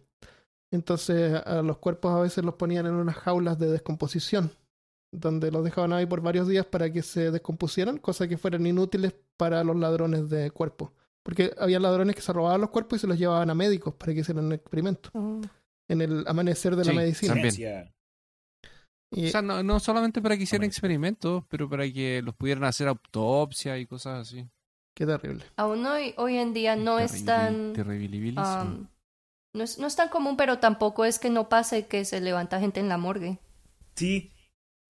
Entonces 0.71 1.33
a 1.45 1.61
los 1.61 1.77
cuerpos 1.77 2.11
a 2.13 2.19
veces 2.21 2.43
los 2.43 2.55
ponían 2.55 2.85
en 2.85 2.93
unas 2.93 3.15
jaulas 3.15 3.57
de 3.59 3.67
descomposición, 3.69 4.51
donde 5.11 5.51
los 5.51 5.63
dejaban 5.63 5.93
ahí 5.93 6.05
por 6.05 6.21
varios 6.21 6.47
días 6.47 6.65
para 6.65 6.91
que 6.91 7.01
se 7.01 7.31
descompusieran, 7.31 7.97
cosas 7.97 8.27
que 8.27 8.37
fueran 8.37 8.65
inútiles 8.67 9.13
para 9.37 9.63
los 9.63 9.75
ladrones 9.75 10.29
de 10.29 10.51
cuerpos. 10.51 10.91
Porque 11.23 11.53
había 11.57 11.79
ladrones 11.79 12.15
que 12.15 12.21
se 12.21 12.33
robaban 12.33 12.61
los 12.61 12.69
cuerpos 12.69 12.97
y 12.97 13.01
se 13.01 13.07
los 13.07 13.17
llevaban 13.17 13.49
a 13.49 13.55
médicos 13.55 13.93
para 13.95 14.13
que 14.13 14.19
hicieran 14.19 14.51
experimentos 14.51 15.11
Oh. 15.15 15.41
En 15.87 16.01
el 16.01 16.27
amanecer 16.27 16.75
de 16.75 16.85
la 16.85 16.91
Sí, 16.91 16.97
medicina. 16.97 17.33
también. 17.33 17.93
Y- 19.11 19.27
O 19.27 19.29
sea, 19.29 19.41
no, 19.41 19.63
no 19.63 19.79
solamente 19.79 20.21
para 20.21 20.35
que 20.35 20.43
hicieran 20.43 20.65
experimentos, 20.65 21.43
pero 21.49 21.69
para 21.69 21.89
que 21.91 22.21
los 22.23 22.35
pudieran 22.35 22.63
hacer 22.65 22.87
autopsia 22.87 23.77
y 23.77 23.85
cosas 23.85 24.27
así. 24.27 24.47
qué 24.95 25.05
terrible. 25.05 25.43
Aún 25.57 25.85
hoy, 25.85 26.13
hoy 26.17 26.37
en 26.37 26.53
día 26.53 26.75
no 26.75 26.99
es 26.99 27.23
tan... 27.25 27.73
terribilibilísimo. 27.73 28.61
um, 28.61 28.87
no, 29.53 29.63
es, 29.63 29.77
no 29.79 29.87
es 29.87 29.95
tan 29.95 30.09
común, 30.09 30.37
pero 30.37 30.59
tampoco 30.59 31.05
es 31.05 31.19
que 31.19 31.29
no 31.29 31.47
pase 31.49 31.85
que 31.87 32.03
se 32.05 32.19
levanta 32.21 32.59
gente 32.59 32.79
en 32.79 32.89
la 32.89 32.97
morgue. 32.97 33.39
Sí, 33.95 34.31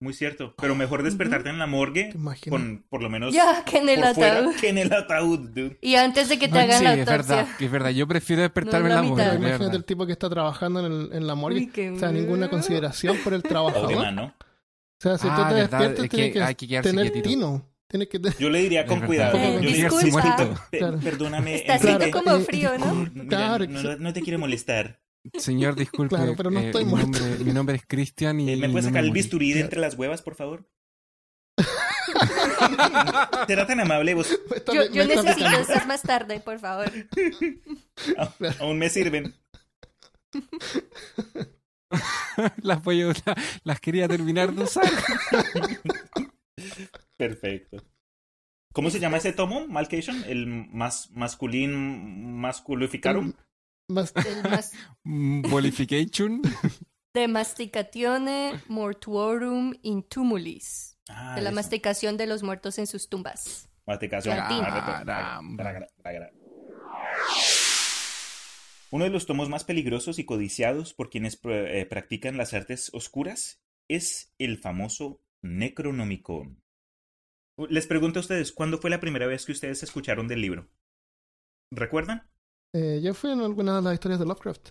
muy 0.00 0.12
cierto. 0.12 0.54
Pero 0.58 0.74
mejor 0.74 1.02
despertarte 1.02 1.48
en 1.48 1.58
la 1.58 1.66
morgue 1.66 2.14
con 2.48 2.84
por 2.90 3.02
lo 3.02 3.08
menos 3.10 3.32
Ya, 3.34 3.64
que 3.64 3.78
en 3.78 3.88
el 3.88 4.00
por 4.00 4.14
fuera 4.14 4.38
ataúd. 4.38 4.54
que 4.60 4.68
en 4.68 4.78
el 4.78 4.92
ataúd, 4.92 5.38
dude. 5.50 5.78
Y 5.80 5.94
antes 5.94 6.28
de 6.28 6.38
que 6.38 6.48
te 6.48 6.58
Ah, 6.58 6.62
hagan 6.62 6.78
sí, 6.78 6.84
la 6.84 6.94
es 6.94 7.08
autopsia. 7.08 7.36
verdad, 7.36 7.54
es 7.60 7.70
verdad. 7.70 7.90
Yo 7.90 8.06
prefiero 8.06 8.42
despertarme 8.42 8.88
No, 8.90 8.94
en 8.94 8.94
la 8.94 8.96
la 8.96 9.02
mitad. 9.02 9.16
morgue, 9.16 9.36
Imagínate 9.36 9.58
verdad. 9.64 9.74
el 9.76 9.84
tipo 9.84 10.06
que 10.06 10.12
está 10.12 10.28
trabajando 10.28 10.84
en, 10.86 10.92
el- 10.92 11.12
en 11.12 11.26
la 11.26 11.34
morgue. 11.34 11.58
Uy, 11.58 11.66
qué 11.68 11.90
O 11.90 11.98
sea, 11.98 12.10
ninguna 12.12 12.48
consideración 12.50 13.16
por 13.24 13.32
el 13.34 13.42
man, 13.96 14.14
¿no? 14.16 14.24
O 14.26 14.32
sea, 14.98 15.18
si 15.18 15.28
Ah, 15.30 15.36
tú 15.36 15.42
te 15.48 15.54
verdad, 15.54 15.78
despiertas, 15.80 16.04
es 16.04 16.10
que 16.10 16.16
tienes 16.16 16.32
que, 16.32 16.42
hay 16.42 16.54
que 16.54 16.80
tener 16.82 17.04
quietito. 17.12 17.28
tino. 17.28 17.68
Tienes 17.88 18.08
que 18.08 18.18
tener... 18.18 18.36
Yo 18.38 18.50
le 18.50 18.58
diría 18.62 18.80
Es 18.80 18.86
con 18.88 19.00
cuidado. 19.02 19.36
Eh, 19.38 19.52
Yo 19.54 19.60
le 19.60 19.66
diría, 19.68 19.84
disculpa. 19.84 20.04
"Disculpa, 20.04 20.68
pe- 20.70 20.78
Claro. 20.78 20.98
perdóname. 20.98 21.54
Está 21.54 21.74
así 21.74 22.10
como 22.10 22.36
eh, 22.36 22.40
frío, 22.40 22.78
¿no? 22.78 22.94
mira, 23.14 23.58
no, 23.58 23.66
no- 23.82 23.96
no 23.96 24.12
te 24.12 24.22
quiero 24.22 24.38
molestar. 24.40 25.00
Señor, 25.38 25.74
disculpe. 25.76 26.16
Claro, 26.16 26.34
pero 26.36 26.50
no 26.50 26.60
eh, 26.60 26.66
estoy 26.66 26.84
mi, 26.84 26.90
muerto. 26.90 27.18
nombre, 27.18 27.44
mi 27.44 27.52
nombre 27.52 27.76
es 27.76 27.86
Cristian 27.86 28.40
y. 28.40 28.50
Eh, 28.52 28.56
¿Me 28.56 28.66
no 28.68 28.72
puedes 28.72 28.86
sacar 28.86 29.04
el 29.04 29.10
bisturí 29.12 29.52
de 29.52 29.60
entre 29.60 29.80
las 29.80 29.94
huevas, 29.94 30.22
por 30.22 30.34
favor? 30.34 30.68
¿Será 33.46 33.66
tan 33.66 33.80
amable? 33.80 34.14
Vos 34.14 34.30
está- 34.54 34.72
Yo, 34.72 35.04
necesito 35.06 35.86
más 35.86 36.02
tarde, 36.02 36.40
por 36.40 36.58
favor. 36.58 36.90
aún 38.60 38.78
me 38.78 38.88
sirven. 38.88 39.34
las, 42.62 42.82
voy 42.82 43.02
a 43.02 43.08
usar- 43.08 43.36
las 43.64 43.80
quería 43.80 44.08
terminar 44.08 44.52
de 44.52 44.62
usar. 44.64 44.84
Perfecto. 47.16 47.82
¿Cómo 48.72 48.90
se 48.90 49.00
llama 49.00 49.16
ese 49.16 49.32
tomo? 49.32 49.66
Malcation, 49.66 50.22
el 50.26 50.46
más 50.46 51.10
masculín 51.12 52.38
masculificarum. 52.38 53.32
Mas- 54.50 54.72
Mm, 55.04 55.42
Bolification. 55.42 56.42
de 57.14 57.28
masticatione 57.28 58.60
mortuorum 58.68 59.72
in 59.82 60.02
tumulis. 60.02 60.98
Ah, 61.08 61.34
De 61.36 61.40
la 61.42 61.50
eso. 61.50 61.54
masticación 61.54 62.16
de 62.16 62.26
los 62.26 62.42
muertos 62.42 62.78
en 62.78 62.86
sus 62.86 63.08
tumbas. 63.08 63.70
Masticación. 63.86 64.36
Caramba. 64.36 65.40
Uno 68.90 69.04
de 69.04 69.10
los 69.10 69.26
tomos 69.26 69.48
más 69.48 69.64
peligrosos 69.64 70.18
y 70.18 70.24
codiciados 70.24 70.94
por 70.94 71.10
quienes 71.10 71.40
pr- 71.40 71.68
eh, 71.68 71.86
practican 71.86 72.36
las 72.36 72.54
artes 72.54 72.90
oscuras 72.92 73.60
es 73.88 74.32
el 74.38 74.58
famoso 74.58 75.20
Necronomicon. 75.42 76.62
Les 77.68 77.86
pregunto 77.86 78.18
a 78.18 78.22
ustedes, 78.22 78.52
¿cuándo 78.52 78.78
fue 78.78 78.90
la 78.90 79.00
primera 79.00 79.26
vez 79.26 79.46
que 79.46 79.52
ustedes 79.52 79.82
escucharon 79.82 80.28
del 80.28 80.40
libro? 80.40 80.68
¿Recuerdan? 81.70 82.28
Eh, 82.74 83.00
yo 83.02 83.14
fui 83.14 83.30
en 83.30 83.40
alguna 83.40 83.76
de 83.76 83.82
las 83.82 83.94
historias 83.94 84.18
de 84.20 84.26
Lovecraft. 84.26 84.70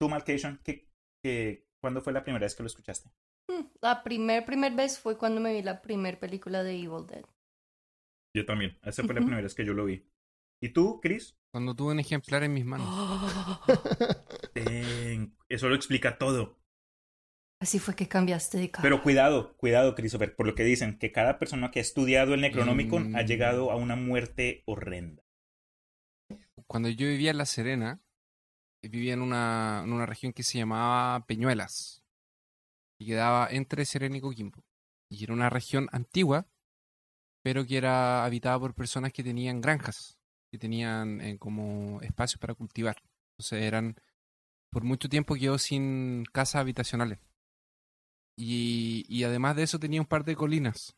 Tú, 0.00 0.08
Malcation, 0.08 0.60
¿qué, 0.64 0.88
qué- 1.22 1.66
¿cuándo 1.82 2.00
fue 2.00 2.12
la 2.12 2.22
primera 2.22 2.44
vez 2.44 2.54
que 2.54 2.62
lo 2.62 2.66
escuchaste? 2.68 3.10
Hmm, 3.50 3.66
La 3.82 4.02
primer, 4.02 4.44
primer 4.44 4.74
vez 4.74 4.98
fue 4.98 5.18
cuando 5.18 5.40
me 5.40 5.52
vi 5.52 5.62
la 5.62 5.82
primer 5.82 6.18
película 6.18 6.62
de 6.62 6.74
Evil 6.76 7.06
Dead. 7.06 7.24
Yo 8.36 8.46
también. 8.46 8.78
Esa 8.82 9.02
fue 9.02 9.14
la 9.14 9.20
primera 9.20 9.42
vez 9.42 9.54
que 9.54 9.64
yo 9.64 9.74
lo 9.74 9.84
vi. 9.86 10.06
¿Y 10.62 10.68
tú, 10.68 11.00
Chris? 11.00 11.36
Cuando 11.52 11.74
tuve 11.74 11.92
un 11.92 12.00
ejemplar 12.00 12.44
en 12.44 12.52
mis 12.54 12.64
manos. 12.64 12.86
Ten- 14.54 15.36
Eso 15.48 15.68
lo 15.68 15.74
explica 15.74 16.16
todo. 16.18 16.58
Así 17.60 17.78
fue 17.78 17.94
que 17.94 18.08
cambiaste 18.08 18.58
de 18.58 18.70
cara. 18.70 18.82
Pero 18.82 19.02
cuidado, 19.02 19.56
cuidado, 19.56 19.94
Christopher, 19.94 20.34
por 20.34 20.46
lo 20.46 20.54
que 20.54 20.62
dicen, 20.64 20.98
que 20.98 21.12
cada 21.12 21.38
persona 21.38 21.70
que 21.70 21.80
ha 21.80 21.82
estudiado 21.82 22.32
el 22.34 22.40
Necronomicon 22.40 23.10
Mm. 23.12 23.16
ha 23.16 23.22
llegado 23.22 23.70
a 23.70 23.76
una 23.76 23.96
muerte 23.96 24.62
horrenda. 24.66 25.22
Cuando 26.70 26.88
yo 26.88 27.08
vivía 27.08 27.32
en 27.32 27.38
La 27.38 27.46
Serena, 27.46 28.00
vivía 28.80 29.14
en 29.14 29.22
una, 29.22 29.82
en 29.82 29.92
una 29.92 30.06
región 30.06 30.32
que 30.32 30.44
se 30.44 30.56
llamaba 30.56 31.26
Peñuelas. 31.26 32.04
Y 32.96 33.06
quedaba 33.06 33.48
entre 33.50 33.84
Serena 33.84 34.18
y 34.18 34.20
Coquimbo. 34.20 34.62
Y 35.08 35.24
era 35.24 35.32
una 35.32 35.50
región 35.50 35.88
antigua, 35.90 36.46
pero 37.42 37.66
que 37.66 37.76
era 37.76 38.24
habitada 38.24 38.60
por 38.60 38.76
personas 38.76 39.12
que 39.12 39.24
tenían 39.24 39.60
granjas, 39.60 40.20
que 40.52 40.58
tenían 40.58 41.20
eh, 41.20 41.38
como 41.38 42.00
espacios 42.02 42.38
para 42.38 42.54
cultivar. 42.54 43.02
Entonces 43.32 43.64
eran, 43.64 43.96
por 44.70 44.84
mucho 44.84 45.08
tiempo 45.08 45.34
quedó 45.34 45.58
sin 45.58 46.24
casas 46.26 46.60
habitacionales. 46.60 47.18
Y, 48.36 49.06
y 49.08 49.24
además 49.24 49.56
de 49.56 49.64
eso 49.64 49.80
tenía 49.80 50.00
un 50.00 50.06
par 50.06 50.24
de 50.24 50.36
colinas 50.36 50.94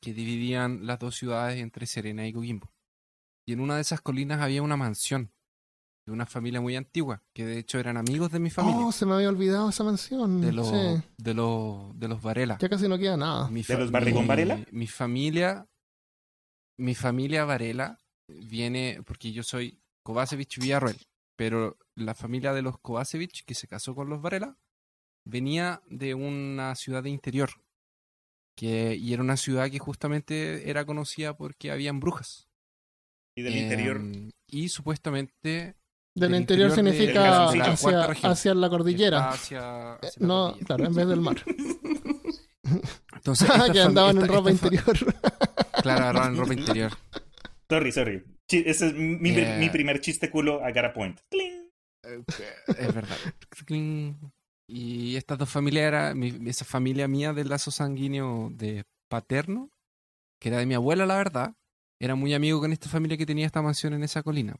que 0.00 0.14
dividían 0.14 0.86
las 0.86 0.98
dos 0.98 1.16
ciudades 1.16 1.60
entre 1.60 1.84
Serena 1.84 2.26
y 2.26 2.32
Coquimbo. 2.32 2.72
Y 3.50 3.54
en 3.54 3.58
una 3.60 3.74
de 3.74 3.80
esas 3.80 4.00
colinas 4.00 4.40
había 4.40 4.62
una 4.62 4.76
mansión 4.76 5.32
de 6.06 6.12
una 6.12 6.24
familia 6.24 6.60
muy 6.60 6.76
antigua, 6.76 7.24
que 7.34 7.44
de 7.44 7.58
hecho 7.58 7.80
eran 7.80 7.96
amigos 7.96 8.30
de 8.30 8.38
mi 8.38 8.48
familia, 8.48 8.86
Oh, 8.86 8.92
se 8.92 9.06
me 9.06 9.14
había 9.14 9.28
olvidado 9.28 9.68
esa 9.70 9.82
mansión. 9.82 10.40
de 10.40 10.52
los 10.52 10.68
Sí. 10.68 11.02
de 11.18 11.34
los 11.34 11.98
de 11.98 12.06
los 12.06 12.22
Varela. 12.22 12.58
Ya 12.60 12.68
casi 12.68 12.86
no 12.86 12.96
queda 12.96 13.16
nada. 13.16 13.50
Mi 13.50 13.64
¿De 13.64 13.76
los 13.76 13.90
Barrigón 13.90 14.22
mi- 14.22 14.28
Varela? 14.28 14.64
Mi 14.70 14.86
familia, 14.86 15.66
mi 16.78 16.94
familia 16.94 17.44
Varela 17.44 17.98
viene, 18.28 19.02
porque 19.04 19.32
yo 19.32 19.42
soy 19.42 19.82
Kovacevic 20.04 20.58
Villarroel, 20.60 20.96
pero 21.34 21.76
la 21.96 22.14
familia 22.14 22.52
de 22.52 22.62
los 22.62 22.78
Kovacevic, 22.78 23.44
que 23.44 23.54
se 23.56 23.66
casó 23.66 23.96
con 23.96 24.08
los 24.08 24.22
Varela, 24.22 24.56
venía 25.24 25.82
de 25.88 26.14
una 26.14 26.76
ciudad 26.76 27.02
de 27.02 27.10
interior, 27.10 27.50
que, 28.56 28.94
y 28.94 29.12
era 29.12 29.22
una 29.24 29.36
ciudad 29.36 29.68
que 29.70 29.80
justamente 29.80 30.70
era 30.70 30.84
conocida 30.86 31.36
porque 31.36 31.72
habían 31.72 31.98
brujas. 31.98 32.46
Y 33.36 33.42
del 33.42 33.56
interior, 33.56 33.96
Em, 33.96 34.30
y 34.48 34.68
supuestamente... 34.68 35.76
Del 36.16 36.32
del 36.32 36.40
interior, 36.40 36.72
significa 36.72 37.44
hacia, 37.48 38.06
región. 38.08 38.32
hacia 38.32 38.54
la 38.54 38.68
cordillera. 38.68 39.28
hacia- 39.30 39.94
Eh, 40.02 40.06
hacia 40.08 40.20
la 40.20 40.26
no, 40.26 40.42
cordillera. 40.48 40.66
claro, 40.66 40.84
en 40.86 40.94
vez 40.94 41.06
del 41.08 41.20
mar. 41.20 41.36
Entonces, 43.14 43.48
que 43.72 43.80
andaban 43.80 44.18
en 44.18 44.28
ropa 44.28 44.50
interior. 44.50 44.82
Claro, 45.82 46.00
agarraban 46.02 46.36
ropa 46.36 46.52
interior. 46.52 46.92
sorry, 47.70 47.90
sorry. 47.92 48.22
Ese 48.50 48.88
es 48.88 48.92
mi, 48.94 49.30
Eh. 49.30 49.56
mi 49.58 49.70
primer 49.70 50.00
chiste 50.00 50.28
culo 50.30 50.62
a 50.62 50.70
Gara 50.72 50.92
Point. 50.92 51.18
¡Cling! 51.30 51.70
Eh, 52.04 52.22
Es 52.76 52.94
verdad. 52.94 53.16
Cling. 53.64 54.14
Y 54.68 55.16
estas 55.16 55.38
dos 55.38 55.48
familias 55.48 55.84
era 55.86 56.14
mi- 56.14 56.36
esa 56.50 56.64
familia 56.66 57.08
mía 57.08 57.32
del 57.32 57.48
lazo 57.48 57.70
sanguíneo 57.70 58.50
de 58.52 58.82
paterno, 59.08 59.70
que 60.38 60.48
era 60.50 60.58
de 60.58 60.66
mi 60.66 60.74
abuela, 60.74 61.06
la 61.06 61.16
verdad, 61.16 61.54
era 62.00 62.14
muy 62.16 62.34
amigo 62.34 62.60
con 62.60 62.72
esta 62.72 62.88
familia 62.88 63.16
que 63.16 63.26
tenía 63.26 63.46
esta 63.46 63.62
mansión 63.62 63.94
en 63.94 64.02
esa 64.02 64.22
colina. 64.22 64.56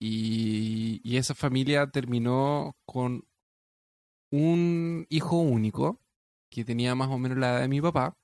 Y, 0.00 1.16
esa 1.16 1.34
familia 1.34 1.90
terminó 1.90 2.76
con 2.86 3.24
un 4.30 5.06
hijo 5.10 5.38
único 5.38 6.00
que 6.50 6.64
tenía 6.64 6.94
más 6.94 7.08
o 7.08 7.18
menos 7.18 7.38
la 7.38 7.50
edad 7.50 7.60
de 7.62 7.68
mi 7.68 7.80
papá, 7.80 8.16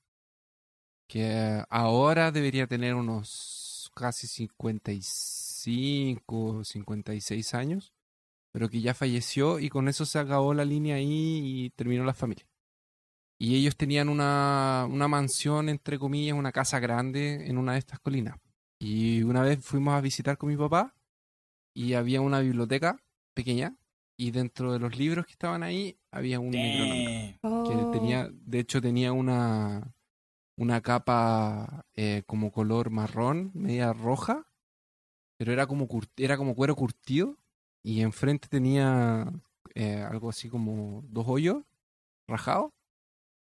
que 1.09 1.65
ahora 1.71 2.31
debería 2.33 2.67
tener 2.67 2.95
unos 2.95 3.91
casi 3.95 4.27
55, 4.27 6.65
56 6.65 7.55
años 7.55 7.95
pero 8.55 8.71
que 8.71 8.81
ya 8.81 8.95
falleció 8.95 9.59
y 9.59 9.69
con 9.69 9.89
eso 9.89 10.07
se 10.07 10.21
acabó 10.21 10.55
la 10.55 10.65
línea 10.65 10.95
ahí 10.95 11.65
y 11.65 11.71
terminó 11.71 12.05
la 12.05 12.15
familia. 12.15 12.47
Y 13.37 13.57
ellos 13.57 13.77
tenían 13.77 14.09
una, 14.09 14.87
una 14.89 15.09
mansión, 15.09 15.69
entre 15.69 15.99
comillas, 15.99 16.39
una 16.39 16.53
casa 16.53 16.79
grande 16.79 17.49
en 17.49 17.59
una 17.59 17.73
de 17.73 17.81
estas 17.81 17.99
colinas. 17.99 18.37
Y 18.87 19.23
una 19.23 19.41
vez 19.41 19.65
fuimos 19.65 19.95
a 19.95 20.03
visitar 20.03 20.37
con 20.37 20.51
mi 20.51 20.59
papá 20.59 20.95
y 21.73 21.95
había 21.95 22.21
una 22.21 22.41
biblioteca 22.41 23.03
pequeña 23.33 23.79
y 24.15 24.31
dentro 24.31 24.75
de 24.75 24.79
los 24.79 24.99
libros 24.99 25.25
que 25.25 25.33
estaban 25.33 25.63
ahí 25.63 25.97
había 26.11 26.39
un 26.39 26.51
Necronomicon 26.51 27.65
que 27.65 27.99
tenía, 27.99 28.29
de 28.31 28.59
hecho 28.59 28.83
tenía 28.83 29.13
una 29.13 29.95
una 30.59 30.83
capa 30.83 31.87
eh, 31.95 32.25
como 32.27 32.53
color 32.53 32.91
marrón, 32.91 33.53
media 33.55 33.95
roja, 33.95 34.47
pero 35.39 35.51
era 35.51 35.67
como 35.67 35.89
era 36.19 36.37
como 36.37 36.55
cuero 36.55 36.77
curtido 36.77 37.39
y 37.83 38.03
enfrente 38.03 38.49
tenía 38.49 39.33
eh, 39.75 40.03
algo 40.03 40.29
así 40.29 40.51
como 40.51 41.03
dos 41.09 41.25
hoyos 41.27 41.65
rajados 42.29 42.71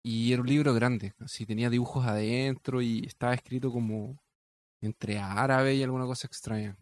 y 0.03 0.33
era 0.33 0.41
un 0.41 0.49
libro 0.49 0.73
grande, 0.73 1.13
así 1.19 1.45
tenía 1.45 1.69
dibujos 1.69 2.07
adentro 2.07 2.81
y 2.81 3.05
estaba 3.05 3.35
escrito 3.35 3.71
como 3.71 4.19
entre 4.81 5.19
árabe 5.19 5.75
y 5.75 5.83
alguna 5.83 6.05
cosa 6.05 6.27
extraña. 6.27 6.77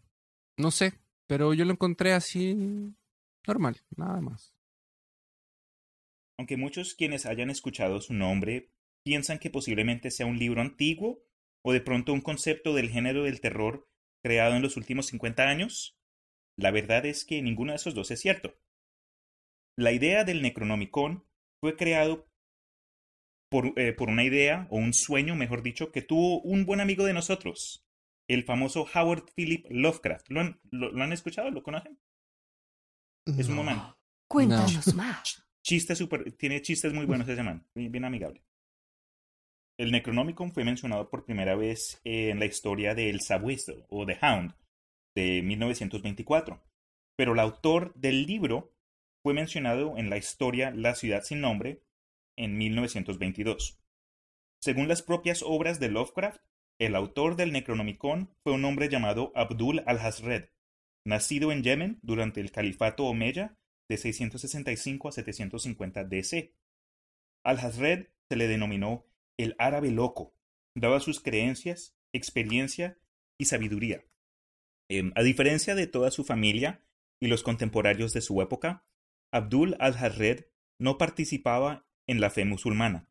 No 0.56 0.70
sé, 0.70 0.94
pero 1.26 1.54
yo 1.54 1.64
lo 1.64 1.72
encontré 1.72 2.12
así 2.12 2.94
normal, 3.46 3.80
nada 3.96 4.20
más. 4.20 4.54
Aunque 6.38 6.56
muchos 6.56 6.94
quienes 6.94 7.26
hayan 7.26 7.50
escuchado 7.50 8.00
su 8.00 8.12
nombre 8.12 8.70
piensan 9.04 9.38
que 9.38 9.50
posiblemente 9.50 10.10
sea 10.10 10.26
un 10.26 10.38
libro 10.38 10.60
antiguo 10.60 11.22
o 11.64 11.72
de 11.72 11.80
pronto 11.80 12.12
un 12.12 12.20
concepto 12.20 12.74
del 12.74 12.90
género 12.90 13.24
del 13.24 13.40
terror 13.40 13.88
creado 14.22 14.56
en 14.56 14.62
los 14.62 14.76
últimos 14.76 15.06
50 15.06 15.42
años, 15.42 15.98
la 16.56 16.70
verdad 16.70 17.04
es 17.06 17.24
que 17.24 17.42
ninguno 17.42 17.72
de 17.72 17.76
esos 17.76 17.94
dos 17.94 18.10
es 18.10 18.20
cierto. 18.20 18.54
La 19.76 19.92
idea 19.92 20.24
del 20.24 20.40
Necronomicon 20.40 21.26
fue 21.60 21.76
creado 21.76 22.28
por, 23.50 23.78
eh, 23.78 23.92
por 23.92 24.08
una 24.08 24.24
idea 24.24 24.66
o 24.70 24.76
un 24.76 24.94
sueño, 24.94 25.34
mejor 25.36 25.62
dicho, 25.62 25.92
que 25.92 26.02
tuvo 26.02 26.40
un 26.42 26.64
buen 26.64 26.80
amigo 26.80 27.04
de 27.04 27.12
nosotros, 27.12 27.83
el 28.28 28.44
famoso 28.44 28.86
Howard 28.94 29.24
Philip 29.34 29.66
Lovecraft. 29.70 30.30
¿Lo 30.30 30.40
han, 30.40 30.60
lo- 30.70 30.90
lo 30.92 31.02
han 31.04 31.12
escuchado? 31.12 31.50
¿Lo 31.50 31.62
conocen? 31.62 31.98
Es 33.26 33.48
un 33.48 33.56
momento. 33.56 33.98
Cuéntanos 34.28 34.94
más. 34.94 35.42
Chiste 35.62 35.94
super, 35.96 36.30
tiene 36.32 36.60
chistes 36.60 36.92
muy 36.92 37.06
buenos 37.06 37.26
ese 37.28 37.42
man, 37.42 37.66
bien, 37.74 37.90
bien 37.90 38.04
amigable. 38.04 38.42
El 39.78 39.90
Necronomicon 39.92 40.52
fue 40.52 40.64
mencionado 40.64 41.08
por 41.08 41.24
primera 41.24 41.56
vez 41.56 42.00
en 42.04 42.38
la 42.38 42.44
historia 42.46 42.94
del 42.94 43.20
Sabueso 43.20 43.86
o 43.88 44.04
The 44.06 44.18
Hound 44.22 44.54
de 45.16 45.42
1924, 45.42 46.62
pero 47.16 47.32
el 47.32 47.40
autor 47.40 47.94
del 47.94 48.26
libro 48.26 48.72
fue 49.22 49.32
mencionado 49.34 49.96
en 49.96 50.10
la 50.10 50.16
historia 50.18 50.70
La 50.70 50.94
ciudad 50.94 51.22
sin 51.22 51.40
nombre 51.40 51.82
en 52.36 52.56
1922. 52.58 53.80
Según 54.62 54.86
las 54.88 55.02
propias 55.02 55.42
obras 55.42 55.80
de 55.80 55.88
Lovecraft, 55.90 56.42
el 56.78 56.96
autor 56.96 57.36
del 57.36 57.52
Necronomicon 57.52 58.30
fue 58.42 58.52
un 58.52 58.64
hombre 58.64 58.88
llamado 58.88 59.32
Abdul 59.34 59.82
al-Hazred, 59.86 60.50
nacido 61.04 61.52
en 61.52 61.62
Yemen 61.62 61.98
durante 62.02 62.40
el 62.40 62.50
califato 62.50 63.04
Omeya 63.04 63.56
de 63.88 63.96
665 63.96 65.08
a 65.08 65.12
750 65.12 66.04
DC. 66.04 66.54
Al-Hazred 67.44 68.08
se 68.28 68.36
le 68.36 68.48
denominó 68.48 69.06
el 69.38 69.54
árabe 69.58 69.90
loco, 69.90 70.34
dado 70.74 70.96
a 70.96 71.00
sus 71.00 71.20
creencias, 71.20 71.94
experiencia 72.12 72.98
y 73.38 73.44
sabiduría. 73.44 74.04
Em, 74.88 75.12
a 75.14 75.22
diferencia 75.22 75.74
de 75.74 75.86
toda 75.86 76.10
su 76.10 76.24
familia 76.24 76.84
y 77.20 77.28
los 77.28 77.42
contemporáneos 77.42 78.12
de 78.12 78.20
su 78.20 78.40
época, 78.42 78.84
Abdul 79.32 79.76
al-Hazred 79.78 80.46
no 80.78 80.98
participaba 80.98 81.86
en 82.06 82.20
la 82.20 82.30
fe 82.30 82.44
musulmana, 82.44 83.08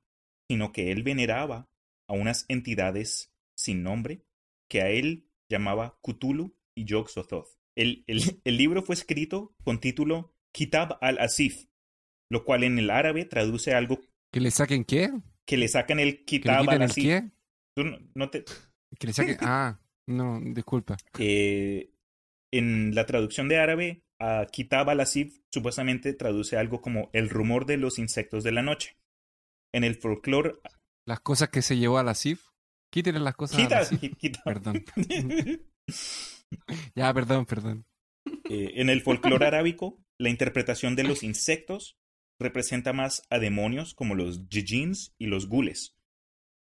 sino 0.50 0.72
que 0.72 0.92
él 0.92 1.04
veneraba 1.04 1.70
a 2.08 2.14
unas 2.14 2.46
entidades 2.50 3.33
sin 3.58 3.84
nombre 3.84 4.24
que 4.70 4.82
a 4.82 4.90
él 4.90 5.28
llamaba 5.52 5.98
Cthulhu 6.02 6.56
y 6.76 6.86
Yog-Sothoth. 6.86 7.48
El, 7.78 8.04
el- 8.08 8.20
el 8.44 8.58
libro 8.58 8.82
fue 8.84 8.96
escrito 8.96 9.56
con 9.64 9.80
título 9.80 10.34
Kitab 10.56 10.98
al-Asif, 11.02 11.66
lo 12.32 12.44
cual 12.46 12.64
en 12.64 12.80
el 12.80 12.90
árabe 12.90 13.26
traduce 13.26 13.74
algo 13.74 14.00
¿Que 14.32 14.40
le 14.40 14.52
saquen 14.52 14.84
qué? 14.86 15.12
que 15.46 15.58
le 15.58 15.68
sacan 15.68 16.00
el 16.00 16.18
¿Que 16.18 16.20
le 16.20 16.26
Kitab 16.26 16.70
al-Asif. 16.70 17.04
qué? 17.04 17.32
Tú 17.76 17.84
no- 17.84 17.98
no 18.16 18.30
te- 18.30 18.46
Que 19.00 19.08
le 19.08 19.14
saquen... 19.14 19.38
Ah, 19.42 19.80
no, 20.08 20.40
disculpa. 20.42 20.98
eh, 21.20 21.92
en 22.52 22.94
la 22.94 23.06
traducción 23.06 23.48
de 23.50 23.58
árabe, 23.58 24.04
a 24.20 24.46
Kitab 24.52 24.90
al-Asif 24.90 25.40
supuestamente 25.54 26.14
traduce 26.14 26.56
algo 26.58 26.82
como 26.82 27.10
el 27.14 27.30
rumor 27.30 27.66
de 27.66 27.78
los 27.78 27.98
insectos 28.00 28.44
de 28.44 28.52
la 28.52 28.62
noche. 28.62 28.98
En 29.74 29.84
el 29.84 29.96
folclore, 29.96 30.56
Las 31.08 31.20
cosas 31.22 31.50
que 31.50 31.62
se 31.64 31.78
llevó 31.78 31.98
a 31.98 32.04
la 32.04 32.14
CIF. 32.16 32.50
Quítenle 32.94 33.22
las 33.22 33.36
cosas 33.36 33.58
Quita- 33.58 34.44
Perdón. 34.46 34.86
Ya, 36.96 37.12
perdón, 37.12 37.48
perdón. 37.48 37.88
Eh, 38.48 38.74
en 38.76 38.92
el 38.92 39.02
folclore 39.02 39.48
arábico, 39.48 40.00
la 40.20 40.30
interpretación 40.30 40.96
de 40.96 41.04
los 41.04 41.24
insectos 41.24 41.98
representa 42.40 42.94
más 42.94 43.24
a 43.32 43.40
demonios 43.40 43.96
como 43.96 44.14
los 44.14 44.48
djinns 44.48 45.16
y 45.18 45.26
los 45.26 45.48
gules. 45.48 45.98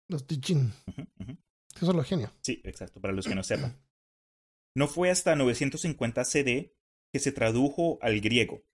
Los 0.09 0.23
ujú. 0.23 1.37
Esos 1.75 1.87
son 1.87 1.95
los 1.97 2.07
genios. 2.07 2.31
Sí, 2.41 2.61
exacto, 2.63 2.99
para 2.99 3.13
los 3.13 3.27
que 3.27 3.35
no 3.35 3.43
sepan. 3.43 3.79
No 4.75 4.87
fue 4.87 5.11
hasta 5.11 5.35
950 5.35 6.25
CD 6.25 6.75
que 7.13 7.19
se 7.19 7.31
tradujo 7.31 7.99
al 8.01 8.19
griego, 8.19 8.65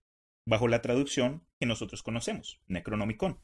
bajo 0.48 0.66
la 0.66 0.80
traducción 0.80 1.46
que 1.60 1.66
nosotros 1.66 2.02
conocemos, 2.02 2.62
Necronomicon. 2.66 3.38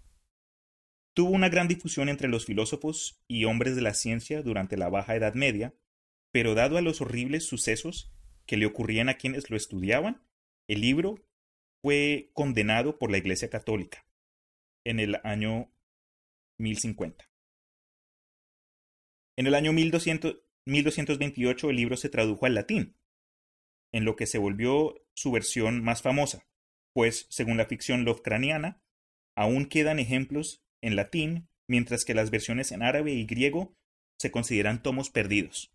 Tuvo 1.16 1.31
una 1.31 1.48
gran 1.48 1.66
difusión 1.66 2.11
entre 2.11 2.29
los 2.29 2.44
filósofos 2.44 3.24
y 3.26 3.46
hombres 3.46 3.74
de 3.74 3.81
la 3.81 3.94
ciencia 3.94 4.42
durante 4.42 4.76
la 4.76 4.90
Baja 4.90 5.16
Edad 5.16 5.33
Media, 5.33 5.74
pero 6.31 6.55
dado 6.55 6.76
a 6.76 6.83
los 6.83 7.00
horribles 7.00 7.46
sucesos 7.46 8.12
que 8.44 8.59
le 8.59 8.66
ocurrían 8.66 9.09
a 9.09 9.14
quienes 9.14 9.48
lo 9.48 9.57
estudiaban, 9.57 10.22
el 10.68 10.83
libro 10.83 11.26
fue 11.81 12.29
condenado 12.35 12.98
por 12.98 13.11
la 13.11 13.16
Iglesia 13.16 13.48
Católica 13.48 14.07
en 14.85 15.00
el 15.00 15.18
año 15.24 15.72
1050. 16.59 17.24
En 19.38 19.46
el 19.46 19.55
año 19.55 19.72
1200 19.72 20.42
1228 20.66 21.70
el 21.70 21.76
libro 21.76 21.96
se 21.96 22.11
tradujo 22.11 22.44
al 22.44 22.55
latín, 22.55 22.94
en 23.90 24.05
lo 24.05 24.16
que 24.16 24.26
se 24.26 24.37
volvió 24.37 25.02
su 25.14 25.33
versión 25.33 25.83
más 25.83 26.02
famosa, 26.02 26.46
pues, 26.92 27.26
según 27.31 27.57
la 27.57 27.64
ficción 27.64 28.05
lovecraniana, 28.05 28.83
aún 29.35 29.64
quedan 29.64 29.98
ejemplos 29.98 30.65
en 30.87 30.96
latín, 30.96 31.49
mientras 31.68 32.05
que 32.05 32.14
las 32.14 32.31
versiones 32.31 32.72
en 32.72 32.83
árabe 32.83 33.12
y 33.12 33.27
griego 33.27 33.75
se 34.18 34.31
consideran 34.31 34.83
tomos 34.83 35.11
perdidos. 35.11 35.72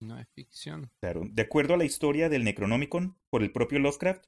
No 0.00 0.18
es 0.18 0.26
ficción. 0.34 0.90
Claro, 1.00 1.22
de 1.30 1.42
acuerdo 1.42 1.74
a 1.74 1.76
la 1.78 1.84
historia 1.84 2.28
del 2.28 2.44
Necronomicon 2.44 3.16
por 3.30 3.42
el 3.42 3.52
propio 3.52 3.78
Lovecraft, 3.78 4.24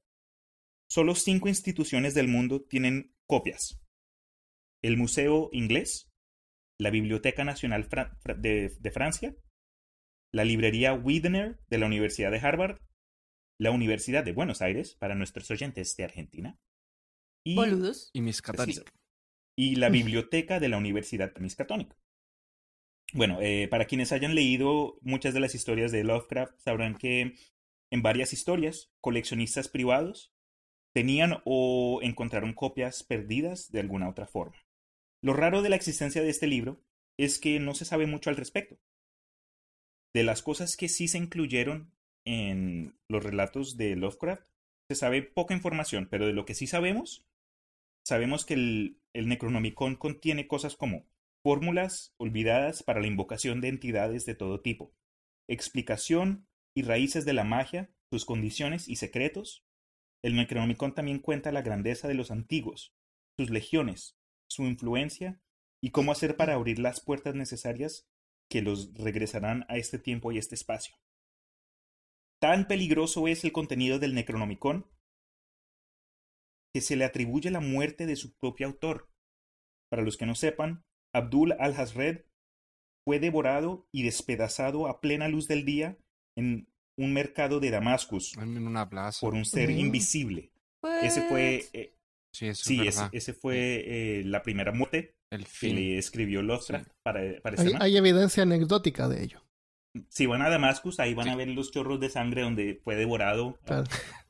solo 0.88 1.14
cinco 1.14 1.48
instituciones 1.48 2.14
del 2.14 2.28
mundo 2.28 2.64
tienen 2.64 3.14
copias. 3.26 3.80
El 4.82 4.96
Museo 4.96 5.50
Inglés, 5.52 6.08
la 6.78 6.90
Biblioteca 6.90 7.44
Nacional 7.44 7.84
Fra- 7.84 8.16
de, 8.38 8.72
de 8.78 8.90
Francia, 8.90 9.34
la 10.32 10.44
Librería 10.44 10.94
Widener 10.94 11.58
de 11.68 11.78
la 11.78 11.86
Universidad 11.86 12.30
de 12.30 12.38
Harvard, 12.38 12.80
la 13.58 13.70
Universidad 13.70 14.24
de 14.24 14.32
Buenos 14.32 14.62
Aires, 14.62 14.96
para 15.00 15.14
nuestros 15.14 15.50
oyentes 15.50 15.96
de 15.96 16.04
Argentina, 16.04 16.58
y, 17.46 17.54
Boludos. 17.54 18.10
Y 18.12 18.22
y 19.56 19.76
la 19.76 19.88
Biblioteca 19.88 20.58
de 20.58 20.68
la 20.68 20.78
Universidad 20.78 21.32
Miskatonic. 21.38 21.96
Bueno, 23.12 23.38
eh, 23.40 23.68
para 23.68 23.84
quienes 23.84 24.10
hayan 24.10 24.34
leído 24.34 24.98
muchas 25.00 25.32
de 25.32 25.38
las 25.40 25.54
historias 25.54 25.92
de 25.92 26.02
Lovecraft, 26.02 26.58
sabrán 26.58 26.96
que 26.96 27.36
en 27.92 28.02
varias 28.02 28.32
historias, 28.32 28.90
coleccionistas 29.00 29.68
privados 29.68 30.34
tenían 30.92 31.40
o 31.44 32.00
encontraron 32.02 32.52
copias 32.52 33.04
perdidas 33.04 33.70
de 33.70 33.78
alguna 33.78 34.08
otra 34.08 34.26
forma. 34.26 34.56
Lo 35.22 35.32
raro 35.32 35.62
de 35.62 35.68
la 35.68 35.76
existencia 35.76 36.22
de 36.22 36.30
este 36.30 36.48
libro 36.48 36.82
es 37.16 37.38
que 37.38 37.60
no 37.60 37.74
se 37.74 37.84
sabe 37.84 38.06
mucho 38.06 38.28
al 38.28 38.36
respecto. 38.36 38.76
De 40.14 40.24
las 40.24 40.42
cosas 40.42 40.76
que 40.76 40.88
sí 40.88 41.06
se 41.06 41.18
incluyeron 41.18 41.92
en 42.24 42.98
los 43.08 43.22
relatos 43.22 43.76
de 43.76 43.94
Lovecraft, 43.94 44.48
se 44.88 44.96
sabe 44.96 45.22
poca 45.22 45.54
información, 45.54 46.08
pero 46.10 46.26
de 46.26 46.32
lo 46.32 46.44
que 46.44 46.54
sí 46.54 46.66
sabemos, 46.66 47.25
sabemos 48.06 48.44
que 48.44 48.54
el, 48.54 49.00
el 49.14 49.26
Necronomicon 49.26 49.96
contiene 49.96 50.46
cosas 50.46 50.76
como 50.76 51.08
fórmulas 51.42 52.14
olvidadas 52.18 52.84
para 52.84 53.00
la 53.00 53.08
invocación 53.08 53.60
de 53.60 53.66
entidades 53.66 54.24
de 54.26 54.36
todo 54.36 54.60
tipo, 54.60 54.94
explicación 55.48 56.46
y 56.72 56.82
raíces 56.82 57.24
de 57.24 57.32
la 57.32 57.42
magia, 57.42 57.90
sus 58.12 58.24
condiciones 58.24 58.88
y 58.88 58.96
secretos. 58.96 59.64
El 60.22 60.36
Necronomicon 60.36 60.94
también 60.94 61.18
cuenta 61.18 61.50
la 61.50 61.62
grandeza 61.62 62.06
de 62.06 62.14
los 62.14 62.30
antiguos, 62.30 62.94
sus 63.36 63.50
legiones, 63.50 64.16
su 64.48 64.62
influencia 64.66 65.40
y 65.82 65.90
cómo 65.90 66.12
hacer 66.12 66.36
para 66.36 66.54
abrir 66.54 66.78
las 66.78 67.00
puertas 67.00 67.34
necesarias 67.34 68.06
que 68.48 68.62
los 68.62 68.94
regresarán 68.94 69.66
a 69.68 69.78
este 69.78 69.98
tiempo 69.98 70.30
y 70.30 70.38
este 70.38 70.54
espacio. 70.54 70.94
Tan 72.38 72.68
peligroso 72.68 73.26
es 73.26 73.42
el 73.42 73.50
contenido 73.50 73.98
del 73.98 74.14
Necronomicon 74.14 74.86
que 76.76 76.82
se 76.82 76.94
le 76.94 77.06
atribuye 77.06 77.50
la 77.50 77.60
muerte 77.60 78.04
de 78.04 78.16
su 78.16 78.34
propio 78.36 78.66
autor. 78.66 79.08
Para 79.90 80.02
los 80.02 80.18
que 80.18 80.26
no 80.26 80.34
sepan, 80.34 80.84
Abdul 81.14 81.52
al-Hazred 81.58 82.26
fue 83.02 83.18
devorado 83.18 83.88
y 83.92 84.02
despedazado 84.02 84.86
a 84.88 85.00
plena 85.00 85.26
luz 85.28 85.48
del 85.48 85.64
día 85.64 85.96
en 86.36 86.68
un 86.98 87.14
mercado 87.14 87.60
de 87.60 87.70
Damascus 87.70 88.36
En 88.36 88.66
una 88.66 88.90
plaza. 88.90 89.20
por 89.22 89.32
un 89.32 89.46
ser 89.46 89.70
Mm. 89.70 89.78
invisible. 89.78 90.50
Ese 91.02 91.22
fue, 91.22 91.64
eh, 91.72 91.94
Sí, 92.30 92.52
sí, 92.54 92.86
es 92.86 93.00
ese, 93.12 93.32
fue 93.32 94.18
eh, 94.18 94.22
la 94.26 94.42
primera 94.42 94.70
muerte 94.70 95.14
El 95.30 95.46
que 95.46 95.68
le 95.72 95.96
escribió 95.96 96.42
Lovecraft 96.42 96.90
para, 97.02 97.40
para 97.40 97.58
Hay, 97.62 97.68
este 97.68 97.78
hay 97.82 97.96
evidencia 97.96 98.42
anecdótica 98.42 99.08
de 99.08 99.22
ello. 99.24 99.42
Si 100.10 100.26
van 100.26 100.42
a 100.42 100.50
Damascus, 100.50 101.00
ahí 101.00 101.14
van 101.14 101.24
Sí. 101.28 101.30
a 101.32 101.36
ver 101.36 101.48
los 101.48 101.70
chorros 101.70 102.00
de 102.00 102.10
sangre 102.10 102.42
donde 102.42 102.78
fue 102.84 102.96
devorado. 102.96 103.58
Claro. 103.64 103.84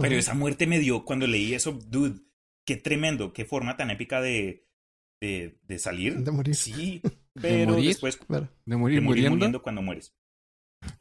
Pero 0.00 0.16
esa 0.16 0.34
muerte 0.34 0.66
me 0.66 0.78
dio 0.78 1.04
cuando 1.04 1.26
leí 1.26 1.54
eso, 1.54 1.72
dude, 1.72 2.20
qué 2.66 2.76
tremendo, 2.76 3.32
qué 3.32 3.44
forma 3.44 3.76
tan 3.76 3.90
épica 3.90 4.20
de, 4.20 4.66
de, 5.20 5.58
de 5.62 5.78
salir. 5.78 6.16
De 6.18 6.30
morir. 6.30 6.54
Sí, 6.54 7.00
pero 7.40 7.72
morir? 7.72 7.88
después 7.88 8.16
Claro. 8.16 8.48
De 8.66 8.76
morir 8.76 8.96
de 8.96 9.00
morir 9.00 9.02
muriendo. 9.02 9.30
muriendo 9.30 9.62
cuando 9.62 9.82
mueres. 9.82 10.14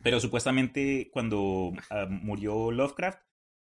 Pero 0.04 0.20
supuestamente 0.20 1.10
cuando 1.12 1.72
ah, 1.90 2.06
murió 2.10 2.72
Lovecraft, 2.72 3.22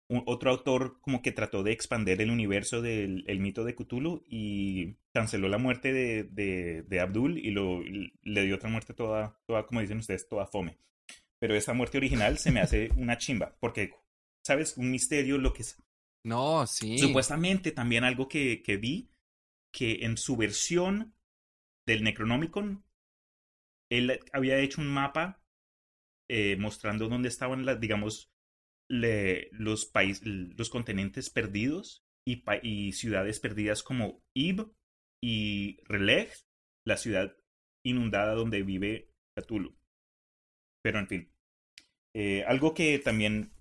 un- 0.07 0.23
otro 0.27 0.51
autor 0.51 0.99
como 1.01 1.21
que 1.23 1.31
trató 1.31 1.63
de 1.63 1.71
expander 1.71 2.21
el 2.21 2.29
universo 2.29 2.81
del 2.81 3.23
el 3.27 3.39
mito 3.39 3.63
de 3.63 3.73
Cthulhu 3.75 4.23
y 4.29 4.97
canceló 5.13 5.47
la 5.49 5.57
muerte 5.57 5.93
de, 5.93 6.23
de, 6.25 6.83
de 6.83 6.99
Abdul 6.99 7.39
y, 7.39 7.49
lo, 7.51 7.81
y 7.81 8.13
le 8.21 8.43
dio 8.45 8.55
otra 8.55 8.69
muerte 8.69 8.93
toda, 8.93 9.39
toda, 9.47 9.65
como 9.65 9.81
dicen 9.81 9.97
ustedes, 9.97 10.27
toda 10.29 10.45
fome. 10.45 10.77
Pero 11.39 11.55
esa 11.55 11.73
muerte 11.73 11.97
original 11.97 12.37
se 12.37 12.51
me 12.51 12.59
hace 12.61 12.91
una 12.97 13.17
chimba, 13.17 13.55
porque, 13.59 13.91
¿sabes? 14.45 14.77
Un 14.77 14.91
misterio, 14.91 15.37
lo 15.37 15.53
que 15.53 15.63
es. 15.63 15.77
No, 16.23 16.65
sí. 16.67 16.97
Supuestamente 16.97 17.71
también 17.71 18.03
algo 18.03 18.27
que, 18.27 18.61
que 18.63 18.77
vi, 18.77 19.09
que 19.73 20.05
en 20.05 20.17
su 20.17 20.37
versión 20.37 21.13
del 21.87 22.03
Necronomicon, 22.03 22.83
él 23.89 24.19
había 24.33 24.59
hecho 24.59 24.81
un 24.81 24.87
mapa 24.87 25.41
eh, 26.29 26.57
mostrando 26.57 27.07
dónde 27.09 27.29
estaban, 27.29 27.65
las, 27.65 27.79
digamos, 27.79 28.31
le- 28.89 29.49
los, 29.51 29.85
países, 29.85 30.23
los 30.25 30.69
continentes 30.69 31.29
perdidos 31.29 32.03
y, 32.27 32.37
pa- 32.37 32.59
y 32.61 32.93
ciudades 32.93 33.39
perdidas 33.39 33.83
como 33.83 34.23
Ib 34.35 34.71
y 35.23 35.79
Releg, 35.85 36.31
la 36.85 36.97
ciudad 36.97 37.35
inundada 37.85 38.33
donde 38.35 38.63
vive 38.63 39.09
Cthulhu. 39.35 39.75
Pero 40.81 40.99
en 40.99 41.07
fin, 41.07 41.31
eh, 42.15 42.45
algo 42.47 42.75
que 42.75 42.99
también 42.99 43.54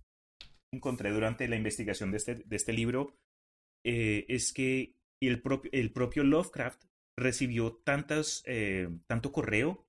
encontré 0.75 1.11
durante 1.11 1.49
la 1.49 1.57
investigación 1.57 2.11
de 2.11 2.18
este, 2.18 2.35
de 2.37 2.57
este 2.57 2.72
libro 2.72 3.16
eh, 3.85 4.27
es 4.29 4.53
que 4.53 4.95
el, 5.20 5.41
propio 5.43 5.70
el 5.72 5.93
propio 5.93 6.25
Lovecraft 6.25 6.85
recibió 7.16 7.75
tantas, 7.85 8.43
eh, 8.47 8.89
tanto 9.07 9.33
correo 9.33 9.87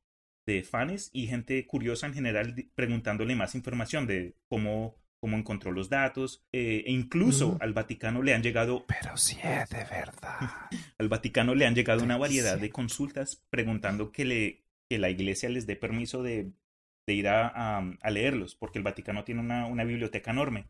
de 0.47 0.63
fans 0.63 1.09
y 1.13 1.27
gente 1.27 1.65
curiosa 1.65 2.07
en 2.07 2.13
general 2.13 2.55
preguntándole 2.75 3.35
más 3.35 3.55
información 3.55 4.05
de 4.07 4.35
cómo, 4.47 4.95
cómo 5.19 5.37
encontró 5.37 5.71
los 5.71 5.89
datos. 5.89 6.43
eh, 6.53 6.83
e 6.85 6.91
incluso 6.91 7.49
Ujú. 7.49 7.57
al 7.59 7.73
Vaticano 7.73 8.21
le 8.21 8.33
han 8.33 8.43
llegado 8.43 8.85
Pero 8.87 9.17
sí 9.17 9.37
es 9.43 9.69
de 9.69 9.83
verdad. 9.85 10.39
al 10.99 11.09
Vaticano 11.09 11.55
le 11.55 11.65
han 11.65 11.75
llegado 11.75 12.03
una 12.03 12.15
Sí. 12.15 12.19
variedad 12.19 12.59
de 12.59 12.69
consultas 12.71 13.43
preguntando 13.49 14.11
que, 14.11 14.25
le, 14.25 14.63
que 14.89 14.99
la 14.99 15.09
iglesia 15.09 15.49
les 15.49 15.65
dé 15.67 15.75
permiso 15.75 16.21
de, 16.23 16.51
de 17.07 17.13
ir 17.13 17.27
a, 17.27 17.47
a- 17.77 17.97
a 18.01 18.09
leerlos, 18.09 18.55
porque 18.55 18.79
el 18.79 18.83
Vaticano 18.83 19.23
tiene 19.23 19.41
una, 19.41 19.65
una 19.67 19.83
biblioteca 19.83 20.31
enorme 20.31 20.67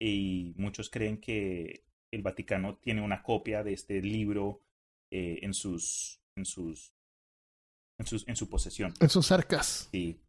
y 0.00 0.52
muchos 0.56 0.90
creen 0.90 1.18
que 1.20 1.84
el 2.12 2.22
Vaticano 2.22 2.76
tiene 2.76 3.02
una 3.02 3.22
copia 3.22 3.62
de 3.62 3.72
este 3.72 4.00
libro 4.02 4.62
eh, 5.10 5.38
en 5.42 5.54
sus 5.54 6.20
en 6.36 6.44
sus 6.44 6.92
en 7.98 8.06
sus 8.06 8.26
en 8.28 8.36
su 8.36 8.48
posesión. 8.48 8.94
En 9.00 9.08
sus 9.08 9.32
arcas. 9.32 9.88
Sí. 9.90 10.20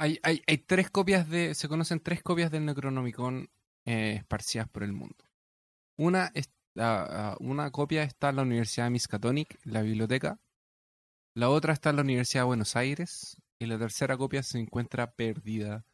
Hay, 0.00 0.20
hay, 0.22 0.42
hay 0.46 0.58
tres 0.58 0.90
copias 0.90 1.28
de. 1.28 1.54
Se 1.54 1.68
conocen 1.68 1.98
tres 2.00 2.22
copias 2.22 2.50
del 2.52 2.64
Necronomicon 2.64 3.50
eh, 3.84 4.14
esparcidas 4.18 4.68
por 4.68 4.84
el 4.84 4.92
mundo. 4.92 5.16
Una, 5.98 6.30
es- 6.34 6.52
ah, 6.76 7.06
ah, 7.10 7.36
una 7.40 7.70
copia 7.72 8.04
está 8.04 8.28
en 8.28 8.36
la 8.36 8.42
Universidad 8.42 8.84
de 8.86 8.90
Miskatonic, 8.90 9.58
la 9.64 9.82
biblioteca. 9.82 10.38
La 11.34 11.50
otra 11.50 11.72
está 11.72 11.90
en 11.90 11.96
la 11.96 12.02
Universidad 12.02 12.42
de 12.42 12.46
Buenos 12.46 12.76
Aires. 12.76 13.36
Y 13.60 13.66
la 13.66 13.78
tercera 13.78 14.16
copia 14.16 14.42
se 14.42 14.58
encuentra 14.58 15.12
perdida 15.12 15.84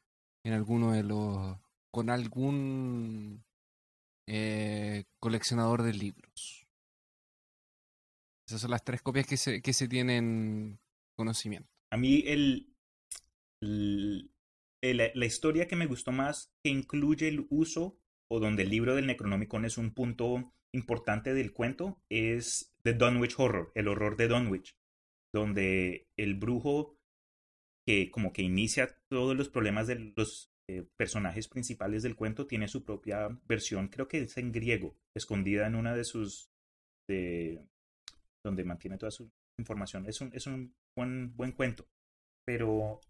en 0.45 0.53
alguno 0.53 0.93
de 0.93 1.03
los. 1.03 1.57
con 1.91 2.11
algún 2.11 3.43
eh, 4.27 5.05
coleccionador 5.21 5.83
de 5.83 5.95
libros. 5.95 6.67
Esas 8.47 8.61
son 8.61 8.71
las 8.73 8.85
tres 8.85 9.01
copias 9.01 9.27
que 9.27 9.37
se, 9.37 9.63
que 9.63 9.73
se 9.73 9.89
tienen 9.89 10.79
conocimiento. 11.17 11.69
A 11.91 11.97
mí 11.97 12.23
el, 12.27 12.75
el- 13.63 14.31
el- 14.83 15.11
la 15.15 15.27
historia 15.27 15.67
que 15.67 15.77
me 15.77 15.87
gustó 15.87 16.13
más 16.13 16.53
que 16.63 16.71
incluye 16.71 17.29
el 17.29 17.47
uso 17.49 17.99
o 18.29 18.41
donde 18.41 18.65
el 18.65 18.71
libro 18.71 18.95
del 18.95 19.07
Necronomicon 19.07 19.65
es 19.65 19.79
un 19.79 19.95
punto 19.95 20.53
importante 20.73 21.33
del 21.33 21.53
cuento 21.53 22.03
es 22.11 22.75
The 22.83 22.95
Dunwich 22.95 23.37
Horror, 23.39 23.73
el 23.75 23.89
horror 23.89 24.17
de 24.17 24.29
Dunwich, 24.29 24.77
donde 25.33 26.09
el 26.19 26.35
brujo 26.35 26.99
que 27.87 28.11
como 28.11 28.33
que 28.33 28.43
inicia 28.43 28.97
todos 29.11 29.37
los 29.37 29.49
problemas 29.49 29.87
de 29.87 30.13
los 30.17 30.51
eh, 30.69 30.87
personajes 30.97 31.49
principales 31.49 32.03
del 32.03 32.17
cuento 32.17 32.47
tiene 32.47 32.69
su 32.69 32.85
propia 32.85 33.29
versión, 33.47 33.89
creo 33.89 34.09
que 34.09 34.23
es 34.23 34.37
en 34.39 34.51
griego, 34.51 34.97
escondida 35.15 35.67
en 35.67 35.75
una 35.75 35.95
de 35.95 36.05
sus 36.05 36.51
de 37.09 37.63
donde 38.45 38.65
mantiene 38.65 38.99
toda 38.99 39.11
su 39.11 39.31
información. 39.59 40.07
Es 40.07 40.21
un, 40.21 40.31
es 40.35 40.47
un 40.47 40.75
buen, 40.97 41.37
buen 41.37 41.53
cuento. 41.53 41.87
Pero 42.47 43.01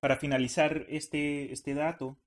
para 0.00 0.16
finalizar 0.16 0.86
este, 0.88 1.52
este 1.52 1.74
dato 1.74 2.18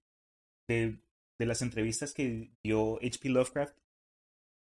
de, 0.69 0.99
de 1.39 1.45
las 1.45 1.61
entrevistas 1.61 2.13
que 2.13 2.51
dio 2.63 2.97
H.P. 2.97 3.29
Lovecraft, 3.29 3.77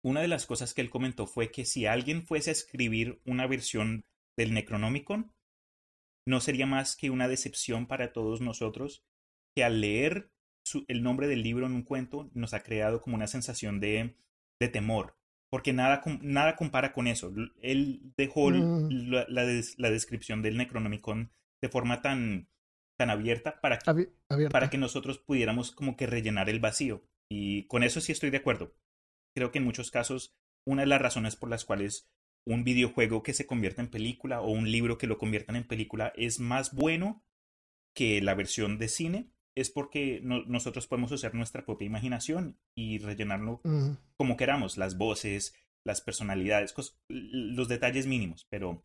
una 0.04 0.22
de 0.22 0.28
las 0.28 0.46
cosas 0.46 0.74
que 0.74 0.82
él 0.82 0.90
comentó 0.90 1.28
fue 1.28 1.52
que 1.52 1.66
si 1.66 1.86
alguien 1.86 2.24
fuese 2.24 2.52
a 2.52 2.54
escribir 2.54 3.22
una 3.26 3.48
versión 3.48 4.06
del 4.38 4.54
Necronomicon, 4.54 5.32
no 6.28 6.42
sería 6.42 6.66
más 6.66 6.96
que 6.96 7.10
una 7.10 7.28
decepción 7.28 7.88
para 7.88 8.14
todos 8.14 8.42
nosotros 8.42 9.04
que 9.56 9.64
al 9.64 9.82
leer 9.82 10.32
su- 10.66 10.86
el 10.88 11.04
nombre 11.04 11.28
del 11.28 11.44
libro 11.44 11.66
en 11.66 11.74
un 11.74 11.84
cuento 11.84 12.30
nos 12.34 12.54
ha 12.54 12.62
creado 12.64 13.02
como 13.02 13.16
una 13.16 13.28
sensación 13.28 13.80
de, 13.80 14.16
de 14.60 14.68
temor, 14.68 15.16
porque 15.52 15.74
nada, 15.74 16.02
nada 16.22 16.56
compara 16.56 16.92
con 16.94 17.08
eso. 17.08 17.32
Él 17.62 18.02
dejó 18.18 18.50
Mm. 18.52 18.90
la, 19.12 19.26
la 19.30 19.46
des- 19.46 19.78
la 19.78 19.90
descripción 19.92 20.42
del 20.42 20.58
Necronomicon 20.58 21.32
de 21.62 21.70
forma 21.70 22.02
tan, 22.02 22.50
tan 23.00 23.10
abierta 23.10 23.62
para, 23.62 23.80
Abi- 23.86 24.10
abierta. 24.30 24.52
para 24.52 24.70
que 24.70 24.78
nosotros 24.78 25.20
pudiéramos 25.20 25.72
como 25.72 25.96
que 25.96 26.08
rellenar 26.08 26.50
el 26.50 26.60
vacío. 26.60 27.04
Y 27.32 27.64
con 27.68 27.84
eso 27.84 28.02
sí 28.02 28.12
estoy 28.12 28.30
de 28.32 28.38
acuerdo. 28.38 28.76
Creo 29.36 29.52
que 29.52 29.60
en 29.60 29.66
muchos 29.66 29.92
casos 29.92 30.34
una 30.68 30.82
de 30.82 30.88
las 30.88 31.02
razones 31.02 31.36
por 31.36 31.50
las 31.50 31.66
cuales 31.66 32.10
un 32.46 32.64
videojuego 32.64 33.24
que 33.24 33.34
se 33.34 33.46
convierta 33.48 33.82
en 33.82 33.90
película 33.90 34.42
o 34.42 34.52
un 34.52 34.72
libro 34.72 34.98
que 34.98 35.08
lo 35.08 35.18
conviertan 35.18 35.56
en 35.56 35.68
película 35.68 36.14
es 36.16 36.40
más 36.40 36.74
bueno 36.74 37.24
que 37.96 38.22
la 38.22 38.36
versión 38.36 38.78
de 38.78 38.88
cine 38.88 39.32
es 39.56 39.70
porque 39.70 40.20
no- 40.22 40.44
nosotros 40.46 40.86
podemos 40.88 41.12
usar 41.12 41.34
nuestra 41.34 41.66
propia 41.66 41.86
imaginación 41.86 42.60
y 42.76 42.98
rellenarlo 43.00 43.62
como 44.18 44.36
queramos, 44.38 44.78
las 44.78 44.98
voces, 44.98 45.56
las 45.86 46.02
personalidades, 46.02 46.74
los 47.10 47.68
detalles 47.68 48.06
mínimos, 48.06 48.46
pero 48.50 48.84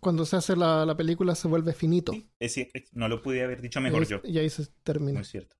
Cuando 0.00 0.24
se 0.24 0.36
hace 0.36 0.56
la, 0.56 0.86
la 0.86 0.96
película 0.96 1.34
se 1.34 1.48
vuelve 1.48 1.74
finito. 1.74 2.12
sí, 2.12 2.30
es 2.40 2.92
no 2.92 3.08
lo 3.08 3.20
pude 3.20 3.42
haber 3.44 3.60
dicho 3.60 3.78
y, 3.80 3.82
mejor 3.82 4.02
ahí, 4.02 4.08
yo. 4.08 4.20
y 4.24 4.38
ahí 4.38 4.48
se 4.48 4.66
termina. 4.82 5.12
No 5.12 5.20
es 5.20 5.28
cierto. 5.28 5.54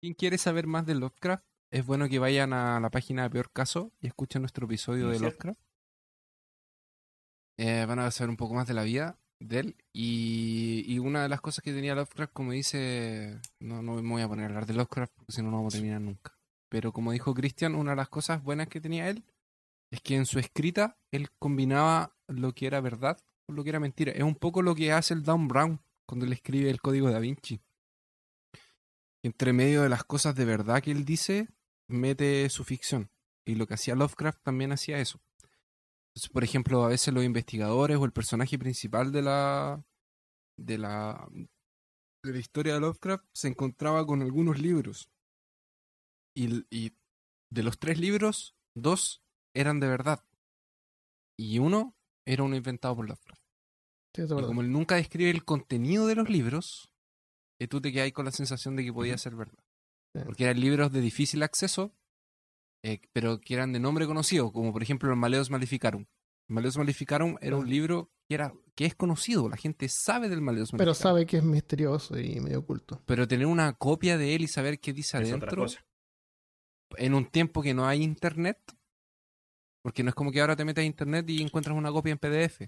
¿Quién 0.00 0.14
quiere 0.14 0.38
saber 0.38 0.66
más 0.66 0.86
de 0.86 0.94
Lovecraft? 0.94 1.44
Es 1.70 1.84
bueno 1.84 2.08
que 2.08 2.18
vayan 2.18 2.54
a 2.54 2.80
la 2.80 2.90
página 2.90 3.24
de 3.24 3.30
Peor 3.30 3.52
Caso 3.52 3.92
y 4.00 4.06
escuchen 4.06 4.40
nuestro 4.40 4.64
episodio 4.64 5.08
de. 5.08 5.20
Lovecraft. 5.20 5.60
Eh, 7.58 7.84
van 7.86 7.98
a 7.98 8.10
saber 8.10 8.30
un 8.30 8.38
poco 8.38 8.54
más 8.54 8.66
de 8.66 8.72
la 8.72 8.82
vida 8.82 9.18
de 9.40 9.58
él. 9.58 9.76
Y, 9.92 10.84
y 10.86 10.98
una 11.00 11.22
de 11.22 11.28
las 11.28 11.42
cosas 11.42 11.62
que 11.62 11.74
tenía 11.74 11.94
Lovecraft, 11.94 12.32
como 12.32 12.52
dice, 12.52 13.38
no, 13.60 13.82
no 13.82 14.02
me 14.02 14.10
voy 14.10 14.22
a 14.22 14.28
poner 14.28 14.46
a 14.46 14.48
hablar 14.48 14.64
de 14.64 14.72
Lovecraft 14.72 15.12
porque 15.14 15.32
si 15.32 15.42
no, 15.42 15.50
no 15.50 15.58
vamos 15.58 15.74
a 15.74 15.76
terminar 15.76 16.00
nunca. 16.00 16.38
Pero 16.70 16.92
como 16.92 17.12
dijo 17.12 17.34
Christian, 17.34 17.74
una 17.74 17.90
de 17.90 17.96
las 17.96 18.08
cosas 18.08 18.42
buenas 18.42 18.68
que 18.68 18.80
tenía 18.80 19.10
él 19.10 19.22
es 19.90 20.00
que 20.00 20.16
en 20.16 20.24
su 20.24 20.38
escrita 20.38 20.96
él 21.10 21.28
combinaba 21.38 22.16
lo 22.26 22.54
que 22.54 22.66
era 22.66 22.80
verdad 22.80 23.18
con 23.44 23.56
lo 23.56 23.64
que 23.64 23.70
era 23.70 23.80
mentira. 23.80 24.12
Es 24.12 24.22
un 24.22 24.36
poco 24.36 24.62
lo 24.62 24.74
que 24.74 24.92
hace 24.92 25.12
el 25.12 25.24
Dan 25.24 25.46
Brown 25.46 25.82
cuando 26.06 26.24
le 26.24 26.34
escribe 26.34 26.70
el 26.70 26.80
código 26.80 27.10
da 27.10 27.18
Vinci. 27.18 27.60
Entre 29.22 29.52
medio 29.52 29.82
de 29.82 29.88
las 29.88 30.04
cosas 30.04 30.34
de 30.34 30.44
verdad 30.44 30.82
que 30.82 30.90
él 30.92 31.04
dice, 31.04 31.48
mete 31.88 32.48
su 32.50 32.64
ficción. 32.64 33.10
Y 33.46 33.54
lo 33.56 33.66
que 33.66 33.74
hacía 33.74 33.94
Lovecraft 33.94 34.42
también 34.42 34.72
hacía 34.72 34.98
eso. 34.98 35.20
Entonces, 36.14 36.30
por 36.32 36.44
ejemplo, 36.44 36.84
a 36.84 36.88
veces 36.88 37.14
los 37.14 37.24
investigadores 37.24 37.96
o 37.98 38.04
el 38.04 38.12
personaje 38.12 38.58
principal 38.58 39.12
de 39.12 39.22
la 39.22 39.84
de 40.58 40.78
la 40.78 41.28
de 42.22 42.32
la 42.32 42.38
historia 42.38 42.74
de 42.74 42.80
Lovecraft 42.80 43.24
se 43.32 43.48
encontraba 43.48 44.06
con 44.06 44.22
algunos 44.22 44.58
libros. 44.60 45.10
Y, 46.34 46.64
y 46.70 46.92
de 47.50 47.62
los 47.62 47.78
tres 47.78 47.98
libros, 47.98 48.54
dos 48.74 49.22
eran 49.54 49.80
de 49.80 49.88
verdad. 49.88 50.24
y 51.36 51.58
uno 51.58 51.96
era 52.26 52.42
uno 52.42 52.56
inventado 52.56 52.96
por 52.96 53.08
Lovecraft. 53.08 53.42
Sí, 54.14 54.22
Y 54.22 54.28
como 54.28 54.60
él 54.60 54.70
nunca 54.70 54.96
describe 54.96 55.30
el 55.30 55.44
contenido 55.44 56.06
de 56.06 56.14
los 56.16 56.28
libros, 56.28 56.92
eh, 57.60 57.68
tú 57.68 57.80
te 57.80 57.92
quedas 57.92 58.10
con 58.12 58.24
la 58.24 58.32
sensación 58.32 58.74
de 58.74 58.84
que 58.84 58.92
podía 58.92 59.16
ser 59.18 59.36
verdad. 59.36 59.62
Sí. 60.14 60.22
Porque 60.24 60.44
eran 60.44 60.58
libros 60.60 60.90
de 60.90 61.00
difícil 61.00 61.42
acceso, 61.44 61.94
eh, 62.82 63.00
pero 63.12 63.40
que 63.40 63.54
eran 63.54 63.72
de 63.72 63.78
nombre 63.78 64.06
conocido, 64.06 64.50
como 64.52 64.72
por 64.72 64.82
ejemplo 64.82 65.10
el 65.10 65.16
Maleus 65.16 65.50
Maleficarum. 65.50 66.06
El 66.48 66.54
Maleus 66.54 66.76
Maleficarum 66.76 67.36
era 67.40 67.56
un 67.56 67.68
libro 67.68 68.10
que, 68.28 68.34
era, 68.34 68.52
que 68.74 68.86
es 68.86 68.94
conocido, 68.96 69.48
la 69.48 69.56
gente 69.56 69.88
sabe 69.88 70.28
del 70.28 70.40
Maleus 70.40 70.70
Pero 70.72 70.78
Maleficarum. 70.86 71.02
sabe 71.14 71.26
que 71.26 71.36
es 71.36 71.44
misterioso 71.44 72.18
y 72.18 72.40
medio 72.40 72.60
oculto. 72.60 73.02
Pero 73.06 73.28
tener 73.28 73.46
una 73.46 73.72
copia 73.74 74.18
de 74.18 74.34
él 74.34 74.42
y 74.42 74.48
saber 74.48 74.80
qué 74.80 74.92
dice 74.92 75.18
Es 75.18 75.24
otra 75.32 75.36
adentro, 75.36 75.62
cosa. 75.62 75.84
en 76.96 77.14
un 77.14 77.26
tiempo 77.30 77.62
que 77.62 77.74
no 77.74 77.86
hay 77.86 78.02
internet, 78.02 78.58
porque 79.82 80.02
no 80.02 80.08
es 80.08 80.14
como 80.14 80.32
que 80.32 80.40
ahora 80.40 80.56
te 80.56 80.64
metes 80.64 80.82
a 80.82 80.86
internet 80.86 81.28
y 81.30 81.40
encuentras 81.42 81.76
una 81.76 81.92
copia 81.92 82.12
en 82.12 82.18
PDF. 82.18 82.62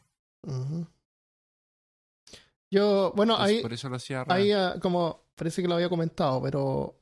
Yo, 2.73 3.13
bueno, 3.15 3.35
Entonces, 3.35 3.57
ahí, 3.59 3.63
por 3.63 3.73
eso 3.73 3.89
lo 3.91 3.97
hacía 3.97 4.25
real. 4.25 4.39
ahí 4.39 4.53
ah, 4.53 4.77
como 4.81 5.25
parece 5.35 5.61
que 5.61 5.69
lo 5.69 5.75
había 5.75 5.89
comentado, 5.91 6.41
pero 6.43 6.99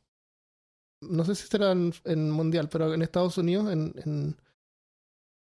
no 1.02 1.24
sé 1.24 1.34
si 1.34 1.46
será 1.46 1.72
en, 1.72 1.92
en 2.04 2.30
mundial, 2.30 2.68
pero 2.68 2.92
en 2.92 3.02
Estados 3.02 3.38
Unidos 3.38 3.72
en, 3.72 3.92
en- 4.04 4.36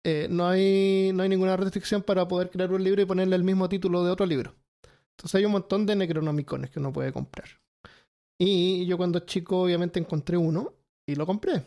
eh, 0.03 0.27
no 0.29 0.47
hay 0.47 1.11
no 1.13 1.21
hay 1.23 1.29
ninguna 1.29 1.55
restricción 1.55 2.01
para 2.01 2.27
poder 2.27 2.49
crear 2.49 2.71
un 2.71 2.83
libro 2.83 3.01
y 3.01 3.05
ponerle 3.05 3.35
el 3.35 3.43
mismo 3.43 3.69
título 3.69 4.03
de 4.03 4.11
otro 4.11 4.25
libro. 4.25 4.53
Entonces 5.11 5.35
hay 5.35 5.45
un 5.45 5.51
montón 5.51 5.85
de 5.85 5.95
Necronomicones 5.95 6.71
que 6.71 6.79
uno 6.79 6.91
puede 6.91 7.13
comprar. 7.13 7.47
Y 8.39 8.85
yo 8.87 8.97
cuando 8.97 9.19
chico 9.19 9.61
obviamente 9.61 9.99
encontré 9.99 10.35
uno 10.37 10.73
y 11.07 11.13
lo 11.15 11.25
compré. 11.27 11.63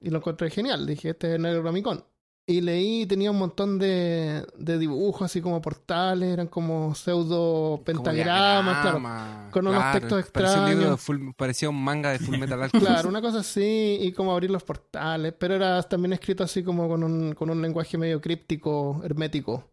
Y 0.00 0.08
lo 0.10 0.18
encontré 0.18 0.50
genial. 0.50 0.86
Dije, 0.86 1.10
este 1.10 1.28
es 1.28 1.34
el 1.34 1.42
Necronomicon. 1.42 2.02
Y 2.50 2.62
leí, 2.62 3.04
tenía 3.04 3.30
un 3.30 3.36
montón 3.38 3.78
de, 3.78 4.42
de 4.56 4.78
dibujos, 4.78 5.20
así 5.26 5.42
como 5.42 5.60
portales, 5.60 6.30
eran 6.32 6.46
como 6.46 6.94
pseudo 6.94 7.72
Como 7.72 7.84
pentagramas, 7.84 8.80
claro. 8.80 9.50
con 9.50 9.66
unos 9.66 9.78
claro, 9.82 9.98
textos 10.00 10.30
parecía 10.30 10.60
un 10.62 10.68
libro 10.70 10.86
de 10.88 10.94
extraños. 10.94 11.00
full- 11.02 11.34
parecía 11.36 11.68
un 11.68 11.84
manga 11.84 12.10
de 12.10 12.18
Full 12.18 12.38
Metal 12.38 12.62
Alchemist. 12.62 12.86
Claro, 12.88 13.08
una 13.10 13.20
cosa 13.20 13.40
así, 13.40 13.98
y 14.00 14.12
como 14.12 14.32
abrir 14.32 14.50
los 14.50 14.62
portales, 14.64 15.34
pero 15.38 15.56
era 15.56 15.82
también 15.82 16.14
escrito 16.14 16.42
así 16.42 16.64
como 16.64 16.88
con 16.88 17.04
un, 17.04 17.34
con 17.34 17.50
un 17.50 17.60
lenguaje 17.60 17.98
medio 17.98 18.18
críptico, 18.18 19.02
hermético. 19.04 19.70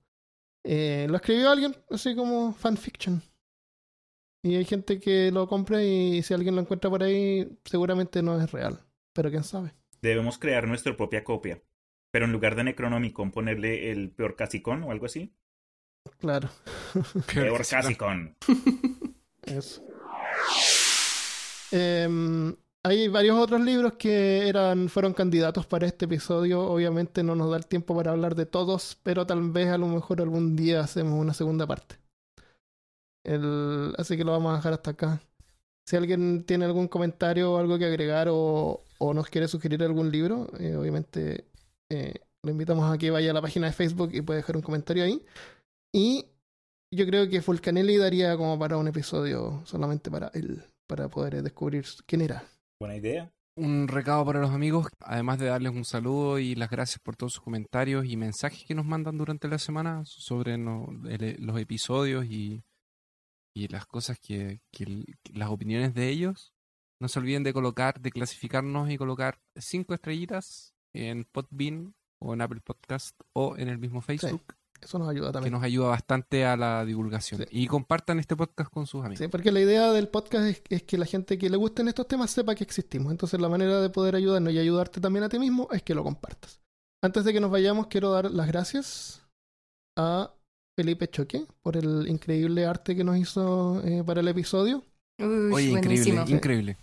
Eh, 0.66 1.08
lo 1.10 1.16
escribió 1.16 1.52
alguien, 1.52 1.74
así 1.90 2.14
como 2.14 2.52
fanfiction. 2.52 3.22
Y 4.44 4.56
hay 4.56 4.66
gente 4.66 5.00
que 5.00 5.32
lo 5.32 5.48
compra 5.48 5.82
y 5.82 6.22
si 6.24 6.34
alguien 6.34 6.56
lo 6.56 6.62
encuentra 6.62 6.90
por 6.90 7.02
ahí, 7.04 7.58
seguramente 7.64 8.22
no 8.22 8.40
es 8.42 8.52
real. 8.52 8.82
Pero 9.14 9.30
quién 9.32 9.44
sabe. 9.46 9.74
Debemos 10.02 10.38
crear 10.38 10.68
nuestra 10.68 10.96
propia 10.98 11.24
copia. 11.24 11.62
Pero 12.16 12.24
en 12.28 12.32
lugar 12.32 12.56
de 12.56 12.64
Necronomicon 12.64 13.30
ponerle 13.30 13.92
el 13.92 14.10
peor 14.10 14.38
casicón 14.38 14.84
o 14.84 14.92
algo 14.92 15.06
así. 15.06 15.34
Claro, 16.18 16.48
Peor 17.34 17.68
casicón. 17.68 18.38
eso. 19.42 19.84
Em, 21.72 22.56
hay 22.84 23.10
varios 23.10 23.38
otros 23.38 23.60
libros 23.60 23.96
que 23.96 24.48
eran, 24.48 24.88
fueron 24.88 25.14
candidatos 25.14 25.66
para 25.66 25.88
este 25.88 26.06
episodio. 26.06 26.62
Obviamente 26.62 27.22
no 27.22 27.36
nos 27.36 27.52
da 27.52 27.58
el 27.58 27.66
tiempo 27.68 27.94
para 27.94 28.12
hablar 28.12 28.34
de 28.36 28.46
todos, 28.46 28.98
pero 29.04 29.28
tal 29.28 29.52
vez 29.52 29.68
a 29.68 29.78
lo 29.78 29.88
mejor 29.88 30.22
algún 30.22 30.56
día 30.56 30.80
hacemos 30.80 31.20
una 31.20 31.34
segunda 31.34 31.68
parte. 31.68 31.98
El- 33.26 33.94
así 33.98 34.16
que 34.16 34.24
lo 34.24 34.32
vamos 34.32 34.54
a 34.54 34.56
dejar 34.56 34.72
hasta 34.72 34.92
acá. 34.92 35.22
Si 35.86 35.98
alguien 35.98 36.46
tiene 36.46 36.64
algún 36.64 36.88
comentario 36.88 37.52
o 37.52 37.58
algo 37.58 37.78
que 37.78 37.84
agregar 37.88 38.30
o, 38.32 38.86
o 39.00 39.14
nos 39.14 39.28
quiere 39.28 39.50
sugerir 39.50 39.84
algún 39.84 40.10
libro, 40.12 40.48
eh, 40.62 40.78
obviamente 40.78 41.44
eh, 41.92 42.14
lo 42.44 42.52
invitamos 42.52 42.92
a 42.94 42.98
que 42.98 43.12
vaya 43.12 43.32
a 43.32 43.34
la 43.34 43.42
página 43.42 43.68
de 43.68 43.74
Facebook 43.74 44.12
y 44.14 44.22
puede 44.22 44.40
dejar 44.40 44.56
un 44.56 44.62
comentario 44.62 45.04
ahí. 45.04 45.24
Y 45.94 46.26
yo 46.94 47.06
creo 47.06 47.30
que 47.30 47.42
Fulcanelli 47.42 47.98
daría 47.98 48.36
como 48.38 48.58
para 48.60 48.78
un 48.78 48.88
episodio 48.88 49.62
solamente 49.66 50.12
para 50.12 50.28
él, 50.34 50.64
para 50.88 51.10
poder 51.10 51.42
descubrir 51.42 51.86
quién 52.06 52.22
era. 52.22 52.44
Buena 52.80 52.96
idea. 52.98 53.32
Un 53.58 53.88
recado 53.88 54.26
para 54.26 54.42
los 54.42 54.52
amigos, 54.52 54.88
además 55.00 55.40
de 55.40 55.46
darles 55.46 55.72
un 55.74 55.86
saludo 55.86 56.40
y 56.40 56.56
las 56.56 56.70
gracias 56.70 57.00
por 57.00 57.16
todos 57.16 57.34
sus 57.34 57.44
comentarios 57.44 58.06
y 58.06 58.18
mensajes 58.18 58.66
que 58.68 58.76
nos 58.76 58.86
mandan 58.86 59.18
durante 59.18 59.48
la 59.48 59.58
semana 59.60 60.04
sobre 60.06 60.58
no- 60.58 60.90
el- 61.08 61.38
los 61.40 61.58
episodios 61.60 62.26
y, 62.26 62.64
y 63.56 63.70
las 63.70 63.86
cosas 63.86 64.20
que, 64.20 64.60
que 64.74 65.06
las 65.34 65.50
opiniones 65.50 65.94
de 65.94 66.10
ellos. 66.10 66.52
No 67.02 67.08
se 67.08 67.20
olviden 67.20 67.44
de 67.44 67.54
colocar, 67.54 68.00
de 68.02 68.12
clasificarnos 68.12 68.90
y 68.92 68.98
colocar 68.98 69.40
cinco 69.56 69.94
estrellitas 69.94 70.75
en 70.96 71.26
Podbean 71.26 71.94
o 72.20 72.34
en 72.34 72.42
Apple 72.42 72.62
Podcast 72.64 73.16
o 73.34 73.56
en 73.58 73.70
el 73.70 73.78
mismo 73.78 74.02
Facebook, 74.02 74.42
Eso 74.82 74.98
nos 75.00 75.10
ayuda 75.10 75.28
que 75.30 75.34
también. 75.34 75.54
nos 75.54 75.64
ayuda 75.64 75.88
bastante 75.90 76.46
a 76.46 76.56
la 76.58 76.86
divulgación. 76.86 77.42
Sí. 77.42 77.48
Y 77.52 77.68
compartan 77.68 78.20
este 78.20 78.36
podcast 78.36 78.72
con 78.72 78.88
sus 78.88 79.04
amigos. 79.04 79.20
Sí, 79.20 79.28
porque 79.28 79.52
la 79.52 79.60
idea 79.62 79.92
del 79.92 80.08
podcast 80.08 80.46
es, 80.46 80.62
es 80.70 80.84
que 80.84 80.98
la 80.98 81.06
gente 81.06 81.38
que 81.38 81.50
le 81.50 81.58
gusten 81.58 81.88
estos 81.88 82.08
temas 82.08 82.32
sepa 82.32 82.56
que 82.56 82.64
existimos. 82.64 83.12
Entonces 83.12 83.40
la 83.40 83.50
manera 83.50 83.82
de 83.82 83.90
poder 83.90 84.16
ayudarnos 84.16 84.54
y 84.54 84.60
ayudarte 84.60 85.02
también 85.02 85.24
a 85.24 85.30
ti 85.30 85.40
mismo 85.40 85.68
es 85.72 85.82
que 85.84 85.94
lo 85.96 86.04
compartas. 86.04 86.62
Antes 87.04 87.24
de 87.26 87.34
que 87.34 87.40
nos 87.40 87.52
vayamos, 87.52 87.88
quiero 87.88 88.12
dar 88.12 88.32
las 88.32 88.48
gracias 88.48 89.22
a 89.98 90.32
Felipe 90.78 91.08
Choque 91.08 91.46
por 91.62 91.78
el 91.78 92.08
increíble 92.08 92.66
arte 92.66 92.96
que 92.96 93.04
nos 93.04 93.18
hizo 93.18 93.82
eh, 93.86 94.04
para 94.06 94.22
el 94.22 94.28
episodio. 94.28 94.84
Uy, 95.20 95.52
Oye, 95.54 95.70
buenísimo. 95.72 96.22
increíble, 96.22 96.36
increíble. 96.36 96.78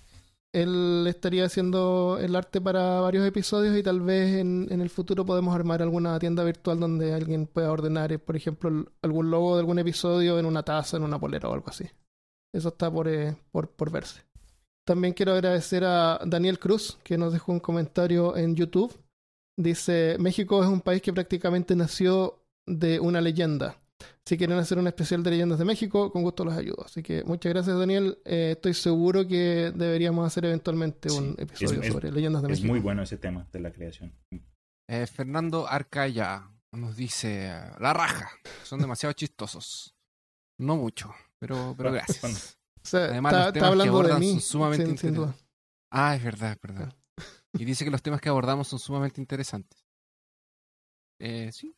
Él 0.52 1.06
estaría 1.08 1.46
haciendo 1.46 2.18
el 2.20 2.36
arte 2.36 2.60
para 2.60 3.00
varios 3.00 3.26
episodios 3.26 3.76
y 3.76 3.82
tal 3.82 4.00
vez 4.02 4.34
en, 4.34 4.68
en 4.70 4.82
el 4.82 4.90
futuro 4.90 5.24
podemos 5.24 5.54
armar 5.54 5.80
alguna 5.80 6.18
tienda 6.18 6.44
virtual 6.44 6.78
donde 6.78 7.14
alguien 7.14 7.46
pueda 7.46 7.72
ordenar, 7.72 8.12
eh, 8.12 8.18
por 8.18 8.36
ejemplo, 8.36 8.86
algún 9.00 9.30
logo 9.30 9.54
de 9.54 9.60
algún 9.60 9.78
episodio 9.78 10.38
en 10.38 10.44
una 10.44 10.62
taza, 10.62 10.98
en 10.98 11.04
una 11.04 11.18
polera 11.18 11.48
o 11.48 11.54
algo 11.54 11.68
así. 11.68 11.84
Eso 12.52 12.68
está 12.68 12.90
por, 12.90 13.08
eh, 13.08 13.34
por, 13.50 13.70
por 13.70 13.90
verse. 13.90 14.20
También 14.84 15.14
quiero 15.14 15.32
agradecer 15.32 15.84
a 15.84 16.20
Daniel 16.26 16.58
Cruz, 16.58 16.98
que 17.02 17.16
nos 17.16 17.32
dejó 17.32 17.52
un 17.52 17.60
comentario 17.60 18.36
en 18.36 18.54
YouTube. 18.54 18.92
Dice, 19.56 20.16
México 20.18 20.62
es 20.62 20.68
un 20.68 20.80
país 20.80 21.00
que 21.00 21.12
prácticamente 21.12 21.76
nació 21.76 22.44
de 22.66 23.00
una 23.00 23.20
leyenda. 23.20 23.81
Si 24.26 24.36
quieren 24.38 24.58
hacer 24.58 24.78
un 24.78 24.86
especial 24.86 25.22
de 25.22 25.30
leyendas 25.30 25.58
de 25.58 25.64
México, 25.64 26.10
con 26.12 26.22
gusto 26.22 26.44
los 26.44 26.54
ayudo. 26.54 26.84
Así 26.84 27.02
que 27.02 27.24
muchas 27.24 27.52
gracias, 27.52 27.76
Daniel. 27.78 28.18
Eh, 28.24 28.52
estoy 28.52 28.74
seguro 28.74 29.26
que 29.26 29.72
deberíamos 29.74 30.26
hacer 30.26 30.44
eventualmente 30.44 31.10
un 31.12 31.34
episodio 31.38 31.80
es- 31.80 31.86
es- 31.88 31.92
sobre 31.92 32.12
leyendas 32.12 32.42
de 32.42 32.48
Es 32.48 32.58
México. 32.58 32.68
muy 32.72 32.80
bueno 32.80 33.02
ese 33.02 33.16
tema 33.18 33.48
de 33.52 33.60
la 33.60 33.72
creación. 33.72 34.14
Eh, 34.88 35.06
Fernando 35.06 35.66
Arcaya 35.68 36.48
nos 36.72 36.96
dice, 36.96 37.52
la 37.80 37.92
raja, 37.92 38.30
son 38.64 38.80
demasiado 38.80 39.12
chistosos. 39.12 39.94
No 40.58 40.76
mucho, 40.76 41.12
pero, 41.38 41.74
pero 41.76 41.92
gracias. 41.92 42.20
bueno. 42.20 42.38
O 42.38 42.86
sea, 42.88 43.04
Además, 43.06 43.32
está, 43.32 43.44
los 43.44 43.52
temas 43.52 43.68
está 43.70 43.82
que 43.84 43.88
hablando 43.88 44.14
de 44.14 44.20
mí, 44.20 44.30
son 44.32 44.40
sumamente 44.40 44.86
sin, 44.86 44.98
sin 44.98 45.14
duda. 45.14 45.34
Ah, 45.90 46.16
es 46.16 46.22
verdad, 46.24 46.52
es 46.52 46.60
verdad. 46.60 46.94
Y 47.54 47.64
dice 47.64 47.84
que 47.84 47.90
los 47.90 48.02
temas 48.02 48.20
que 48.20 48.28
abordamos 48.28 48.66
son 48.68 48.78
sumamente 48.78 49.20
interesantes. 49.20 49.84
Eh, 51.20 51.50
sí, 51.52 51.74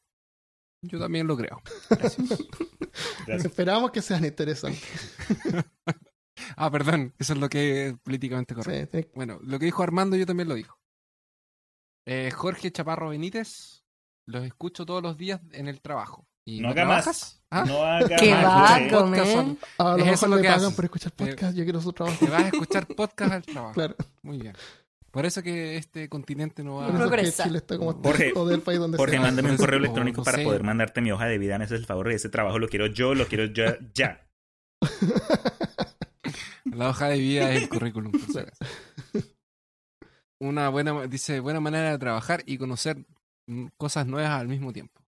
yo 0.88 0.98
también 0.98 1.26
lo 1.26 1.36
creo. 1.36 1.60
Gracias. 1.90 2.28
Gracias. 3.26 3.44
Esperamos 3.46 3.90
que 3.90 4.02
sean 4.02 4.24
interesantes. 4.24 4.82
ah, 6.56 6.70
perdón, 6.70 7.12
eso 7.18 7.32
es 7.32 7.38
lo 7.38 7.48
que 7.48 7.88
es 7.88 7.98
políticamente 7.98 8.54
correcto. 8.54 8.98
Sí, 8.98 9.02
sí. 9.04 9.10
Bueno, 9.14 9.38
lo 9.42 9.58
que 9.58 9.66
dijo 9.66 9.82
Armando 9.82 10.16
yo 10.16 10.26
también 10.26 10.48
lo 10.48 10.54
dijo. 10.54 10.78
Eh, 12.06 12.30
Jorge 12.30 12.70
Chaparro 12.70 13.08
Benítez, 13.10 13.82
los 14.26 14.44
escucho 14.44 14.84
todos 14.84 15.02
los 15.02 15.16
días 15.16 15.40
en 15.52 15.68
el 15.68 15.80
trabajo. 15.80 16.26
¿Y 16.46 16.60
No 16.60 16.68
no, 16.68 16.72
haga 16.72 16.84
más. 16.84 17.42
¿Ah? 17.50 17.64
No 17.64 17.82
haga 17.82 18.16
¡Qué 18.16 18.30
más, 18.32 18.92
man! 19.08 19.58
A 19.78 19.96
lo 19.96 20.04
Es 20.04 20.12
eso 20.12 20.28
mejor 20.28 20.28
lo 20.28 20.36
que 20.36 20.48
pagan 20.48 20.64
haces. 20.64 20.74
por 20.74 20.84
escuchar 20.84 21.12
podcast. 21.12 21.56
Yo 21.56 21.64
quiero 21.64 21.80
su 21.80 21.92
trabajo. 21.92 22.18
Te 22.24 22.30
vas 22.30 22.44
a 22.44 22.48
escuchar 22.48 22.86
podcast 22.86 23.32
al 23.32 23.42
trabajo. 23.42 23.74
Claro. 23.74 23.96
Muy 24.22 24.38
bien. 24.38 24.54
Por 25.14 25.24
eso 25.26 25.44
que 25.44 25.76
este 25.76 26.08
continente 26.08 26.64
no 26.64 26.74
va 26.74 26.88
Por 26.88 26.96
eso 26.96 26.96
es 26.96 27.04
que 27.04 27.08
Progresa. 27.08 27.44
Chile 27.44 27.58
está 27.58 27.78
como 27.78 27.92
Jorge, 28.02 28.32
o 28.34 28.46
del 28.46 28.62
país 28.62 28.80
donde 28.80 28.98
Jorge, 28.98 29.20
mándame 29.20 29.52
un 29.52 29.56
correo 29.56 29.78
electrónico 29.78 30.24
para 30.24 30.42
poder 30.42 30.64
mandarte 30.64 31.00
mi 31.00 31.12
hoja 31.12 31.26
de 31.26 31.38
vida. 31.38 31.54
Ese 31.54 31.76
es 31.76 31.82
el 31.82 31.86
favor 31.86 32.08
de 32.08 32.16
ese 32.16 32.30
trabajo. 32.30 32.58
Lo 32.58 32.68
quiero 32.68 32.88
yo, 32.88 33.14
lo 33.14 33.28
quiero 33.28 33.44
ya. 33.44 33.78
ya. 33.94 34.26
La 36.64 36.88
hoja 36.88 37.10
de 37.10 37.18
vida 37.18 37.52
es 37.52 37.62
el 37.62 37.68
currículum. 37.68 38.10
Una 40.40 40.68
buena, 40.70 41.06
dice, 41.06 41.38
buena 41.38 41.60
manera 41.60 41.92
de 41.92 41.98
trabajar 41.98 42.42
y 42.44 42.58
conocer 42.58 43.06
cosas 43.76 44.08
nuevas 44.08 44.32
al 44.32 44.48
mismo 44.48 44.72
tiempo. 44.72 45.00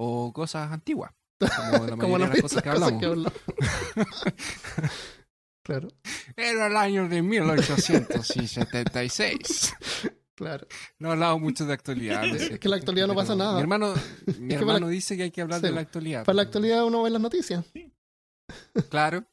O 0.00 0.32
cosas 0.32 0.72
antiguas. 0.72 1.12
Como 1.38 1.86
la 1.86 1.90
como 1.96 2.18
mayoría 2.18 2.18
las 2.18 2.18
de 2.18 2.34
las 2.34 2.42
cosas 2.42 2.62
que 2.64 2.70
hablamos. 2.70 3.04
hablamos. 3.04 3.32
Claro, 5.64 5.88
Era 6.36 6.66
el 6.68 6.76
año 6.76 7.08
de 7.08 7.22
1876. 7.22 9.74
claro. 10.34 10.66
No 10.98 11.12
hablamos 11.12 11.40
mucho 11.40 11.64
de 11.66 11.72
actualidad. 11.72 12.24
Es 12.24 12.58
que 12.58 12.66
en 12.66 12.70
la 12.70 12.76
actualidad 12.76 13.06
no 13.06 13.14
pasa 13.14 13.34
nada. 13.34 13.54
Mi 13.54 13.60
hermano, 13.62 13.94
mi 14.38 14.48
para 14.50 14.60
hermano 14.60 14.86
la- 14.86 14.92
dice 14.92 15.16
que 15.16 15.24
hay 15.24 15.30
que 15.30 15.40
hablar 15.42 15.60
Sí, 15.60 15.66
de 15.66 15.72
la 15.72 15.80
actualidad. 15.80 16.24
Para 16.24 16.36
la 16.36 16.42
actualidad 16.42 16.84
uno 16.84 17.02
ve 17.02 17.10
las 17.10 17.20
noticias. 17.22 17.64
Claro. 18.90 19.24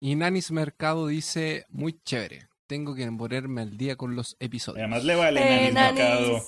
Y 0.00 0.14
Nanis 0.14 0.50
Mercado 0.50 1.06
dice, 1.06 1.66
muy 1.70 1.98
chévere. 2.04 2.48
Tengo 2.66 2.94
que 2.94 3.10
ponerme 3.12 3.62
al 3.62 3.76
día 3.76 3.96
con 3.96 4.16
los 4.16 4.36
episodios. 4.40 4.80
además 4.80 5.04
le 5.04 5.14
vale 5.16 5.40
Eh, 5.40 5.72
Nanis 5.72 5.74
Nanis. 5.74 6.00
Mercado. 6.00 6.42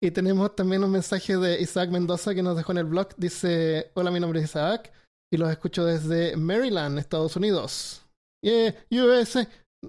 Y 0.00 0.10
tenemos 0.10 0.54
también 0.56 0.82
un 0.84 0.90
mensaje 0.90 1.36
de 1.36 1.60
Isaac 1.60 1.90
Mendoza 1.90 2.34
que 2.34 2.42
nos 2.42 2.56
dejó 2.56 2.72
en 2.72 2.78
el 2.78 2.84
blog. 2.86 3.08
Dice, 3.16 3.90
hola, 3.94 4.10
mi 4.10 4.20
nombre 4.20 4.40
es 4.40 4.46
Isaac 4.46 4.92
y 5.32 5.36
los 5.36 5.50
escucho 5.50 5.84
desde 5.84 6.36
Maryland, 6.36 6.98
Estados 6.98 7.36
Unidos. 7.36 8.02
Yeah, 8.42 8.74
USA. 8.90 9.46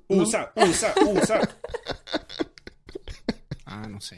No. 0.09 0.23
Usa, 0.23 0.51
usa, 0.55 0.93
usa. 1.05 1.41
Ah, 3.65 3.87
no 3.87 3.99
sé. 4.01 4.17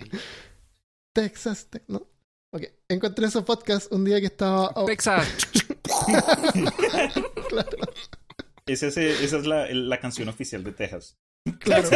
Texas, 1.13 1.67
Te- 1.69 1.83
¿no? 1.87 2.05
Ok, 2.53 2.63
encontré 2.89 3.27
esos 3.27 3.45
podcasts 3.45 3.87
un 3.91 4.03
día 4.03 4.19
que 4.19 4.25
estaba... 4.25 4.69
oh, 4.75 4.85
Texas. 4.85 5.25
claro, 7.47 7.77
Esa 8.65 8.87
es, 8.87 8.97
esa 8.97 9.37
es 9.37 9.45
la, 9.45 9.67
la 9.71 9.99
canción 10.01 10.27
oficial 10.27 10.61
de 10.63 10.73
Texas. 10.73 11.15
claro. 11.59 11.89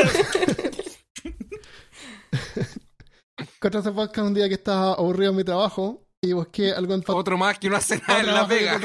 encontré 3.59 3.79
esos 3.81 3.93
podcasts 3.93 4.27
un 4.27 4.33
día 4.33 4.47
que 4.47 4.55
estaba 4.55 4.93
aburrido 4.93 5.31
en 5.31 5.37
mi 5.37 5.43
trabajo 5.43 6.07
y 6.21 6.31
busqué 6.31 6.71
algo 6.71 6.93
en 6.93 7.03
Otro 7.07 7.37
más 7.37 7.59
que 7.59 7.69
no 7.69 7.75
hace 7.75 7.97
nada 8.07 8.19
en 8.21 8.25
la 8.27 8.45
trabajo 8.45 8.79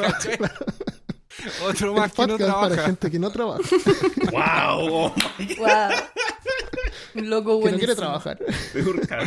trabaja, 1.44 1.52
claro. 1.58 1.70
Otro 1.70 1.88
El 1.88 1.94
más 1.94 2.12
que 2.12 2.22
no 2.22 2.26
podcast 2.28 2.38
para 2.52 2.68
trabaja. 2.68 2.86
gente 2.86 3.10
que 3.10 3.18
no 3.18 3.30
trabaja, 3.30 3.60
¡Wow! 4.32 4.88
Oh. 5.14 5.14
Wow. 5.58 5.90
Un 7.16 7.30
logo 7.30 7.62
que 7.62 7.72
no 7.72 7.78
quiere 7.78 7.94
trabajar. 7.94 8.38
Ahorcado. 8.74 9.26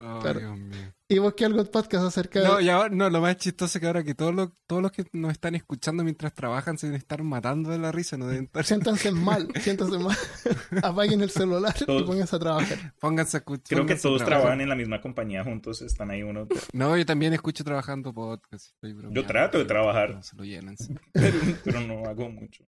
Oh, 0.00 0.18
Claro. 0.20 0.40
Dios 0.40 0.56
mío. 0.58 0.71
Y 1.12 1.18
busqué 1.18 1.44
algo 1.44 1.60
en 1.60 1.66
podcast 1.66 2.06
acerca 2.06 2.40
de... 2.40 2.48
No, 2.48 2.58
y 2.58 2.70
ahora, 2.70 2.88
no, 2.88 3.10
lo 3.10 3.20
más 3.20 3.36
chistoso 3.36 3.76
es 3.76 3.80
que 3.80 3.86
ahora 3.86 4.02
que 4.02 4.14
todos 4.14 4.34
los, 4.34 4.48
todos 4.66 4.80
los 4.80 4.90
que 4.92 5.04
nos 5.12 5.32
están 5.32 5.54
escuchando 5.54 6.02
mientras 6.04 6.32
trabajan 6.32 6.78
se 6.78 6.86
deben 6.86 6.98
estar 7.00 7.22
matando 7.22 7.68
de 7.68 7.78
la 7.78 7.92
risa, 7.92 8.16
no 8.16 8.26
deben 8.26 8.44
estar... 8.44 8.64
Siéntanse 8.64 9.12
mal, 9.12 9.46
siéntanse 9.60 9.98
mal. 9.98 10.16
Apaguen 10.82 11.20
el 11.20 11.28
celular 11.28 11.74
y 11.78 11.84
Todos. 11.84 12.04
pónganse 12.04 12.34
a 12.34 12.38
trabajar. 12.38 12.94
Pónganse 12.98 13.36
a 13.36 13.40
escuchar. 13.40 13.76
Creo 13.76 13.84
que 13.84 13.96
todos 13.96 14.24
trabajan 14.24 14.62
en 14.62 14.70
la 14.70 14.74
misma 14.74 15.02
compañía 15.02 15.44
juntos, 15.44 15.82
están 15.82 16.10
ahí 16.10 16.22
uno. 16.22 16.48
No, 16.72 16.96
yo 16.96 17.04
también 17.04 17.34
escucho 17.34 17.62
trabajando 17.62 18.14
podcast. 18.14 18.68
estoy. 18.68 18.96
Yo 19.10 19.26
trato 19.26 19.58
de 19.58 19.66
trabajar. 19.66 20.14
No 20.14 20.22
se 20.22 20.34
lo 20.34 20.44
llenan. 20.44 20.78
sí. 20.78 20.94
Pero, 21.12 21.38
pero 21.62 21.80
no 21.82 22.06
hago 22.06 22.30
mucho. 22.30 22.64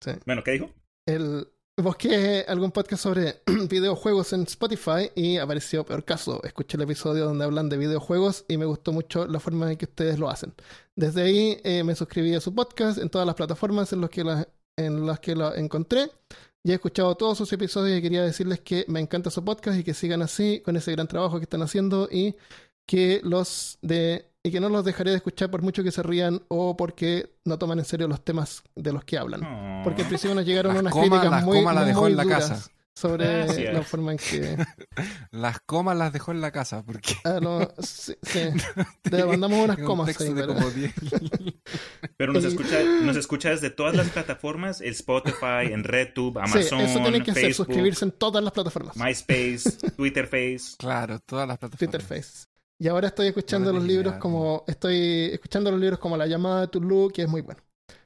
Sí. 0.00 0.12
Bueno, 0.24 0.44
¿qué 0.44 0.52
dijo? 0.52 0.70
El... 1.06 1.48
Busqué 1.78 2.42
algún 2.48 2.72
podcast 2.72 3.02
sobre 3.02 3.42
videojuegos 3.68 4.32
en 4.32 4.44
Spotify 4.44 5.10
y 5.14 5.36
apareció 5.36 5.84
peor 5.84 6.06
caso. 6.06 6.42
Escuché 6.42 6.78
el 6.78 6.84
episodio 6.84 7.26
donde 7.26 7.44
hablan 7.44 7.68
de 7.68 7.76
videojuegos 7.76 8.46
y 8.48 8.56
me 8.56 8.64
gustó 8.64 8.92
mucho 8.92 9.26
la 9.26 9.40
forma 9.40 9.70
en 9.70 9.76
que 9.76 9.84
ustedes 9.84 10.18
lo 10.18 10.30
hacen. 10.30 10.54
Desde 10.94 11.20
ahí 11.20 11.60
eh, 11.64 11.84
me 11.84 11.94
suscribí 11.94 12.34
a 12.34 12.40
su 12.40 12.54
podcast 12.54 12.96
en 12.96 13.10
todas 13.10 13.26
las 13.26 13.36
plataformas 13.36 13.92
en 13.92 14.00
las 14.00 14.08
que 14.08 14.24
en 14.78 15.06
las 15.06 15.20
que 15.20 15.34
lo 15.36 15.54
encontré. 15.54 16.10
Ya 16.64 16.72
he 16.72 16.76
escuchado 16.76 17.14
todos 17.14 17.36
sus 17.36 17.52
episodios 17.52 17.98
y 17.98 18.02
quería 18.02 18.22
decirles 18.22 18.60
que 18.60 18.86
me 18.88 19.00
encanta 19.00 19.28
su 19.28 19.44
podcast 19.44 19.78
y 19.78 19.84
que 19.84 19.92
sigan 19.92 20.22
así 20.22 20.62
con 20.64 20.76
ese 20.76 20.92
gran 20.92 21.08
trabajo 21.08 21.36
que 21.36 21.44
están 21.44 21.60
haciendo 21.60 22.08
y 22.10 22.36
que 22.86 23.20
los 23.22 23.78
de 23.82 24.30
y 24.46 24.50
que 24.52 24.60
no 24.60 24.68
los 24.68 24.84
dejaré 24.84 25.10
de 25.10 25.16
escuchar 25.16 25.50
por 25.50 25.62
mucho 25.62 25.82
que 25.82 25.90
se 25.90 26.02
rían 26.04 26.40
o 26.48 26.76
porque 26.76 27.34
no 27.44 27.58
toman 27.58 27.80
en 27.80 27.84
serio 27.84 28.06
los 28.06 28.24
temas 28.24 28.62
de 28.76 28.92
los 28.92 29.04
que 29.04 29.18
hablan. 29.18 29.42
Oh. 29.44 29.80
Porque 29.82 30.02
al 30.02 30.08
principio 30.08 30.34
nos 30.36 30.44
llegaron 30.46 30.72
Las 30.74 30.80
unas 30.82 30.92
comas- 30.92 31.08
críticas 31.08 31.30
las 31.32 31.44
muy, 31.44 31.64
las 31.64 31.86
dejó 31.86 32.00
muy 32.02 32.10
en 32.12 32.16
la 32.16 32.22
duras 32.22 32.48
casa. 32.50 32.70
sobre 32.94 33.72
la 33.72 33.82
forma 33.82 34.12
en 34.12 34.18
que 34.18 34.56
Las 35.32 35.58
comas 35.66 35.96
las 35.96 36.12
dejó 36.12 36.30
en 36.30 36.40
la 36.40 36.52
casa 36.52 36.84
porque... 36.84 37.14
ah, 37.24 37.40
no, 37.42 37.60
sí, 37.80 38.14
sí. 38.22 38.40
Le 39.10 39.24
mandamos 39.24 39.64
unas 39.64 39.78
un 39.78 39.84
comas 39.84 40.20
ahí, 40.20 40.32
pero- 40.34 40.54
como 40.54 40.70
10. 40.70 40.94
Pero 42.16 42.32
nos 42.32 42.44
escucha, 42.44 42.82
nos 43.02 43.16
escucha 43.16 43.50
desde 43.50 43.70
todas 43.70 43.94
las 43.96 44.08
plataformas, 44.10 44.80
el 44.80 44.92
Spotify, 44.92 45.72
en 45.72 45.82
RedTube, 45.84 46.34
Sí, 46.34 46.38
Amazon, 46.52 46.80
eso 46.80 47.00
tienen 47.00 47.22
que 47.24 47.30
hacer, 47.32 47.42
Facebook, 47.44 47.66
suscribirse 47.66 48.04
en 48.04 48.12
todas 48.12 48.42
las 48.42 48.52
plataformas. 48.52 48.96
MySpace, 48.96 49.90
Twitter 49.96 50.26
Face. 50.26 50.76
Claro, 50.78 51.18
todas 51.20 51.46
las 51.48 51.58
plataformas. 51.58 51.78
Twitter 51.78 52.02
Face. 52.02 52.46
Y 52.78 52.88
ahora 52.88 53.08
estoy 53.08 53.28
escuchando 53.28 53.72
los 53.72 53.82
libros 53.84 54.12
idea, 54.12 54.20
como 54.20 54.64
estoy 54.66 55.30
escuchando 55.32 55.70
los 55.70 55.80
libros 55.80 55.98
como 55.98 56.16
La 56.16 56.26
llamada 56.26 56.62
de 56.62 56.68
Tulu, 56.68 57.10
que 57.12 57.22
es 57.22 57.28
muy 57.28 57.40
bueno. 57.40 57.60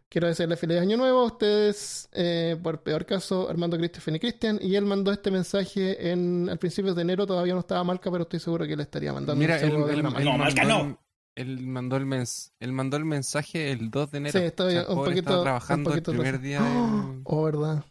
Quiero 0.09 0.27
decirle 0.27 0.57
feliz 0.57 0.79
año 0.81 0.97
nuevo 0.97 1.21
a 1.21 1.25
ustedes, 1.25 2.09
eh, 2.13 2.57
por 2.61 2.83
peor 2.83 3.07
caso, 3.07 3.49
Armando, 3.49 3.77
Christopher 3.77 4.17
y 4.17 4.21
Cristian. 4.21 4.59
Y 4.61 4.75
él 4.77 4.85
mandó 4.85 5.13
este 5.13 5.31
mensaje 5.31 6.11
en 6.11 6.49
al 6.51 6.59
principio 6.59 6.95
de 6.95 7.03
enero, 7.03 7.27
todavía 7.27 7.55
no 7.55 7.61
estaba 7.61 7.85
Malca, 7.85 8.11
pero 8.11 8.23
estoy 8.25 8.41
seguro 8.41 8.67
que 8.67 8.77
le 8.77 8.83
estaría 8.83 9.13
mandando 9.13 9.37
Mira, 9.41 9.61
él. 9.61 9.73
No, 10.03 10.11
mandó 10.11 10.33
Malca, 10.33 10.65
no. 10.65 10.81
el- 10.81 10.97
él 11.37 11.67
mandó 11.67 11.97
el 11.97 12.07
mens 12.07 12.53
él 12.59 12.73
mandó 12.73 12.97
el 12.97 13.05
mensaje 13.05 13.71
el 13.71 13.91
2 13.91 14.11
de 14.11 14.19
enero. 14.19 14.39
Sí, 14.39 14.45
estoy 14.45 14.77
O 14.79 14.81
sea, 14.85 14.89
un 14.91 14.97
poquito- 14.97 15.19
estaba 15.21 15.39
un 15.39 15.45
trabajando 15.45 15.91
poquito 15.91 16.11
el 16.11 16.17
primer 16.19 16.41
día. 16.41 16.61
del- 16.61 17.21
Oh, 17.25 17.43
verdad. 17.45 17.85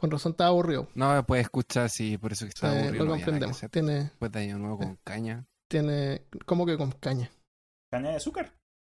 Con 0.00 0.10
razón 0.10 0.32
estaba 0.32 0.50
aburrido. 0.50 0.88
No, 0.94 1.24
puede 1.24 1.42
escuchar, 1.42 1.88
sí, 1.90 2.18
por 2.18 2.32
eso 2.32 2.44
que 2.46 2.50
Sí, 2.52 2.56
está 2.56 2.70
aburrido. 2.80 3.04
lo 3.04 3.10
comprendemos. 3.12 3.60
Tiene, 3.70 3.92
Después 3.94 4.32
de 4.32 4.40
año 4.40 4.58
nuevo 4.58 4.78
con 4.78 4.98
caña. 5.04 5.46
Tiene, 5.72 6.26
¿cómo 6.46 6.66
que 6.66 6.76
con 6.76 6.92
caña? 6.92 7.30
Caña 7.90 8.10
de 8.10 8.16
azúcar. 8.16 8.52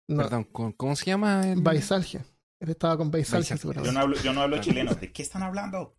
No, 0.09 0.23
Perdón, 0.23 0.43
¿con- 0.45 0.71
¿cómo 0.73 0.95
se 0.95 1.05
llama? 1.05 1.51
El... 1.51 1.61
Baisalgia. 1.61 2.25
Él 2.61 2.69
estaba 2.71 2.97
con 2.97 3.11
Baisalgia, 3.11 3.55
Baisalgia. 3.55 3.57
seguramente. 3.61 3.87
Yo 3.89 3.93
no 3.93 3.99
hablo, 4.01 4.15
yo 4.17 4.33
no 4.33 4.41
hablo 4.41 4.57
chileno. 4.59 4.95
¿De 4.95 5.11
qué 5.11 5.21
están 5.21 5.43
hablando? 5.43 5.95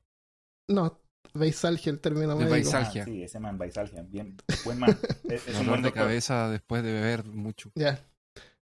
No, 0.68 1.00
Baisalgia, 1.34 1.90
el 1.92 2.00
término 2.00 2.34
médico. 2.36 2.70
Ah, 2.74 2.84
sí, 2.90 3.22
ese 3.22 3.38
man, 3.40 3.56
Baisalgia. 3.58 4.02
Bien, 4.02 4.36
buen 4.64 4.78
man. 4.78 4.98
Es, 5.28 5.46
es 5.46 5.48
un 5.48 5.66
dolor 5.66 5.68
buen 5.68 5.82
de 5.82 5.92
cabeza 5.92 6.48
después 6.50 6.82
de 6.82 6.92
beber 6.92 7.24
mucho. 7.24 7.70
Ya. 7.76 8.04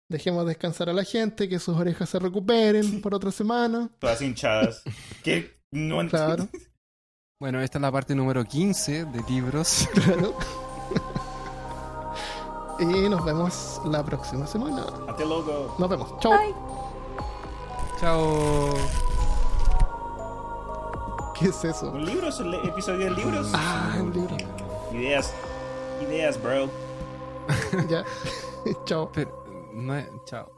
Dejemos 0.09 0.45
descansar 0.45 0.89
a 0.89 0.93
la 0.93 1.03
gente, 1.03 1.47
que 1.49 1.59
sus 1.59 1.75
orejas 1.77 2.09
se 2.09 2.19
recuperen 2.19 3.01
por 3.01 3.13
otra 3.13 3.31
semana. 3.31 3.89
Todas 3.99 4.21
hinchadas. 4.21 4.83
¿Qué? 5.23 5.53
No 5.71 6.01
ent- 6.01 6.09
Claro, 6.09 6.47
Bueno, 7.41 7.61
esta 7.61 7.77
es 7.77 7.81
la 7.83 7.91
parte 7.91 8.15
número 8.15 8.43
15 8.43 9.05
de 9.05 9.23
libros. 9.29 9.87
claro. 9.93 10.35
Y 12.79 13.09
nos 13.09 13.23
vemos 13.25 13.81
la 13.85 14.03
próxima 14.03 14.45
semana. 14.47 14.85
Hasta 15.07 15.25
luego. 15.25 15.75
Nos 15.77 15.89
vemos. 15.89 16.11
Bye. 16.23 16.53
Chao. 17.99 18.73
¿Qué 21.37 21.47
es 21.49 21.63
eso? 21.63 21.91
Un 21.91 22.05
libro, 22.05 22.29
es 22.29 22.39
el 22.39 22.53
episodio 22.53 23.05
de 23.05 23.11
libros. 23.11 23.51
Ah, 23.53 23.97
un 23.99 24.13
libro. 24.13 24.35
Ideas. 24.91 25.33
Ideas, 26.01 26.41
bro. 26.41 26.69
ya. 27.89 28.03
Chao. 28.85 29.09
Pero, 29.13 29.45
no 29.73 29.95
chao. 30.25 30.56